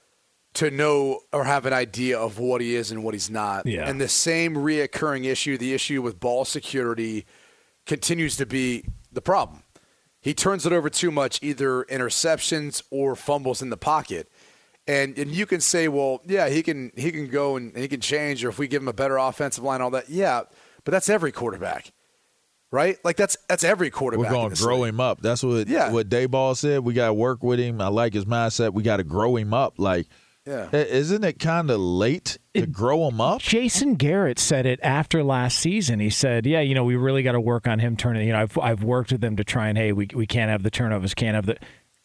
to 0.54 0.70
know 0.70 1.20
or 1.32 1.44
have 1.44 1.64
an 1.66 1.72
idea 1.72 2.18
of 2.18 2.38
what 2.38 2.60
he 2.60 2.76
is 2.76 2.90
and 2.90 3.02
what 3.02 3.14
he's 3.14 3.30
not. 3.30 3.66
Yeah. 3.66 3.88
And 3.88 4.00
the 4.00 4.08
same 4.08 4.54
reoccurring 4.54 5.24
issue, 5.24 5.56
the 5.56 5.72
issue 5.72 6.02
with 6.02 6.20
ball 6.20 6.44
security, 6.44 7.24
continues 7.86 8.36
to 8.36 8.46
be 8.46 8.84
the 9.10 9.22
problem. 9.22 9.62
He 10.20 10.34
turns 10.34 10.64
it 10.66 10.72
over 10.72 10.88
too 10.88 11.10
much, 11.10 11.42
either 11.42 11.84
interceptions 11.84 12.82
or 12.90 13.16
fumbles 13.16 13.60
in 13.60 13.70
the 13.70 13.76
pocket. 13.76 14.30
And 14.86 15.16
and 15.16 15.30
you 15.30 15.46
can 15.46 15.60
say, 15.60 15.86
well, 15.88 16.20
yeah, 16.26 16.48
he 16.48 16.62
can 16.62 16.90
he 16.96 17.12
can 17.12 17.28
go 17.28 17.56
and, 17.56 17.72
and 17.72 17.82
he 17.82 17.88
can 17.88 18.00
change, 18.00 18.44
or 18.44 18.48
if 18.48 18.58
we 18.58 18.66
give 18.66 18.82
him 18.82 18.88
a 18.88 18.92
better 18.92 19.16
offensive 19.16 19.62
line, 19.62 19.80
all 19.80 19.90
that, 19.90 20.08
yeah. 20.10 20.42
But 20.84 20.90
that's 20.90 21.08
every 21.08 21.30
quarterback, 21.30 21.92
right? 22.72 22.98
Like 23.04 23.16
that's 23.16 23.36
that's 23.48 23.62
every 23.62 23.90
quarterback. 23.90 24.26
We're 24.30 24.36
going 24.36 24.52
to 24.54 24.60
grow 24.62 24.80
league. 24.80 24.88
him 24.94 25.00
up. 25.00 25.20
That's 25.22 25.42
what 25.44 25.68
Yeah. 25.68 25.92
what 25.92 26.08
Daboll 26.08 26.56
said. 26.56 26.80
We 26.80 26.94
got 26.94 27.06
to 27.06 27.14
work 27.14 27.42
with 27.44 27.60
him. 27.60 27.80
I 27.80 27.88
like 27.88 28.12
his 28.14 28.24
mindset. 28.24 28.72
We 28.74 28.82
got 28.82 28.96
to 28.96 29.04
grow 29.04 29.36
him 29.36 29.54
up. 29.54 29.74
Like, 29.78 30.08
Yeah. 30.44 30.68
isn't 30.72 31.22
it 31.22 31.38
kind 31.38 31.70
of 31.70 31.78
late 31.78 32.38
to 32.54 32.66
grow 32.66 33.06
him 33.08 33.20
up? 33.20 33.40
Jason 33.40 33.94
Garrett 33.94 34.40
said 34.40 34.66
it 34.66 34.80
after 34.82 35.22
last 35.22 35.60
season. 35.60 36.00
He 36.00 36.10
said, 36.10 36.44
"Yeah, 36.44 36.60
you 36.60 36.74
know, 36.74 36.82
we 36.82 36.96
really 36.96 37.22
got 37.22 37.32
to 37.32 37.40
work 37.40 37.68
on 37.68 37.78
him 37.78 37.96
turning. 37.96 38.26
You 38.26 38.32
know, 38.32 38.40
I've 38.40 38.58
I've 38.58 38.82
worked 38.82 39.12
with 39.12 39.22
him 39.22 39.36
to 39.36 39.44
try 39.44 39.68
and 39.68 39.78
hey, 39.78 39.92
we 39.92 40.08
we 40.12 40.26
can't 40.26 40.50
have 40.50 40.64
the 40.64 40.70
turnovers, 40.72 41.14
can't 41.14 41.36
have 41.36 41.46
the." 41.46 41.56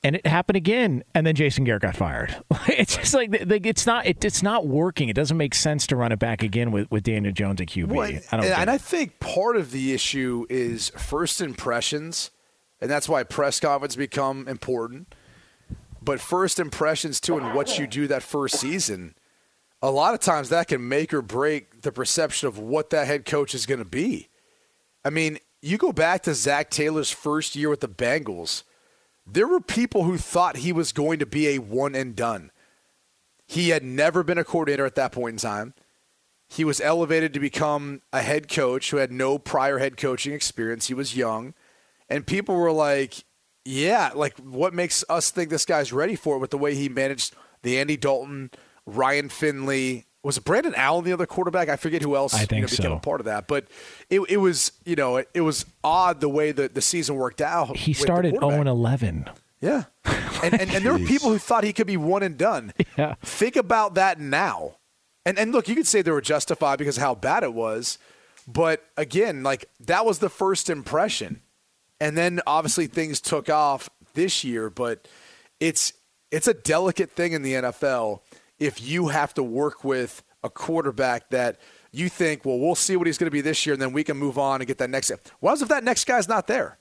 And 0.07 0.15
it 0.15 0.25
happened 0.25 0.55
again, 0.55 1.03
and 1.13 1.27
then 1.27 1.35
Jason 1.35 1.65
Garrett 1.65 1.81
got 1.81 1.93
fired. 1.93 2.33
it's 2.69 2.95
just 2.95 3.13
like, 3.13 3.27
it's 3.33 3.85
not 3.85 4.05
it, 4.05 4.23
it's 4.23 4.41
not 4.41 4.65
working. 4.65 5.09
It 5.09 5.17
doesn't 5.17 5.35
make 5.35 5.53
sense 5.53 5.85
to 5.87 5.97
run 5.97 6.13
it 6.13 6.19
back 6.19 6.43
again 6.43 6.71
with, 6.71 6.89
with 6.89 7.03
Daniel 7.03 7.33
Jones 7.33 7.59
at 7.59 7.67
QB. 7.67 7.87
Well, 7.87 8.07
I 8.07 8.11
don't. 8.11 8.23
and, 8.31 8.43
get 8.43 8.59
and. 8.59 8.69
I 8.69 8.77
think 8.77 9.19
part 9.19 9.57
of 9.57 9.71
the 9.71 9.91
issue 9.91 10.45
is 10.49 10.91
first 10.91 11.41
impressions, 11.41 12.31
and 12.79 12.89
that's 12.89 13.09
why 13.09 13.23
press 13.23 13.59
conferences 13.59 13.97
become 13.97 14.47
important. 14.47 15.13
But 16.01 16.21
first 16.21 16.57
impressions 16.57 17.19
too, 17.19 17.37
and 17.37 17.53
what 17.53 17.77
you 17.77 17.85
do 17.85 18.07
that 18.07 18.23
first 18.23 18.61
season, 18.61 19.13
a 19.81 19.91
lot 19.91 20.13
of 20.13 20.21
times 20.21 20.47
that 20.47 20.69
can 20.69 20.87
make 20.87 21.13
or 21.13 21.21
break 21.21 21.81
the 21.81 21.91
perception 21.91 22.47
of 22.47 22.57
what 22.57 22.91
that 22.91 23.07
head 23.07 23.25
coach 23.25 23.53
is 23.53 23.65
going 23.65 23.79
to 23.79 23.85
be. 23.85 24.29
I 25.03 25.09
mean, 25.09 25.39
you 25.61 25.77
go 25.77 25.91
back 25.91 26.23
to 26.23 26.33
Zac 26.33 26.69
Taylor's 26.69 27.11
first 27.11 27.57
year 27.57 27.69
with 27.69 27.81
the 27.81 27.89
Bengals. 27.89 28.63
There 29.29 29.47
were 29.47 29.59
people 29.59 30.03
who 30.03 30.17
thought 30.17 30.57
he 30.57 30.71
was 30.71 30.93
going 30.93 31.19
to 31.19 31.25
be 31.25 31.49
a 31.49 31.59
one 31.59 31.95
and 31.95 32.15
done. 32.15 32.51
He 33.45 33.69
had 33.69 33.83
never 33.83 34.23
been 34.23 34.37
a 34.37 34.43
coordinator 34.43 34.85
at 34.85 34.95
that 34.95 35.11
point 35.11 35.33
in 35.33 35.37
time. 35.37 35.73
He 36.49 36.63
was 36.63 36.79
elevated 36.79 37.33
to 37.33 37.39
become 37.39 38.01
a 38.13 38.21
head 38.21 38.49
coach 38.49 38.89
who 38.89 38.97
had 38.97 39.11
no 39.11 39.37
prior 39.37 39.79
head 39.79 39.97
coaching 39.97 40.33
experience. 40.33 40.87
He 40.87 40.93
was 40.93 41.15
young. 41.15 41.53
And 42.09 42.25
people 42.25 42.55
were 42.55 42.71
like, 42.71 43.25
Yeah, 43.65 44.11
like 44.15 44.37
what 44.37 44.73
makes 44.73 45.03
us 45.09 45.29
think 45.29 45.49
this 45.49 45.65
guy's 45.65 45.91
ready 45.91 46.15
for 46.15 46.37
it 46.37 46.39
with 46.39 46.51
the 46.51 46.57
way 46.57 46.73
he 46.73 46.87
managed 46.87 47.35
the 47.63 47.77
Andy 47.77 47.97
Dalton, 47.97 48.51
Ryan 48.85 49.27
Finley. 49.27 50.06
Was 50.27 50.39
Brandon 50.39 50.75
Allen 50.75 51.05
the 51.05 51.13
other 51.13 51.25
quarterback? 51.25 51.69
I 51.69 51.77
forget 51.77 52.01
who 52.01 52.17
else 52.17 52.33
I 52.33 52.39
think 52.39 52.51
you 52.51 52.61
know, 52.63 52.67
became 52.67 52.91
so. 52.91 52.95
a 52.95 52.99
part 52.99 53.21
of 53.21 53.27
that. 53.27 53.47
But 53.47 53.65
it, 54.09 54.19
it 54.27 54.35
was, 54.35 54.73
you 54.83 54.97
know, 54.97 55.15
it, 55.15 55.29
it 55.33 55.39
was 55.39 55.65
odd 55.85 56.19
the 56.19 56.27
way 56.27 56.51
that 56.51 56.73
the 56.73 56.81
season 56.81 57.15
worked 57.15 57.39
out. 57.39 57.77
He 57.77 57.93
started 57.93 58.33
0 58.33 58.49
and 58.49 58.67
11. 58.67 59.29
Yeah. 59.61 59.83
And, 60.43 60.53
and, 60.59 60.69
and 60.69 60.83
there 60.83 60.91
were 60.91 60.99
people 61.07 61.29
who 61.29 61.37
thought 61.37 61.63
he 61.63 61.71
could 61.71 61.87
be 61.87 61.95
one 61.95 62.23
and 62.23 62.37
done. 62.37 62.73
Yeah. 62.97 63.15
Think 63.21 63.55
about 63.55 63.93
that 63.93 64.19
now. 64.19 64.75
And, 65.25 65.39
and 65.39 65.53
look, 65.53 65.69
you 65.69 65.75
could 65.75 65.87
say 65.87 66.01
they 66.01 66.11
were 66.11 66.19
justified 66.19 66.77
because 66.77 66.97
of 66.97 67.03
how 67.03 67.15
bad 67.15 67.43
it 67.43 67.53
was. 67.53 67.97
But 68.45 68.83
again, 68.97 69.43
like 69.43 69.69
that 69.79 70.05
was 70.05 70.19
the 70.19 70.29
first 70.29 70.69
impression. 70.69 71.41
And 72.01 72.17
then 72.17 72.41
obviously 72.45 72.87
things 72.87 73.21
took 73.21 73.49
off 73.49 73.89
this 74.13 74.43
year, 74.43 74.69
but 74.69 75.07
it's 75.61 75.93
it's 76.31 76.49
a 76.49 76.53
delicate 76.53 77.11
thing 77.11 77.31
in 77.31 77.43
the 77.43 77.53
NFL 77.53 78.19
if 78.59 78.81
you 78.81 79.07
have 79.07 79.33
to 79.35 79.43
work 79.43 79.83
with 79.83 80.23
a 80.43 80.49
quarterback 80.49 81.29
that 81.29 81.59
you 81.91 82.09
think, 82.09 82.45
well, 82.45 82.59
we'll 82.59 82.75
see 82.75 82.95
what 82.95 83.07
he's 83.07 83.17
going 83.17 83.27
to 83.27 83.31
be 83.31 83.41
this 83.41 83.65
year, 83.65 83.73
and 83.73 83.81
then 83.81 83.93
we 83.93 84.03
can 84.03 84.17
move 84.17 84.37
on 84.37 84.61
and 84.61 84.67
get 84.67 84.77
that 84.77 84.89
next. 84.89 85.11
What 85.39 85.49
happens 85.49 85.61
if 85.63 85.69
that 85.69 85.83
next 85.83 86.05
guy's 86.05 86.27
not 86.27 86.47
there? 86.47 86.77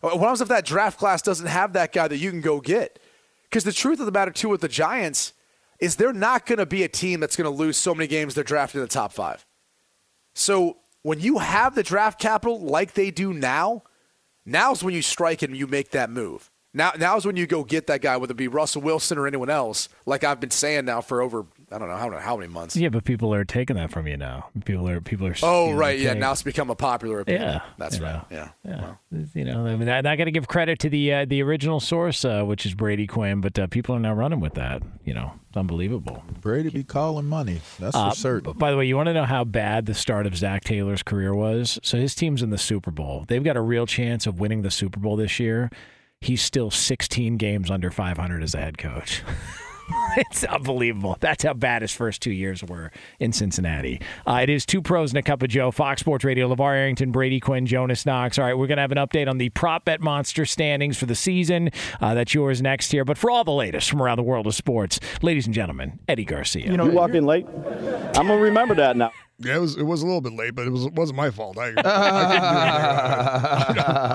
What 0.00 0.18
happens 0.18 0.40
if 0.40 0.48
that 0.48 0.64
draft 0.64 0.98
class 0.98 1.22
doesn't 1.22 1.46
have 1.46 1.72
that 1.74 1.92
guy 1.92 2.08
that 2.08 2.16
you 2.16 2.30
can 2.30 2.40
go 2.40 2.60
get? 2.60 2.98
Because 3.44 3.64
the 3.64 3.72
truth 3.72 4.00
of 4.00 4.06
the 4.06 4.12
matter, 4.12 4.30
too, 4.30 4.48
with 4.48 4.60
the 4.60 4.68
Giants 4.68 5.32
is 5.78 5.96
they're 5.96 6.12
not 6.12 6.46
going 6.46 6.58
to 6.58 6.66
be 6.66 6.82
a 6.82 6.88
team 6.88 7.20
that's 7.20 7.36
going 7.36 7.50
to 7.50 7.56
lose 7.56 7.76
so 7.76 7.94
many 7.94 8.06
games 8.06 8.34
they're 8.34 8.44
drafted 8.44 8.76
in 8.76 8.82
the 8.82 8.88
top 8.88 9.12
five. 9.12 9.46
So 10.34 10.78
when 11.02 11.20
you 11.20 11.38
have 11.38 11.74
the 11.74 11.82
draft 11.82 12.20
capital 12.20 12.60
like 12.60 12.94
they 12.94 13.10
do 13.10 13.32
now, 13.32 13.82
now's 14.44 14.84
when 14.84 14.94
you 14.94 15.02
strike 15.02 15.42
and 15.42 15.56
you 15.56 15.66
make 15.66 15.90
that 15.90 16.10
move. 16.10 16.50
Now, 16.72 16.92
now's 16.96 17.26
when 17.26 17.34
you 17.36 17.48
go 17.48 17.64
get 17.64 17.88
that 17.88 18.00
guy, 18.00 18.16
whether 18.16 18.30
it 18.30 18.36
be 18.36 18.46
Russell 18.46 18.80
Wilson 18.82 19.18
or 19.18 19.26
anyone 19.26 19.50
else. 19.50 19.88
Like 20.06 20.22
I've 20.22 20.38
been 20.38 20.52
saying 20.52 20.84
now 20.84 21.00
for 21.00 21.20
over, 21.20 21.44
I 21.72 21.78
don't 21.78 21.88
know 21.88 21.96
how, 21.96 22.10
how 22.18 22.36
many 22.36 22.52
months. 22.52 22.76
Yeah, 22.76 22.90
but 22.90 23.02
people 23.04 23.34
are 23.34 23.44
taking 23.44 23.74
that 23.74 23.90
from 23.90 24.06
you 24.06 24.16
now. 24.16 24.50
People 24.64 24.88
are 24.88 25.00
people 25.00 25.26
are. 25.26 25.34
Oh, 25.42 25.72
right, 25.72 25.98
yeah. 25.98 26.10
taking- 26.10 26.20
Now 26.20 26.30
it's 26.32 26.44
become 26.44 26.70
a 26.70 26.76
popular 26.76 27.20
opinion. 27.20 27.42
Yeah, 27.42 27.60
that's 27.76 27.98
right. 27.98 28.30
know. 28.30 28.48
Yeah, 28.64 28.94
Yeah, 29.10 29.20
you 29.34 29.44
know, 29.44 29.66
I 29.66 29.74
mean, 29.74 29.88
I, 29.88 29.98
I 29.98 30.14
got 30.16 30.24
to 30.24 30.30
give 30.30 30.46
credit 30.46 30.78
to 30.80 30.88
the 30.88 31.12
uh, 31.12 31.24
the 31.24 31.42
original 31.42 31.80
source, 31.80 32.24
uh, 32.24 32.44
which 32.44 32.64
is 32.64 32.74
Brady 32.74 33.08
Quinn, 33.08 33.40
but 33.40 33.58
uh, 33.58 33.66
people 33.66 33.96
are 33.96 34.00
now 34.00 34.14
running 34.14 34.38
with 34.38 34.54
that. 34.54 34.80
You 35.04 35.14
know, 35.14 35.32
it's 35.48 35.56
unbelievable. 35.56 36.22
Brady 36.40 36.70
be 36.70 36.84
calling 36.84 37.26
money. 37.26 37.60
That's 37.80 37.96
Uh, 37.96 38.10
for 38.10 38.16
certain. 38.16 38.52
By 38.52 38.70
the 38.70 38.76
way, 38.76 38.86
you 38.86 38.96
want 38.96 39.08
to 39.08 39.14
know 39.14 39.24
how 39.24 39.42
bad 39.42 39.86
the 39.86 39.94
start 39.94 40.24
of 40.24 40.36
Zac 40.36 40.62
Taylor's 40.62 41.02
career 41.02 41.34
was? 41.34 41.80
So 41.82 41.98
his 41.98 42.14
team's 42.14 42.42
in 42.44 42.50
the 42.50 42.58
Super 42.58 42.92
Bowl. 42.92 43.24
They've 43.26 43.42
got 43.42 43.56
a 43.56 43.60
real 43.60 43.86
chance 43.86 44.28
of 44.28 44.38
winning 44.38 44.62
the 44.62 44.70
Super 44.70 45.00
Bowl 45.00 45.16
this 45.16 45.40
year. 45.40 45.68
He's 46.22 46.42
still 46.42 46.70
16 46.70 47.38
games 47.38 47.70
under 47.70 47.90
500 47.90 48.42
as 48.42 48.54
a 48.54 48.58
head 48.58 48.76
coach. 48.76 49.22
it's 50.18 50.44
unbelievable. 50.44 51.16
That's 51.18 51.44
how 51.44 51.54
bad 51.54 51.80
his 51.80 51.92
first 51.92 52.20
two 52.20 52.30
years 52.30 52.62
were 52.62 52.92
in 53.18 53.32
Cincinnati. 53.32 54.02
Uh, 54.26 54.40
it 54.42 54.50
is 54.50 54.66
two 54.66 54.82
pros 54.82 55.12
and 55.12 55.18
a 55.18 55.22
cup 55.22 55.42
of 55.42 55.48
Joe. 55.48 55.70
Fox 55.70 56.02
Sports 56.02 56.22
Radio. 56.22 56.54
LaVar 56.54 56.76
Arrington, 56.76 57.10
Brady 57.10 57.40
Quinn, 57.40 57.64
Jonas 57.64 58.04
Knox. 58.04 58.38
All 58.38 58.44
right, 58.44 58.52
we're 58.52 58.66
going 58.66 58.76
to 58.76 58.82
have 58.82 58.92
an 58.92 58.98
update 58.98 59.28
on 59.30 59.38
the 59.38 59.48
prop 59.48 59.86
bet 59.86 60.02
monster 60.02 60.44
standings 60.44 60.98
for 60.98 61.06
the 61.06 61.14
season. 61.14 61.70
Uh, 62.02 62.12
that's 62.12 62.34
yours 62.34 62.60
next 62.60 62.92
here. 62.92 63.06
But 63.06 63.16
for 63.16 63.30
all 63.30 63.42
the 63.44 63.50
latest 63.52 63.88
from 63.88 64.02
around 64.02 64.18
the 64.18 64.22
world 64.22 64.46
of 64.46 64.54
sports, 64.54 65.00
ladies 65.22 65.46
and 65.46 65.54
gentlemen, 65.54 66.00
Eddie 66.06 66.26
Garcia. 66.26 66.70
You 66.70 66.76
know, 66.76 66.84
you 66.84 66.92
walk 66.92 67.14
in 67.14 67.24
late. 67.24 67.46
I'm 67.48 68.26
gonna 68.26 68.36
remember 68.36 68.74
that 68.74 68.94
now. 68.94 69.10
Yeah, 69.42 69.56
it 69.56 69.60
was 69.60 69.76
it 69.76 69.84
was 69.84 70.02
a 70.02 70.04
little 70.06 70.20
bit 70.20 70.34
late, 70.34 70.54
but 70.54 70.66
it 70.66 70.70
was 70.70 70.84
it 70.84 70.92
wasn't 70.92 71.16
my 71.16 71.30
fault. 71.30 71.56
I, 71.56 71.72
I 71.78 71.84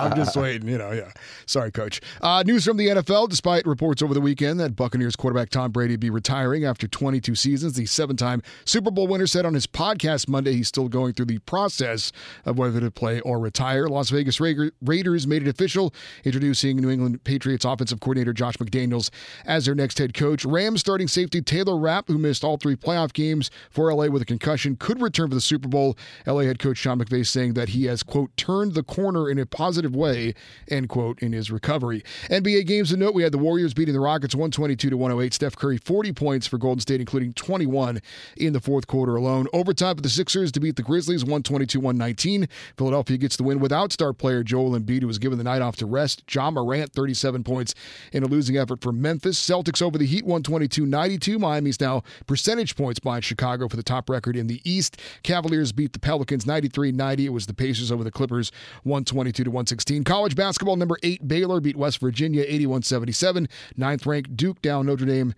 I'm 0.12 0.16
just 0.16 0.36
waiting, 0.36 0.68
you 0.68 0.78
know. 0.78 0.92
Yeah, 0.92 1.12
sorry, 1.48 1.72
coach. 1.72 2.00
Uh, 2.22 2.44
news 2.46 2.64
from 2.64 2.78
the 2.78 2.90
NFL: 2.90 3.30
Despite 3.30 3.66
reports 3.66 4.04
over 4.04 4.14
the 4.14 4.22
weekend 4.22 4.60
that 4.60 4.76
Buccaneers 4.76 5.16
quarterback 5.16 5.50
Tom 5.50 5.72
Brady 5.72 5.96
be 5.96 6.12
retiring 6.12 6.64
after 6.64 6.88
22 6.88 7.34
seasons, 7.34 7.74
the 7.74 7.88
seven-time 7.88 8.44
Super 8.66 8.92
Bowl 8.92 9.08
winner 9.08 9.26
said 9.26 9.48
on 9.48 9.56
his 9.56 9.66
podcast 9.66 10.28
Monday 10.28 10.54
he's 10.54 10.68
still 10.68 10.90
going 10.90 11.14
through 11.14 11.26
the 11.26 11.40
process 11.40 12.12
of 12.46 12.60
whether 12.60 12.80
to 12.80 12.92
play 12.92 13.20
or 13.22 13.40
retire. 13.40 13.88
Las 13.88 14.12
Vegas 14.12 14.40
Ra- 14.40 14.70
Raiders 14.84 15.26
made 15.26 15.42
it 15.42 15.50
official, 15.50 15.92
introducing 16.24 16.78
New 16.78 16.92
England 16.92 17.24
Patriots 17.24 17.66
offensive 17.66 18.00
coordinator 18.00 18.32
Josh 18.32 18.58
McDaniels 18.58 19.10
as 19.48 19.66
their 19.66 19.74
next 19.74 19.98
head 19.98 20.14
coach. 20.14 20.46
Rams 20.46 20.82
starting 20.82 21.08
safety 21.08 21.42
Taylor 21.42 21.80
Rapp, 21.80 22.10
who 22.10 22.20
missed 22.20 22.44
all 22.44 22.58
three 22.58 22.76
playoff 22.76 23.12
games 23.12 23.50
for 23.72 23.92
LA 23.92 24.06
with 24.06 24.22
a 24.22 24.26
concussion, 24.26 24.76
could 24.76 25.02
return 25.02 25.15
for 25.16 25.36
the 25.36 25.42
Super 25.42 25.68
Bowl. 25.68 25.98
LA 26.28 26.42
head 26.42 26.60
coach 26.60 26.78
Sean 26.78 27.00
McVay 27.00 27.26
saying 27.26 27.54
that 27.54 27.70
he 27.70 27.86
has, 27.86 28.04
quote, 28.04 28.36
turned 28.38 28.74
the 28.74 28.84
corner 28.84 29.30
in 29.30 29.40
a 29.40 29.46
positive 29.46 29.96
way, 29.96 30.34
end 30.70 30.90
quote, 30.90 31.20
in 31.20 31.34
his 31.34 31.50
recovery. 31.52 32.04
NBA 32.30 32.66
games 32.68 32.90
to 32.90 32.98
note, 32.98 33.14
we 33.14 33.24
had 33.24 33.32
the 33.32 33.38
Warriors 33.38 33.74
beating 33.74 33.94
the 33.94 34.00
Rockets 34.00 34.36
122 34.36 34.90
to 34.90 34.98
108. 34.98 35.34
Steph 35.34 35.56
Curry 35.56 35.78
40 35.78 36.14
points 36.14 36.48
for 36.48 36.58
Golden 36.58 36.80
State, 36.82 37.00
including 37.00 37.34
21 37.34 38.02
in 38.38 38.54
the 38.54 38.60
fourth 38.60 38.88
quarter 38.88 39.16
alone. 39.16 39.48
Overtime 39.54 39.96
for 39.96 40.02
the 40.02 40.10
Sixers 40.10 40.52
to 40.52 40.60
beat 40.60 40.76
the 40.76 40.84
Grizzlies 40.84 41.24
122 41.24 41.80
119. 41.80 42.48
Philadelphia 42.78 43.18
gets 43.18 43.38
the 43.38 43.44
win 43.44 43.60
without 43.60 43.92
star 43.92 44.14
player 44.14 44.44
Joel 44.44 44.72
Embiid, 44.72 45.02
who 45.02 45.08
was 45.08 45.20
given 45.20 45.38
the 45.38 45.44
night 45.44 45.62
off 45.62 45.76
to 45.78 45.86
rest. 45.86 46.24
Ja 46.34 46.52
Morant 46.52 46.92
37 46.94 47.44
points 47.44 47.76
in 48.12 48.24
a 48.24 48.28
losing 48.28 48.58
effort 48.58 48.82
for 48.82 48.92
Memphis. 48.92 49.40
Celtics 49.40 49.82
over 49.82 49.98
the 49.98 50.06
Heat 50.06 50.26
122 50.26 50.86
92. 50.86 51.40
Miami's 51.40 51.80
now 51.80 52.04
percentage 52.28 52.76
points 52.76 53.00
behind 53.00 53.24
Chicago 53.24 53.68
for 53.68 53.76
the 53.76 53.84
top 53.84 54.10
record 54.10 54.36
in 54.36 54.48
the 54.48 54.62
East. 54.64 55.00
Cavaliers 55.24 55.72
beat 55.72 55.94
the 55.94 56.00
Pelicans 56.00 56.46
93 56.46 56.92
90. 56.92 57.26
It 57.26 57.30
was 57.30 57.46
the 57.46 57.54
Pacers 57.54 57.92
over 57.92 58.04
the 58.04 58.12
Clippers 58.12 58.52
122 58.84 59.44
to 59.44 59.50
116. 59.50 60.04
College 60.04 60.36
basketball 60.36 60.76
number 60.76 60.98
eight 61.04 61.28
Baylor 61.28 61.60
beat 61.60 61.76
West 61.76 62.00
Virginia 62.00 62.44
81 62.48 62.84
77. 62.84 63.48
Ninth 63.78 64.06
ranked 64.06 64.36
Duke 64.36 64.62
down 64.62 64.86
Notre 64.86 65.06
Dame 65.06 65.34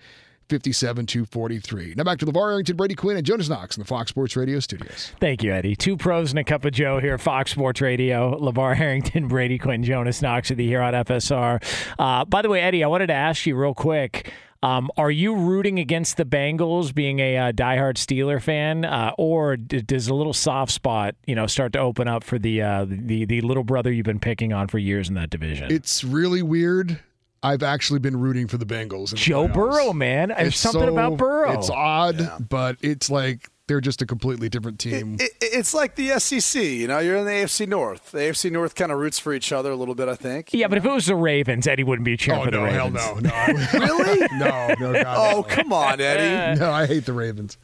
57 0.50 1.06
to 1.08 1.26
43. 1.26 1.96
Now 1.98 2.04
back 2.04 2.20
to 2.20 2.26
LaVar 2.26 2.52
Arrington, 2.52 2.78
Brady 2.78 2.96
Quinn, 2.96 3.18
and 3.18 3.26
Jonas 3.26 3.50
Knox 3.50 3.76
in 3.76 3.82
the 3.82 3.88
Fox 3.88 4.10
Sports 4.10 4.36
Radio 4.36 4.60
studios. 4.60 5.12
Thank 5.20 5.44
you, 5.44 5.52
Eddie. 5.52 5.76
Two 5.76 5.98
pros 5.98 6.32
and 6.32 6.40
a 6.40 6.44
cup 6.44 6.66
of 6.66 6.72
Joe 6.72 7.00
here, 7.00 7.18
Fox 7.18 7.52
Sports 7.52 7.82
Radio. 7.82 8.40
LaVar 8.40 8.80
Arrington, 8.80 9.28
Brady 9.28 9.58
Quinn, 9.58 9.84
Jonas 9.84 10.22
Knox 10.22 10.50
with 10.50 10.60
you 10.60 10.68
here 10.68 10.82
on 10.82 10.94
FSR. 10.94 11.62
Uh, 12.00 12.26
by 12.26 12.42
the 12.42 12.50
way, 12.50 12.62
Eddie, 12.62 12.84
I 12.84 12.88
wanted 12.88 13.08
to 13.08 13.14
ask 13.14 13.46
you 13.46 13.56
real 13.56 13.74
quick. 13.74 14.32
Um, 14.63 14.89
are 14.98 15.12
you 15.12 15.36
rooting 15.36 15.78
against 15.80 16.17
the 16.17 16.26
Bengals, 16.26 16.93
being 16.93 17.20
a 17.20 17.38
uh, 17.38 17.52
diehard 17.52 17.93
Steeler 17.96 18.41
fan, 18.41 18.86
uh, 18.86 19.12
or 19.17 19.56
d- 19.56 19.82
does 19.82 20.08
a 20.08 20.13
little 20.15 20.34
soft 20.34 20.72
spot, 20.72 21.15
you 21.28 21.36
know, 21.36 21.46
start 21.48 21.74
to 21.74 21.80
open 21.80 22.08
up 22.08 22.24
for 22.24 22.39
the 22.39 22.62
uh, 22.62 22.86
the 22.88 23.26
the 23.26 23.41
little 23.41 23.63
brother 23.63 23.91
you've 23.91 24.06
been 24.06 24.20
picking 24.20 24.54
on 24.54 24.67
for 24.67 24.80
years 24.80 25.10
in 25.10 25.15
that 25.15 25.30
division? 25.30 25.72
It's 25.72 26.04
really 26.04 26.41
weird. 26.41 27.00
I've 27.43 27.62
actually 27.62 28.00
been 28.00 28.20
rooting 28.20 28.48
for 28.48 28.58
the 28.58 28.65
Bengals. 28.65 29.12
in 29.12 29.15
the 29.15 29.15
Joe 29.17 29.48
playoffs. 29.48 29.54
Burrow, 29.54 29.93
man. 29.93 30.30
There's 30.30 30.48
It's 30.50 30.58
something 30.58 30.82
so- 30.82 30.88
about 30.93 31.17
Burrow. 31.17 31.52
It's 31.52 31.70
odd, 31.70 32.48
but 32.50 32.78
it's 32.82 33.12
like 33.12 33.48
they're 33.68 33.82
just 33.82 34.02
a 34.02 34.06
completely 34.06 34.50
different 34.50 34.80
team. 34.80 35.18
It, 35.20 35.32
it's 35.42 35.74
like 35.74 35.96
the 35.96 36.20
SEC. 36.20 36.62
You 36.64 36.88
know, 36.88 37.00
you're 37.00 37.18
in 37.18 37.26
the 37.26 37.32
AFC 37.32 37.68
North. 37.68 38.12
The 38.12 38.20
AFC 38.20 38.52
North 38.52 38.76
kind 38.76 38.92
of 38.92 38.98
roots 39.00 39.20
for 39.20 39.34
each 39.34 39.52
other 39.52 39.72
a 39.72 39.76
little 39.76 39.96
bit, 39.96 40.08
I 40.08 40.16
think. 40.16 40.54
yeah, 40.54 40.68
but 40.68 40.78
if 40.78 40.86
it 40.86 40.90
was 40.92 41.06
the 41.08 41.16
Ravens, 41.16 41.68
Eddie 41.68 41.84
wouldn't 41.84 42.06
be 42.06 42.16
cheering 42.18 42.42
oh 42.42 42.46
for 42.46 42.52
the 42.52 42.58
no, 42.58 42.66
hell 42.68 42.90
no, 42.90 43.16
no, 43.16 43.46
Really? 43.74 44.28
no, 44.38 44.74
no, 44.80 45.04
God, 45.04 45.18
Oh, 45.18 45.42
no. 45.42 45.44
come 45.44 45.74
on, 45.74 46.00
Eddie. 46.00 46.60
no, 46.60 46.72
I 46.72 46.86
hate 46.88 47.06
the 47.06 47.14
Ravens. 47.14 47.58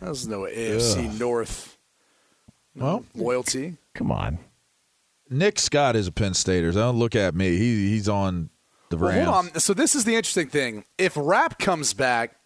There's 0.00 0.26
no 0.26 0.40
AFC 0.40 1.18
North 1.20 1.76
Well, 2.74 3.04
loyalty. 3.14 3.76
Come 3.94 4.10
on. 4.10 4.38
Nick 5.28 5.58
Scott 5.58 5.96
is 5.96 6.06
a 6.06 6.12
Penn 6.12 6.34
Stater. 6.34 6.72
Don't 6.72 6.98
look 6.98 7.14
at 7.16 7.34
me. 7.34 7.56
He 7.56 7.88
he's 7.88 8.08
on 8.08 8.50
the 8.90 8.96
Well, 8.96 9.10
Rams. 9.10 9.24
hold 9.28 9.46
on. 9.54 9.60
So 9.60 9.74
this 9.74 9.94
is 9.94 10.04
the 10.04 10.14
interesting 10.14 10.48
thing. 10.48 10.84
If 10.98 11.14
Rapp 11.16 11.58
comes 11.58 11.94
back, 11.94 12.36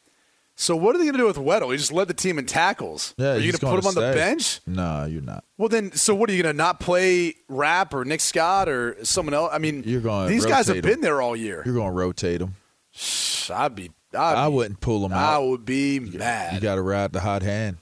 so 0.56 0.74
what 0.74 0.94
are 0.94 0.98
they 0.98 1.04
going 1.04 1.14
to 1.14 1.18
do 1.18 1.26
with 1.26 1.36
Weddle? 1.36 1.70
He 1.70 1.76
just 1.76 1.92
led 1.92 2.08
the 2.08 2.14
team 2.14 2.38
in 2.38 2.46
tackles. 2.46 3.14
Yeah, 3.18 3.32
are 3.34 3.36
you 3.38 3.52
going 3.52 3.60
to 3.60 3.66
put 3.66 3.78
him 3.80 3.86
on 3.86 3.94
the 3.94 4.12
bench? 4.14 4.60
No, 4.66 5.04
you're 5.04 5.22
not. 5.22 5.44
Well, 5.58 5.68
then, 5.68 5.92
so 5.92 6.14
what 6.14 6.28
are 6.30 6.32
you 6.32 6.42
going 6.42 6.52
to 6.54 6.56
not 6.56 6.80
play 6.80 7.34
Rapp 7.48 7.94
or 7.94 8.04
Nick 8.04 8.20
Scott 8.20 8.68
or 8.68 8.96
someone 9.04 9.34
else? 9.34 9.50
I 9.52 9.58
mean, 9.58 9.82
You're 9.86 10.00
gonna 10.00 10.28
these 10.28 10.46
guys 10.46 10.66
have 10.68 10.76
'em. 10.76 10.82
been 10.82 11.00
there 11.02 11.20
all 11.22 11.36
year. 11.36 11.62
You're 11.64 11.74
going 11.74 11.88
to 11.92 11.96
rotate 11.96 12.40
him. 12.40 12.54
I'd 13.54 13.74
be. 13.74 13.90
I'd 14.14 14.34
I 14.36 14.48
be- 14.48 14.54
wouldn't 14.54 14.80
pull 14.80 15.04
him 15.04 15.12
out. 15.12 15.34
I 15.34 15.38
would 15.38 15.64
be 15.64 16.00
mad. 16.00 16.54
You 16.54 16.60
got 16.60 16.76
to 16.76 16.82
ride 16.82 17.12
the 17.12 17.20
hot 17.20 17.42
hand. 17.42 17.76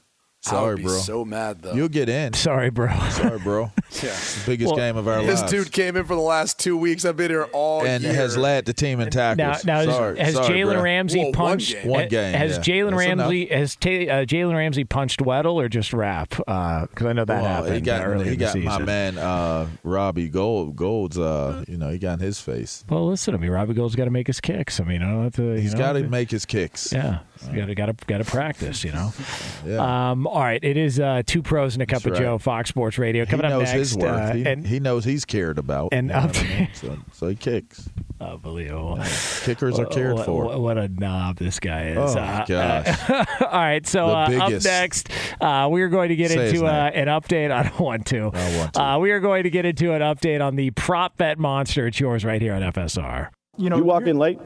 I 0.47 0.51
Sorry, 0.51 0.69
would 0.75 0.77
be 0.79 0.83
bro. 0.85 0.99
So 0.99 1.25
mad 1.25 1.63
though. 1.63 1.73
You'll 1.73 1.89
get 1.89 2.09
in. 2.09 2.35
Sorry, 2.35 2.69
bro. 2.71 2.89
Sorry, 3.11 3.39
bro. 3.39 3.73
yeah. 4.03 4.15
Biggest 4.47 4.67
Well, 4.69 4.77
game 4.77 4.97
of 4.97 5.09
our 5.09 5.23
This 5.23 5.41
lives. 5.41 5.53
This 5.53 5.65
dude 5.65 5.73
came 5.73 5.97
in 5.97 6.05
for 6.05 6.15
the 6.15 6.21
last 6.21 6.59
two 6.59 6.77
weeks. 6.77 7.05
I've 7.05 7.17
been 7.17 7.31
here 7.31 7.45
all 7.53 7.85
and 7.87 8.03
year. 8.03 8.13
has 8.13 8.37
led 8.37 8.67
the 8.67 8.73
team 8.75 9.01
in 9.01 9.11
tackles. 9.11 9.65
now 9.65 9.77
has- 9.77 9.87
sorry, 9.87 10.19
has 10.19 10.35
sorry, 10.35 10.49
Jalen 10.59 10.73
bro. 10.75 10.83
Ramsey 10.83 11.19
Well, 11.21 11.27
one 11.29 11.33
punched 11.35 11.73
game. 11.73 11.89
One 11.89 12.09
game, 12.09 12.35
Has 12.35 12.53
yeah. 12.57 12.75
Jalen 12.75 12.91
That's 12.91 13.07
Ramsey 13.19 13.47
has 13.47 13.77
Ta- 13.77 13.89
uh, 13.89 14.25
Jalen 14.27 14.55
Ramsey 14.55 14.85
punched 14.85 15.21
Weddle 15.21 15.55
or 15.55 15.69
just 15.69 15.93
Rapp? 15.95 16.31
Because 16.31 16.89
I 17.07 17.13
know 17.15 17.25
that 17.25 17.43
Well, 17.43 17.45
happened 17.45 17.75
he 17.77 17.81
got 17.81 18.07
early 18.07 18.25
he 18.27 18.33
in 18.33 18.39
the 18.39 18.45
got 18.45 18.53
season. 18.53 18.65
my 18.69 18.79
man 18.83 19.19
uh, 19.19 19.67
Robbie 19.83 20.29
Gould 20.29 20.77
Gould's 20.77 21.19
uh 21.19 21.65
you 21.69 21.77
know 21.79 21.89
he 21.91 21.99
got 21.99 22.15
in 22.15 22.19
his 22.21 22.41
face. 22.41 22.85
Well, 22.91 23.07
listen 23.09 23.33
to 23.33 23.39
me. 23.39 23.49
Robbie 23.49 23.75
Gould's 23.75 23.97
got 23.97 24.05
to 24.05 24.11
make 24.11 24.27
his 24.27 24.41
kicks. 24.41 24.79
I 24.81 24.85
mean, 24.85 25.03
I 25.03 25.11
don't 25.11 25.23
have 25.25 25.35
to. 25.37 25.43
You 25.55 25.61
He's 25.61 25.73
know, 25.73 25.79
got 25.79 25.93
to 25.95 26.03
make 26.09 26.31
his 26.31 26.45
kicks. 26.45 26.93
Yeah, 26.93 27.21
got 27.53 27.67
to 27.67 27.75
got 27.75 27.87
to 27.87 28.07
got 28.07 28.19
to 28.19 28.25
practice. 28.25 28.85
You 28.85 28.93
know. 28.93 29.13
Yeah. 29.67 30.11
Um, 30.11 30.27
all 30.27 30.41
right, 30.43 30.63
it 30.63 30.77
is 30.77 31.01
uh, 31.01 31.23
two 31.25 31.41
pros 31.41 31.75
and 31.75 31.83
a 31.83 31.87
cup 31.87 32.03
That's 32.03 32.07
of 32.07 32.13
right. 32.13 32.21
Joe, 32.21 32.37
Fox 32.39 32.69
Sports 32.69 32.99
Radio. 32.99 33.25
he 33.25 33.31
Coming 33.31 33.49
knows 33.49 33.63
up 33.67 33.75
next, 33.75 33.79
his 33.93 33.97
worth. 33.97 34.11
uh, 34.11 34.33
he, 34.35 34.45
and 34.45 34.67
he 34.67 34.79
knows 34.79 35.07
he's 35.07 35.25
cared 35.25 35.57
about. 35.57 35.89
and 35.93 36.09
you 36.09 36.13
know 36.13 36.19
up- 36.21 36.37
I 36.37 36.43
mean? 36.43 36.69
so, 36.75 36.99
so 37.13 37.29
he 37.29 37.35
kicks. 37.35 37.89
Unbelievable. 38.21 38.99
Kickers 39.43 39.79
are 39.79 39.87
cared 39.87 40.15
what, 40.17 40.27
for. 40.27 40.45
What, 40.45 40.61
what 40.61 40.77
a 40.79 40.89
knob 40.89 41.39
this 41.39 41.59
guy 41.61 41.89
is. 41.89 41.97
Oh, 41.97 42.19
Uh, 42.19 42.45
gosh. 42.47 43.11
all 43.41 43.47
right, 43.53 43.87
so 43.87 44.07
uh, 44.09 44.29
up 44.39 44.63
next, 44.65 45.09
uh, 45.41 45.67
we 45.71 45.81
are 45.81 45.89
going 45.89 46.11
to 46.11 46.17
get 46.17 46.31
Say 46.31 46.51
into 46.51 46.67
uh, 46.67 46.91
an 46.93 47.07
update. 47.09 47.51
I 47.51 47.63
don't 47.63 47.81
want 47.81 48.05
to. 48.09 48.31
I 48.35 48.57
want 48.59 48.75
to. 48.75 48.83
Uh, 48.83 48.99
we 48.99 49.13
are 49.13 49.21
going 49.21 49.45
to 49.45 49.51
get 49.51 49.65
into 49.65 49.95
an 49.95 50.03
update 50.03 50.45
on 50.45 50.57
the 50.57 50.73
prop 50.73 51.17
bet 51.17 51.39
monster. 51.39 51.87
It's 51.87 51.99
yours 51.99 52.23
right 52.23 52.41
here 52.43 52.53
on 52.53 52.61
FSR. 52.61 53.31
You 53.57 53.71
know, 53.71 53.79
you 53.79 53.85
walk 53.85 54.07
in 54.07 54.19
late. 54.19 54.39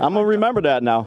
I'm 0.00 0.14
gonna 0.14 0.24
remember 0.24 0.62
that 0.62 0.82
now. 0.82 1.06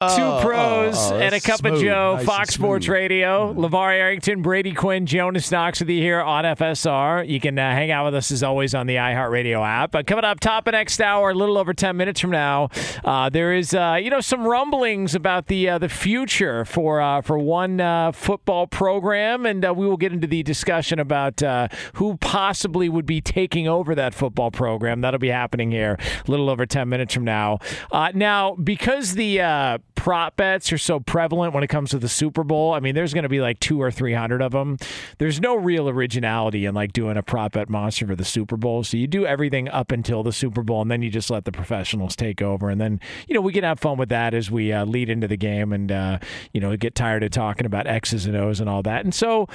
Two 0.00 0.22
Oh, 0.22 0.40
pros 0.42 0.96
oh, 0.96 1.14
oh, 1.14 1.18
and 1.18 1.34
a 1.34 1.40
cup 1.42 1.62
of. 1.62 1.78
Joe, 1.78 2.14
Nice 2.16 2.24
Fox 2.24 2.54
Sports. 2.54 2.88
Radio. 2.88 3.52
LaVar 3.52 3.92
Arrington, 3.92 4.40
Brady 4.40 4.72
Quinn, 4.72 5.04
Jonas 5.04 5.50
Knox 5.50 5.78
with 5.80 5.90
you 5.90 6.00
here 6.00 6.22
on 6.22 6.44
FSR. 6.44 7.28
You 7.28 7.38
can 7.38 7.58
uh, 7.58 7.70
hang 7.72 7.90
out 7.90 8.06
with 8.06 8.14
us 8.14 8.30
as 8.30 8.42
always 8.42 8.74
on 8.74 8.86
the 8.86 8.94
iHeartRadio 8.94 9.62
app. 9.62 9.90
But 9.90 10.06
coming 10.06 10.24
up 10.24 10.40
top 10.40 10.66
of 10.66 10.72
next 10.72 11.02
hour, 11.02 11.28
a 11.28 11.34
little 11.34 11.58
over 11.58 11.74
10 11.74 11.98
minutes 11.98 12.18
from 12.18 12.30
now, 12.30 12.70
uh, 13.04 13.28
there 13.28 13.52
is 13.52 13.74
uh, 13.74 13.98
you 14.02 14.08
know 14.08 14.22
some 14.22 14.46
rumblings 14.46 15.14
about 15.14 15.48
the 15.48 15.68
uh, 15.68 15.76
the 15.76 15.90
future 15.90 16.64
for 16.64 17.02
uh, 17.02 17.20
for 17.20 17.38
one 17.38 17.78
uh, 17.82 18.10
football 18.12 18.66
program, 18.66 19.44
and 19.44 19.66
uh, 19.66 19.74
we 19.74 19.86
will 19.86 19.98
get 19.98 20.14
into 20.14 20.26
the 20.26 20.42
discussion 20.42 20.98
about 20.98 21.42
uh, 21.42 21.68
who 21.96 22.16
possibly 22.16 22.88
would 22.88 23.04
be 23.04 23.20
taking 23.20 23.68
over 23.68 23.94
that 23.94 24.14
football 24.14 24.50
program. 24.50 25.02
That'll 25.02 25.20
be 25.20 25.28
happening 25.28 25.70
here 25.70 25.98
a 26.26 26.30
little 26.30 26.48
over 26.48 26.64
10 26.64 26.88
minutes 26.88 27.12
from 27.12 27.24
now. 27.24 27.58
Uh, 27.92 28.12
now, 28.14 28.54
because 28.54 29.14
the 29.14 29.42
uh, 29.42 29.78
prop 29.94 30.36
bets 30.36 30.72
are 30.72 30.78
so 30.78 31.00
prevalent 31.00 31.54
when 31.54 31.62
it 31.62 31.68
comes 31.68 31.90
to 31.90 31.98
the 31.98 32.08
Super 32.08 32.44
Bowl. 32.44 32.72
I 32.72 32.80
mean, 32.80 32.94
there's 32.94 33.14
going 33.14 33.24
to 33.24 33.28
be 33.28 33.40
like 33.40 33.60
two 33.60 33.80
or 33.80 33.90
three 33.90 34.14
hundred 34.14 34.42
of 34.42 34.52
them. 34.52 34.78
There's 35.18 35.40
no 35.40 35.54
real 35.56 35.88
originality 35.88 36.66
in 36.66 36.74
like 36.74 36.92
doing 36.92 37.16
a 37.16 37.22
prop 37.22 37.52
bet 37.52 37.68
monster 37.68 38.06
for 38.06 38.16
the 38.16 38.24
Super 38.24 38.56
Bowl. 38.56 38.84
So 38.84 38.96
you 38.96 39.06
do 39.06 39.26
everything 39.26 39.68
up 39.68 39.92
until 39.92 40.22
the 40.22 40.32
Super 40.32 40.62
Bowl, 40.62 40.82
and 40.82 40.90
then 40.90 41.02
you 41.02 41.10
just 41.10 41.30
let 41.30 41.44
the 41.44 41.52
professionals 41.52 42.16
take 42.16 42.42
over. 42.42 42.70
And 42.70 42.80
then 42.80 43.00
you 43.28 43.34
know 43.34 43.40
we 43.40 43.52
can 43.52 43.64
have 43.64 43.80
fun 43.80 43.98
with 43.98 44.08
that 44.08 44.34
as 44.34 44.50
we 44.50 44.72
uh, 44.72 44.84
lead 44.84 45.10
into 45.10 45.28
the 45.28 45.36
game, 45.36 45.72
and 45.72 45.90
uh, 45.90 46.18
you 46.52 46.60
know 46.60 46.76
get 46.76 46.94
tired 46.94 47.22
of 47.22 47.30
talking 47.30 47.66
about 47.66 47.86
X's 47.86 48.26
and 48.26 48.36
O's 48.36 48.60
and 48.60 48.68
all 48.68 48.82
that. 48.82 49.04
And 49.04 49.14
so 49.14 49.48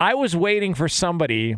I 0.00 0.14
was 0.14 0.36
waiting 0.36 0.74
for 0.74 0.88
somebody 0.88 1.56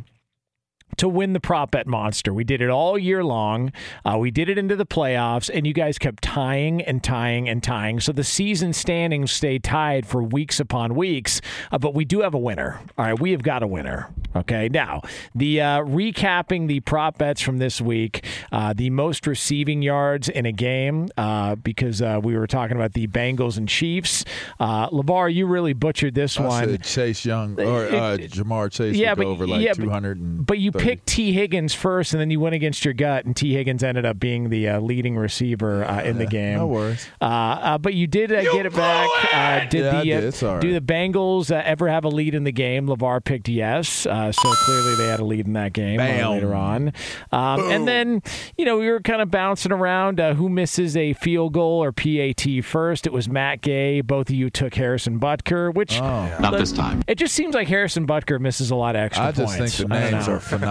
to 0.97 1.09
win 1.09 1.33
the 1.33 1.41
prop 1.41 1.73
bet 1.73 1.87
monster. 1.87 2.33
We 2.33 2.45
did 2.45 2.61
it 2.61 2.71
all 2.71 2.99
year 2.99 3.25
long. 3.25 3.73
Uh, 4.05 4.19
we 4.19 4.31
did 4.31 4.49
it 4.49 4.59
into 4.59 4.77
the 4.77 4.87
playoffs, 4.87 5.51
and 5.53 5.67
you 5.67 5.73
guys 5.73 5.99
kept 5.99 6.23
tying 6.23 6.83
and 6.83 7.03
tying 7.03 7.49
and 7.49 7.63
tying. 7.63 8.01
So 8.01 8.13
the 8.13 8.25
season 8.25 8.73
standings 8.73 9.33
stay 9.33 9.59
tied 9.59 10.07
for 10.07 10.23
weeks 10.23 10.61
upon 10.61 10.95
weeks. 10.95 11.41
Uh, 11.73 11.79
but 11.79 11.95
we 11.95 12.05
do 12.05 12.21
have 12.21 12.35
a 12.35 12.39
winner. 12.39 12.81
All 12.99 13.05
right, 13.05 13.19
we 13.19 13.33
have 13.33 13.43
got 13.43 13.63
a 13.63 13.67
winner. 13.67 14.09
Okay, 14.37 14.69
now 14.69 15.03
the 15.35 15.61
uh, 15.61 15.81
recapping 15.81 16.69
the 16.69 16.81
prop 16.81 17.19
bets 17.19 17.41
from 17.41 17.59
this 17.59 17.81
week, 17.81 18.25
uh, 18.53 18.73
the 18.73 18.91
most 18.91 19.27
receiving 19.27 19.83
yards 19.83 20.29
in 20.29 20.47
a 20.47 20.53
game, 20.53 21.09
uh, 21.17 21.57
because 21.57 22.01
uh, 22.01 22.21
we 22.23 22.37
were 22.37 22.47
talking 22.47 22.77
about 22.77 22.93
the 22.93 23.09
Bengals 23.09 23.57
and 23.57 23.69
Chiefs. 23.69 24.25
Uh, 24.61 24.89
LaVar, 24.91 25.35
you 25.35 25.47
really 25.47 25.73
butchered 25.73 26.15
this 26.15 26.39
I 26.39 26.47
one. 26.47 26.69
said 26.69 26.85
Chase 26.85 27.25
Young 27.25 27.61
or 27.61 27.87
uh, 27.87 28.17
Ja'Marr 28.19 28.71
Chase 28.71 28.97
Yeah, 28.97 29.15
but 29.15 29.25
go 29.25 29.31
over 29.31 29.47
like 29.47 29.63
yeah, 29.63 29.73
200 29.73 30.19
and 30.19 30.47
But 30.47 30.59
you 30.59 30.71
picked 30.81 31.07
Tee 31.07 31.33
Higgins 31.33 31.75
first, 31.75 32.13
and 32.13 32.21
then 32.21 32.31
you 32.31 32.41
went 32.41 32.55
against 32.55 32.85
your 32.85 32.95
gut, 32.95 33.25
and 33.25 33.37
Tee 33.37 33.55
Higgins 33.55 33.83
ended 33.83 34.05
up 34.07 34.19
being 34.19 34.49
the 34.51 34.69
uh, 34.69 34.81
leading 34.81 35.17
receiver 35.17 35.85
uh, 35.85 36.03
in 36.03 36.19
the 36.19 36.27
game. 36.27 36.57
no 36.59 36.67
worries. 36.67 37.07
Uh, 37.21 37.25
uh, 37.25 37.79
but 37.79 37.95
you 37.95 38.07
did 38.07 38.33
uh, 38.33 38.43
get 38.43 38.67
it 38.67 38.75
back. 38.75 39.09
Uh, 39.33 39.69
did 39.69 39.85
Yeah, 40.05 40.21
the 40.21 40.31
did. 40.31 40.43
uh, 40.45 40.59
do 40.61 40.73
the 40.73 40.81
Bengals 40.81 41.51
uh, 41.55 41.63
ever 41.65 41.89
have 41.89 42.05
a 42.05 42.09
lead 42.09 42.35
in 42.35 42.45
the 42.45 42.53
game? 42.53 42.87
LaVar 42.87 43.25
picked 43.25 43.49
yes, 43.49 44.07
uh, 44.07 44.33
so 44.33 44.53
clearly 44.65 44.95
they 44.97 45.07
had 45.09 45.21
a 45.21 45.25
lead 45.25 45.47
in 45.47 45.53
that 45.55 45.73
game 45.73 46.01
uh, 46.01 46.31
later 46.31 46.55
on. 46.55 46.93
Um, 47.33 47.71
and 47.71 47.87
then 47.87 48.23
you 48.57 48.65
know 48.65 48.79
we 48.79 48.89
were 48.91 49.01
kind 49.01 49.23
of 49.23 49.31
bouncing 49.31 49.73
around 49.73 50.19
uh, 50.21 50.35
who 50.35 50.49
misses 50.49 50.97
a 50.97 51.13
field 51.15 51.53
goal 51.53 51.83
or 51.83 51.93
PAT 51.93 52.45
first. 52.65 53.07
It 53.07 53.13
was 53.13 53.29
Matt 53.29 53.61
Gay. 53.61 54.01
Both 54.01 54.31
of 54.31 54.35
you 54.35 54.51
took 54.51 54.75
Harrison 54.75 55.21
Butker, 55.21 55.73
which 55.75 55.99
Not 56.01 56.53
this 56.53 56.73
time. 56.73 57.03
It 57.07 57.17
just 57.17 57.35
seems 57.35 57.55
like 57.55 57.69
Harrison 57.69 58.07
Butker 58.07 58.41
misses 58.41 58.71
a 58.71 58.77
lot 58.77 58.97
of 58.97 59.03
extra 59.03 59.27
I 59.27 59.33
just 59.33 59.57
points. 59.59 59.77
think 59.79 59.89
the 59.91 59.95
names 60.11 60.29
are 60.29 60.41
phenomenal, 60.41 60.70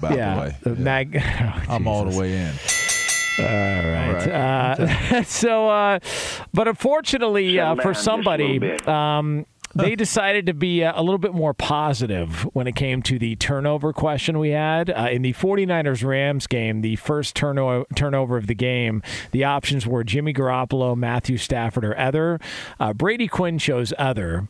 by 0.00 0.14
yeah, 0.14 0.34
the 0.34 0.40
way. 0.40 0.56
the 0.62 0.74
Mag- 0.76 1.16
oh, 1.40 1.62
I'm 1.68 1.86
all 1.86 2.04
the 2.04 2.18
way 2.18 2.36
in. 2.36 2.52
All 3.38 3.46
right. 3.46 4.28
All 4.28 4.86
Uh, 5.16 5.22
so, 5.24 5.68
uh, 5.68 5.98
but 6.52 6.68
unfortunately 6.68 7.58
uh, 7.58 7.76
for 7.76 7.94
somebody, 7.94 8.60
um, 8.86 9.46
they 9.74 9.94
decided 9.94 10.46
to 10.46 10.54
be 10.54 10.82
uh, 10.82 10.92
a 11.00 11.02
little 11.02 11.18
bit 11.18 11.32
more 11.32 11.54
positive 11.54 12.42
when 12.54 12.66
it 12.66 12.74
came 12.74 13.02
to 13.02 13.18
the 13.18 13.36
turnover 13.36 13.92
question 13.92 14.38
we 14.38 14.50
had. 14.50 14.90
Uh, 14.90 15.08
in 15.10 15.22
the 15.22 15.32
49ers 15.32 16.04
Rams 16.04 16.46
game, 16.46 16.80
the 16.80 16.96
first 16.96 17.36
turno- 17.36 17.84
turnover 17.94 18.36
of 18.36 18.46
the 18.46 18.54
game, 18.54 19.02
the 19.30 19.44
options 19.44 19.86
were 19.86 20.02
Jimmy 20.02 20.32
Garoppolo, 20.32 20.96
Matthew 20.96 21.36
Stafford, 21.36 21.84
or 21.84 21.98
Other. 21.98 22.40
Uh, 22.78 22.92
Brady 22.92 23.28
Quinn 23.28 23.58
chose 23.58 23.92
Other. 23.98 24.48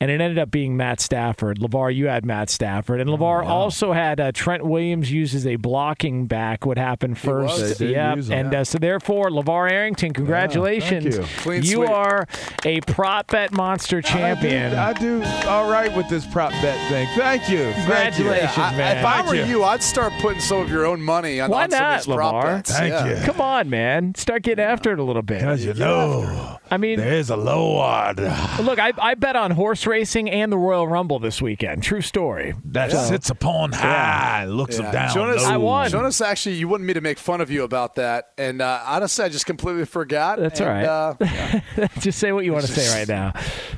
And 0.00 0.12
it 0.12 0.20
ended 0.20 0.38
up 0.38 0.52
being 0.52 0.76
Matt 0.76 1.00
Stafford. 1.00 1.58
LaVar, 1.58 1.92
you 1.92 2.06
had 2.06 2.24
Matt 2.24 2.50
Stafford. 2.50 3.00
And 3.00 3.10
LaVar 3.10 3.44
also 3.44 3.92
had 3.92 4.20
uh, 4.20 4.30
Trent 4.30 4.64
Williams 4.64 5.10
use 5.10 5.34
as 5.34 5.44
a 5.44 5.56
blocking 5.56 6.26
back. 6.28 6.64
What 6.64 6.78
happened 6.78 7.18
first? 7.18 7.60
was. 7.60 7.80
Yep. 7.80 8.18
him. 8.18 8.32
And 8.32 8.54
uh, 8.54 8.62
so, 8.62 8.78
therefore, 8.78 9.28
LaVar 9.30 9.72
Arrington, 9.72 10.12
congratulations. 10.12 11.16
you. 11.16 11.24
Clean 11.38 11.64
you 11.64 11.82
are 11.84 12.28
a 12.64 12.80
prop 12.82 13.26
bet 13.32 13.50
monster 13.50 14.00
champion. 14.00 14.72
I 14.74 14.92
do, 14.92 15.20
I 15.20 15.42
do 15.42 15.48
all 15.48 15.68
right 15.68 15.92
with 15.96 16.08
this 16.08 16.24
prop 16.26 16.52
bet 16.52 16.78
thing. 16.88 17.08
Thank 17.16 17.48
you. 17.48 17.64
Thank 17.72 18.18
you. 18.18 18.24
Congratulations, 18.24 18.56
I- 18.56 18.76
man. 18.76 18.98
if 18.98 19.04
I 19.04 19.26
were 19.26 19.34
you. 19.34 19.44
you, 19.46 19.64
I'd 19.64 19.82
start 19.82 20.12
putting 20.20 20.40
some 20.40 20.60
of 20.60 20.70
your 20.70 20.86
own 20.86 21.00
money 21.02 21.40
on, 21.40 21.50
Why 21.50 21.64
on 21.64 21.70
some 21.72 21.84
of 21.84 21.96
these 21.96 22.06
prop 22.14 22.34
Lamar? 22.34 22.46
bets. 22.58 22.70
Thank 22.78 22.92
Yeah. 22.92 23.18
you. 23.20 23.26
Come 23.26 23.40
on, 23.40 23.68
man. 23.68 24.14
Start 24.14 24.42
getting 24.42 24.64
after 24.64 24.92
it 24.92 25.00
a 25.00 25.02
little 25.02 25.22
bit. 25.22 25.40
Because 25.40 25.64
you 25.64 25.74
know, 25.74 26.58
I 26.70 26.76
mean, 26.76 26.98
there's 26.98 27.30
a 27.30 27.36
Lord 27.36 28.18
look, 28.60 28.78
I, 28.78 28.92
I 28.98 29.14
bet 29.14 29.36
on 29.36 29.50
horse 29.52 29.86
racing 29.86 30.30
and 30.30 30.52
the 30.52 30.58
Royal 30.58 30.86
Rumble 30.86 31.18
this 31.18 31.40
weekend. 31.40 31.82
True 31.82 32.00
story. 32.00 32.54
that 32.66 32.90
sits 32.92 33.30
upon 33.30 33.72
high, 33.72 34.44
looks 34.46 34.78
Yeah. 34.78 34.90
down 34.92 35.14
Jonas, 35.14 35.42
low. 35.44 35.48
I 35.50 35.56
won. 35.56 35.90
Jonas, 35.90 36.20
actually, 36.20 36.56
you 36.56 36.68
wanted 36.68 36.84
me 36.84 36.94
to 36.94 37.00
make 37.00 37.18
fun 37.18 37.40
of 37.40 37.50
you 37.50 37.62
about 37.64 37.94
that, 37.96 38.32
and 38.36 38.60
uh, 38.60 38.82
honestly, 38.86 39.24
I 39.24 39.28
just 39.28 39.46
completely 39.46 39.84
forgot. 39.84 40.38
That's 40.38 40.60
and, 40.60 40.68
all 40.68 40.74
right. 40.74 40.84
Uh, 40.84 41.88
Just 42.00 42.18
say 42.18 42.32
what 42.32 42.44
you 42.44 42.52
want 42.52 42.66
to 42.66 42.72
say 42.72 42.98
right 42.98 43.08
now. 43.08 43.32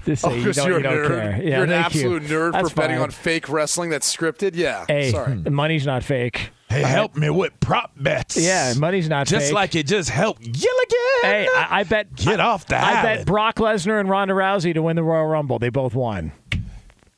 Just 0.04 0.22
say 0.22 0.30
oh, 0.30 0.34
you 0.34 0.44
'cause 0.44 0.56
don't, 0.56 0.68
you're 0.68 0.78
you 0.78 0.82
don't 0.82 0.92
a 0.92 0.96
nerd. 0.96 1.08
care. 1.08 1.42
Yeah, 1.42 1.48
you're 1.56 1.64
an 1.64 1.68
thank 1.70 1.94
you. 1.94 2.14
absolute 2.16 2.22
nerd 2.24 2.52
That's 2.52 2.70
for 2.70 2.76
betting 2.76 2.98
on 2.98 3.10
fake 3.10 3.48
wrestling 3.48 3.90
that's 3.90 4.14
scripted. 4.14 4.52
Yeah, 4.54 4.84
Hey, 4.88 5.10
sorry. 5.10 5.34
the 5.42 5.50
money's 5.50 5.86
not 5.86 6.02
fake. 6.04 6.50
Hey, 6.70 6.82
help 6.82 7.16
me 7.16 7.28
with 7.30 7.58
prop 7.58 7.90
bets. 7.96 8.36
Yeah, 8.36 8.74
money's 8.78 9.08
not 9.08 9.26
Just 9.26 9.46
fake. 9.46 9.54
like 9.54 9.74
it 9.74 9.88
just 9.88 10.08
helped 10.08 10.40
Gilligan. 10.40 10.98
Hey, 11.22 11.48
I, 11.52 11.80
I 11.80 11.82
bet. 11.82 12.14
Get 12.14 12.40
I, 12.40 12.44
off 12.44 12.66
the 12.66 12.76
I 12.76 13.02
bet. 13.02 13.26
Brock 13.26 13.56
Lesnar 13.56 13.98
and 13.98 14.08
Ronda 14.08 14.34
Rousey 14.34 14.72
to 14.74 14.80
win 14.80 14.94
the 14.94 15.02
Royal 15.02 15.26
Rumble. 15.26 15.58
They 15.58 15.68
both 15.68 15.96
won. 15.96 16.30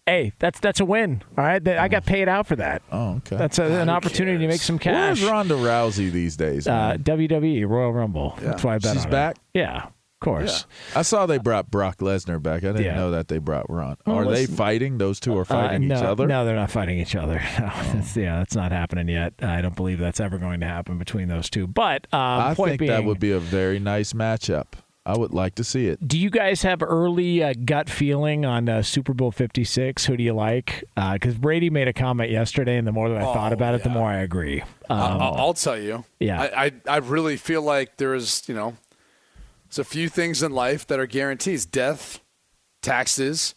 Hey, 0.06 0.32
that's 0.38 0.58
that's 0.58 0.80
a 0.80 0.84
win. 0.86 1.22
All 1.36 1.44
right, 1.44 1.66
I 1.68 1.86
got 1.88 2.06
paid 2.06 2.28
out 2.28 2.46
for 2.46 2.56
that. 2.56 2.82
Oh, 2.90 3.16
okay. 3.16 3.36
That's 3.36 3.58
a, 3.58 3.64
an 3.64 3.90
opportunity 3.90 4.38
to 4.38 4.48
make 4.48 4.62
some 4.62 4.78
cash. 4.78 5.20
Where's 5.20 5.30
Ronda 5.30 5.54
Rousey 5.54 6.10
these 6.10 6.36
days? 6.36 6.66
Uh. 6.66 6.96
WWE 6.98 7.68
Royal 7.68 7.92
Rumble. 7.92 8.36
That's 8.40 8.64
why 8.64 8.76
I 8.76 8.78
bet 8.78 8.96
She's 8.96 9.06
back? 9.06 9.36
It. 9.36 9.60
Yeah, 9.60 9.88
of 10.22 10.38
course. 10.38 10.66
I 10.94 11.02
saw 11.02 11.26
they 11.26 11.38
brought 11.38 11.70
Brock 11.70 11.98
Lesnar 11.98 12.42
back. 12.42 12.62
I 12.64 12.68
didn't 12.68 12.84
Yeah. 12.84 12.94
know 12.96 13.10
that 13.10 13.28
they 13.28 13.38
brought 13.38 13.68
Ron. 13.68 13.96
Well, 14.06 14.16
are 14.18 14.24
they 14.32 14.46
fighting? 14.46 14.98
Those 14.98 15.18
two 15.20 15.36
are 15.36 15.42
Uh, 15.42 15.44
fighting 15.44 15.88
no, 15.88 15.96
each 15.96 16.02
other. 16.02 16.24
Oh. 16.24 16.26
No, 16.26 16.44
they're 16.44 16.56
not 16.56 16.70
fighting 16.70 16.98
each 16.98 17.16
other. 17.16 17.40
No, 17.58 17.70
that's, 17.92 18.16
yeah, 18.16 18.38
that's 18.38 18.54
not 18.56 18.72
happening 18.72 19.08
yet. 19.08 19.34
I 19.42 19.60
don't 19.60 19.76
believe 19.76 19.98
that's 19.98 20.20
ever 20.20 20.38
going 20.38 20.60
to 20.60 20.66
happen 20.66 20.98
between 20.98 21.28
those 21.28 21.48
two. 21.50 21.66
But 21.66 22.06
um, 22.12 22.20
I 22.20 22.54
point 22.54 22.70
think 22.70 22.78
being, 22.80 22.90
that 22.92 23.04
would 23.04 23.20
be 23.20 23.32
a 23.32 23.38
very 23.40 23.78
nice 23.78 24.12
matchup. 24.12 24.66
I 25.04 25.16
would 25.18 25.32
like 25.32 25.56
to 25.56 25.64
see 25.64 25.86
it. 25.88 26.06
Do 26.06 26.16
you 26.16 26.30
guys 26.30 26.62
have 26.62 26.80
early 26.80 27.42
uh, 27.42 27.54
gut 27.64 27.90
feeling 27.90 28.44
on 28.44 28.68
uh, 28.68 28.82
Super 28.82 29.12
Bowl 29.12 29.32
56? 29.32 30.06
Who 30.06 30.16
do 30.16 30.22
you 30.22 30.32
like? 30.32 30.84
Because 30.94 31.34
Brady 31.36 31.70
made 31.70 31.88
a 31.88 31.92
comment 31.92 32.30
yesterday, 32.30 32.76
and 32.76 32.86
the 32.86 32.92
more 32.92 33.08
that 33.08 33.18
I 33.18 33.24
Oh, 33.24 33.32
thought 33.34 33.52
about 33.52 33.74
it, 33.74 33.82
the 33.82 33.88
more 33.90 34.08
I 34.08 34.18
agree. 34.18 34.60
Um, 34.88 35.00
I'll, 35.00 35.34
I'll 35.34 35.54
tell 35.54 35.76
you. 35.78 36.04
Yeah. 36.20 36.40
I, 36.40 36.66
I 36.66 36.72
I 36.86 36.96
really 36.98 37.36
feel 37.36 37.62
like 37.62 37.96
there's 37.96 38.48
you 38.48 38.54
know, 38.54 38.76
there's 39.72 39.86
a 39.86 39.88
few 39.88 40.08
things 40.08 40.42
in 40.42 40.52
life 40.52 40.86
that 40.88 40.98
are 40.98 41.06
guarantees: 41.06 41.64
death, 41.66 42.20
taxes, 42.82 43.54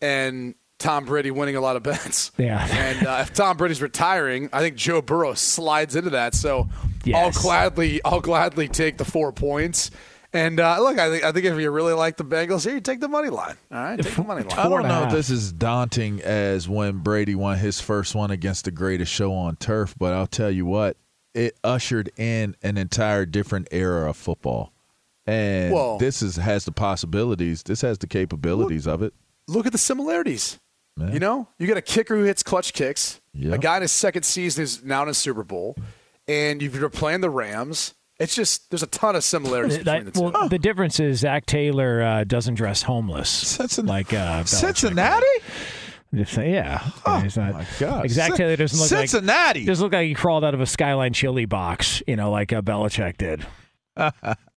and 0.00 0.54
Tom 0.78 1.04
Brady 1.04 1.30
winning 1.30 1.56
a 1.56 1.60
lot 1.60 1.76
of 1.76 1.82
bets. 1.82 2.32
Yeah. 2.38 2.66
And 2.70 3.06
uh, 3.06 3.18
if 3.20 3.32
Tom 3.34 3.56
Brady's 3.56 3.82
retiring, 3.82 4.48
I 4.52 4.60
think 4.60 4.76
Joe 4.76 5.00
Burrow 5.02 5.34
slides 5.34 5.94
into 5.94 6.10
that. 6.10 6.34
So 6.34 6.68
Yes. 7.04 7.36
I'll 7.36 7.42
gladly 7.42 8.00
I'll 8.04 8.20
gladly 8.20 8.68
take 8.68 8.96
the 8.96 9.04
four 9.04 9.32
points. 9.32 9.90
And 10.32 10.60
uh, 10.60 10.80
look, 10.80 10.98
I 10.98 11.10
think 11.10 11.24
I 11.24 11.32
think 11.32 11.44
if 11.44 11.58
you 11.58 11.70
really 11.70 11.92
like 11.92 12.16
the 12.16 12.24
Bengals, 12.24 12.64
here 12.64 12.74
you 12.74 12.80
take 12.80 13.00
the 13.00 13.08
money 13.08 13.28
line. 13.28 13.56
All 13.70 13.78
right, 13.78 14.00
take 14.00 14.14
the 14.14 14.22
money 14.22 14.42
line. 14.44 14.58
I 14.58 14.68
don't 14.68 14.88
know 14.88 15.04
if 15.04 15.10
this 15.12 15.28
is 15.28 15.52
daunting 15.52 16.22
as 16.22 16.68
when 16.68 16.98
Brady 16.98 17.34
won 17.34 17.58
his 17.58 17.80
first 17.80 18.14
one 18.14 18.30
against 18.30 18.64
the 18.64 18.70
greatest 18.70 19.12
show 19.12 19.32
on 19.34 19.56
turf, 19.56 19.94
but 19.98 20.14
I'll 20.14 20.26
tell 20.26 20.50
you 20.50 20.64
what, 20.64 20.96
it 21.34 21.58
ushered 21.62 22.10
in 22.16 22.56
an 22.62 22.78
entire 22.78 23.26
different 23.26 23.68
era 23.72 24.08
of 24.08 24.16
football. 24.16 24.71
And 25.26 25.72
Well- 25.72 25.98
this 25.98 26.22
is 26.22 26.36
has 26.36 26.64
the 26.64 26.72
possibilities. 26.72 27.62
This 27.62 27.80
has 27.82 27.98
the 27.98 28.06
capabilities 28.06 28.86
of 28.86 29.02
it. 29.02 29.14
look 29.48 29.66
at 29.66 29.72
the 29.72 29.78
similarities. 29.78 30.58
Yeah. 30.98 31.12
You 31.12 31.18
know, 31.20 31.48
you 31.58 31.66
got 31.66 31.76
a 31.76 31.82
kicker 31.82 32.16
who 32.16 32.24
hits 32.24 32.42
clutch 32.42 32.72
kicks, 32.74 33.20
Yeah. 33.34 33.54
a 33.54 33.58
guy 33.58 33.76
in 33.76 33.82
his 33.82 33.92
second 33.92 34.24
season 34.24 34.62
is 34.64 34.84
now 34.84 35.02
in 35.04 35.08
a 35.08 35.14
Super 35.14 35.42
Bowl, 35.42 35.74
and 36.28 36.62
if 36.62 36.74
you're 36.74 36.88
playing 36.90 37.22
the 37.22 37.30
Rams, 37.30 37.94
it's 38.20 38.34
just 38.34 38.70
there's 38.70 38.82
a 38.82 38.86
ton 38.88 39.16
of 39.16 39.24
similarities 39.24 39.78
between 39.78 40.04
the 40.04 40.10
two. 40.10 40.20
well, 40.30 40.48
the 40.48 40.58
difference 40.58 41.00
is 41.00 41.20
Zac 41.20 41.46
Taylor 41.46 42.02
uh, 42.02 42.24
doesn't 42.24 42.54
dress 42.54 42.82
homeless. 42.82 43.56
Cincin- 43.58 43.88
like 43.88 44.12
uh, 44.12 44.44
Cincinnati? 44.44 45.26
Just 46.14 46.34
say, 46.34 46.52
yeah. 46.52 46.78
He's 47.22 47.38
not- 47.38 47.50
Oh, 47.54 47.58
my 47.58 47.66
God. 47.80 48.10
Zac 48.10 48.34
Taylor 48.34 48.54
doesn't 48.56 48.78
look 48.78 48.90
like 48.90 49.08
Cincinnati. 49.08 49.60
like 49.60 49.66
doesn't 49.66 49.82
look 49.82 49.92
like 49.94 50.06
he 50.06 50.12
crawled 50.14 50.44
out 50.44 50.52
of 50.52 50.60
a 50.60 50.66
Skyline 50.66 51.14
chili 51.14 51.46
box, 51.46 52.02
you 52.06 52.16
know, 52.16 52.30
like 52.30 52.52
uh, 52.52 52.60
Belichick 52.60 53.16
did. 53.16 53.46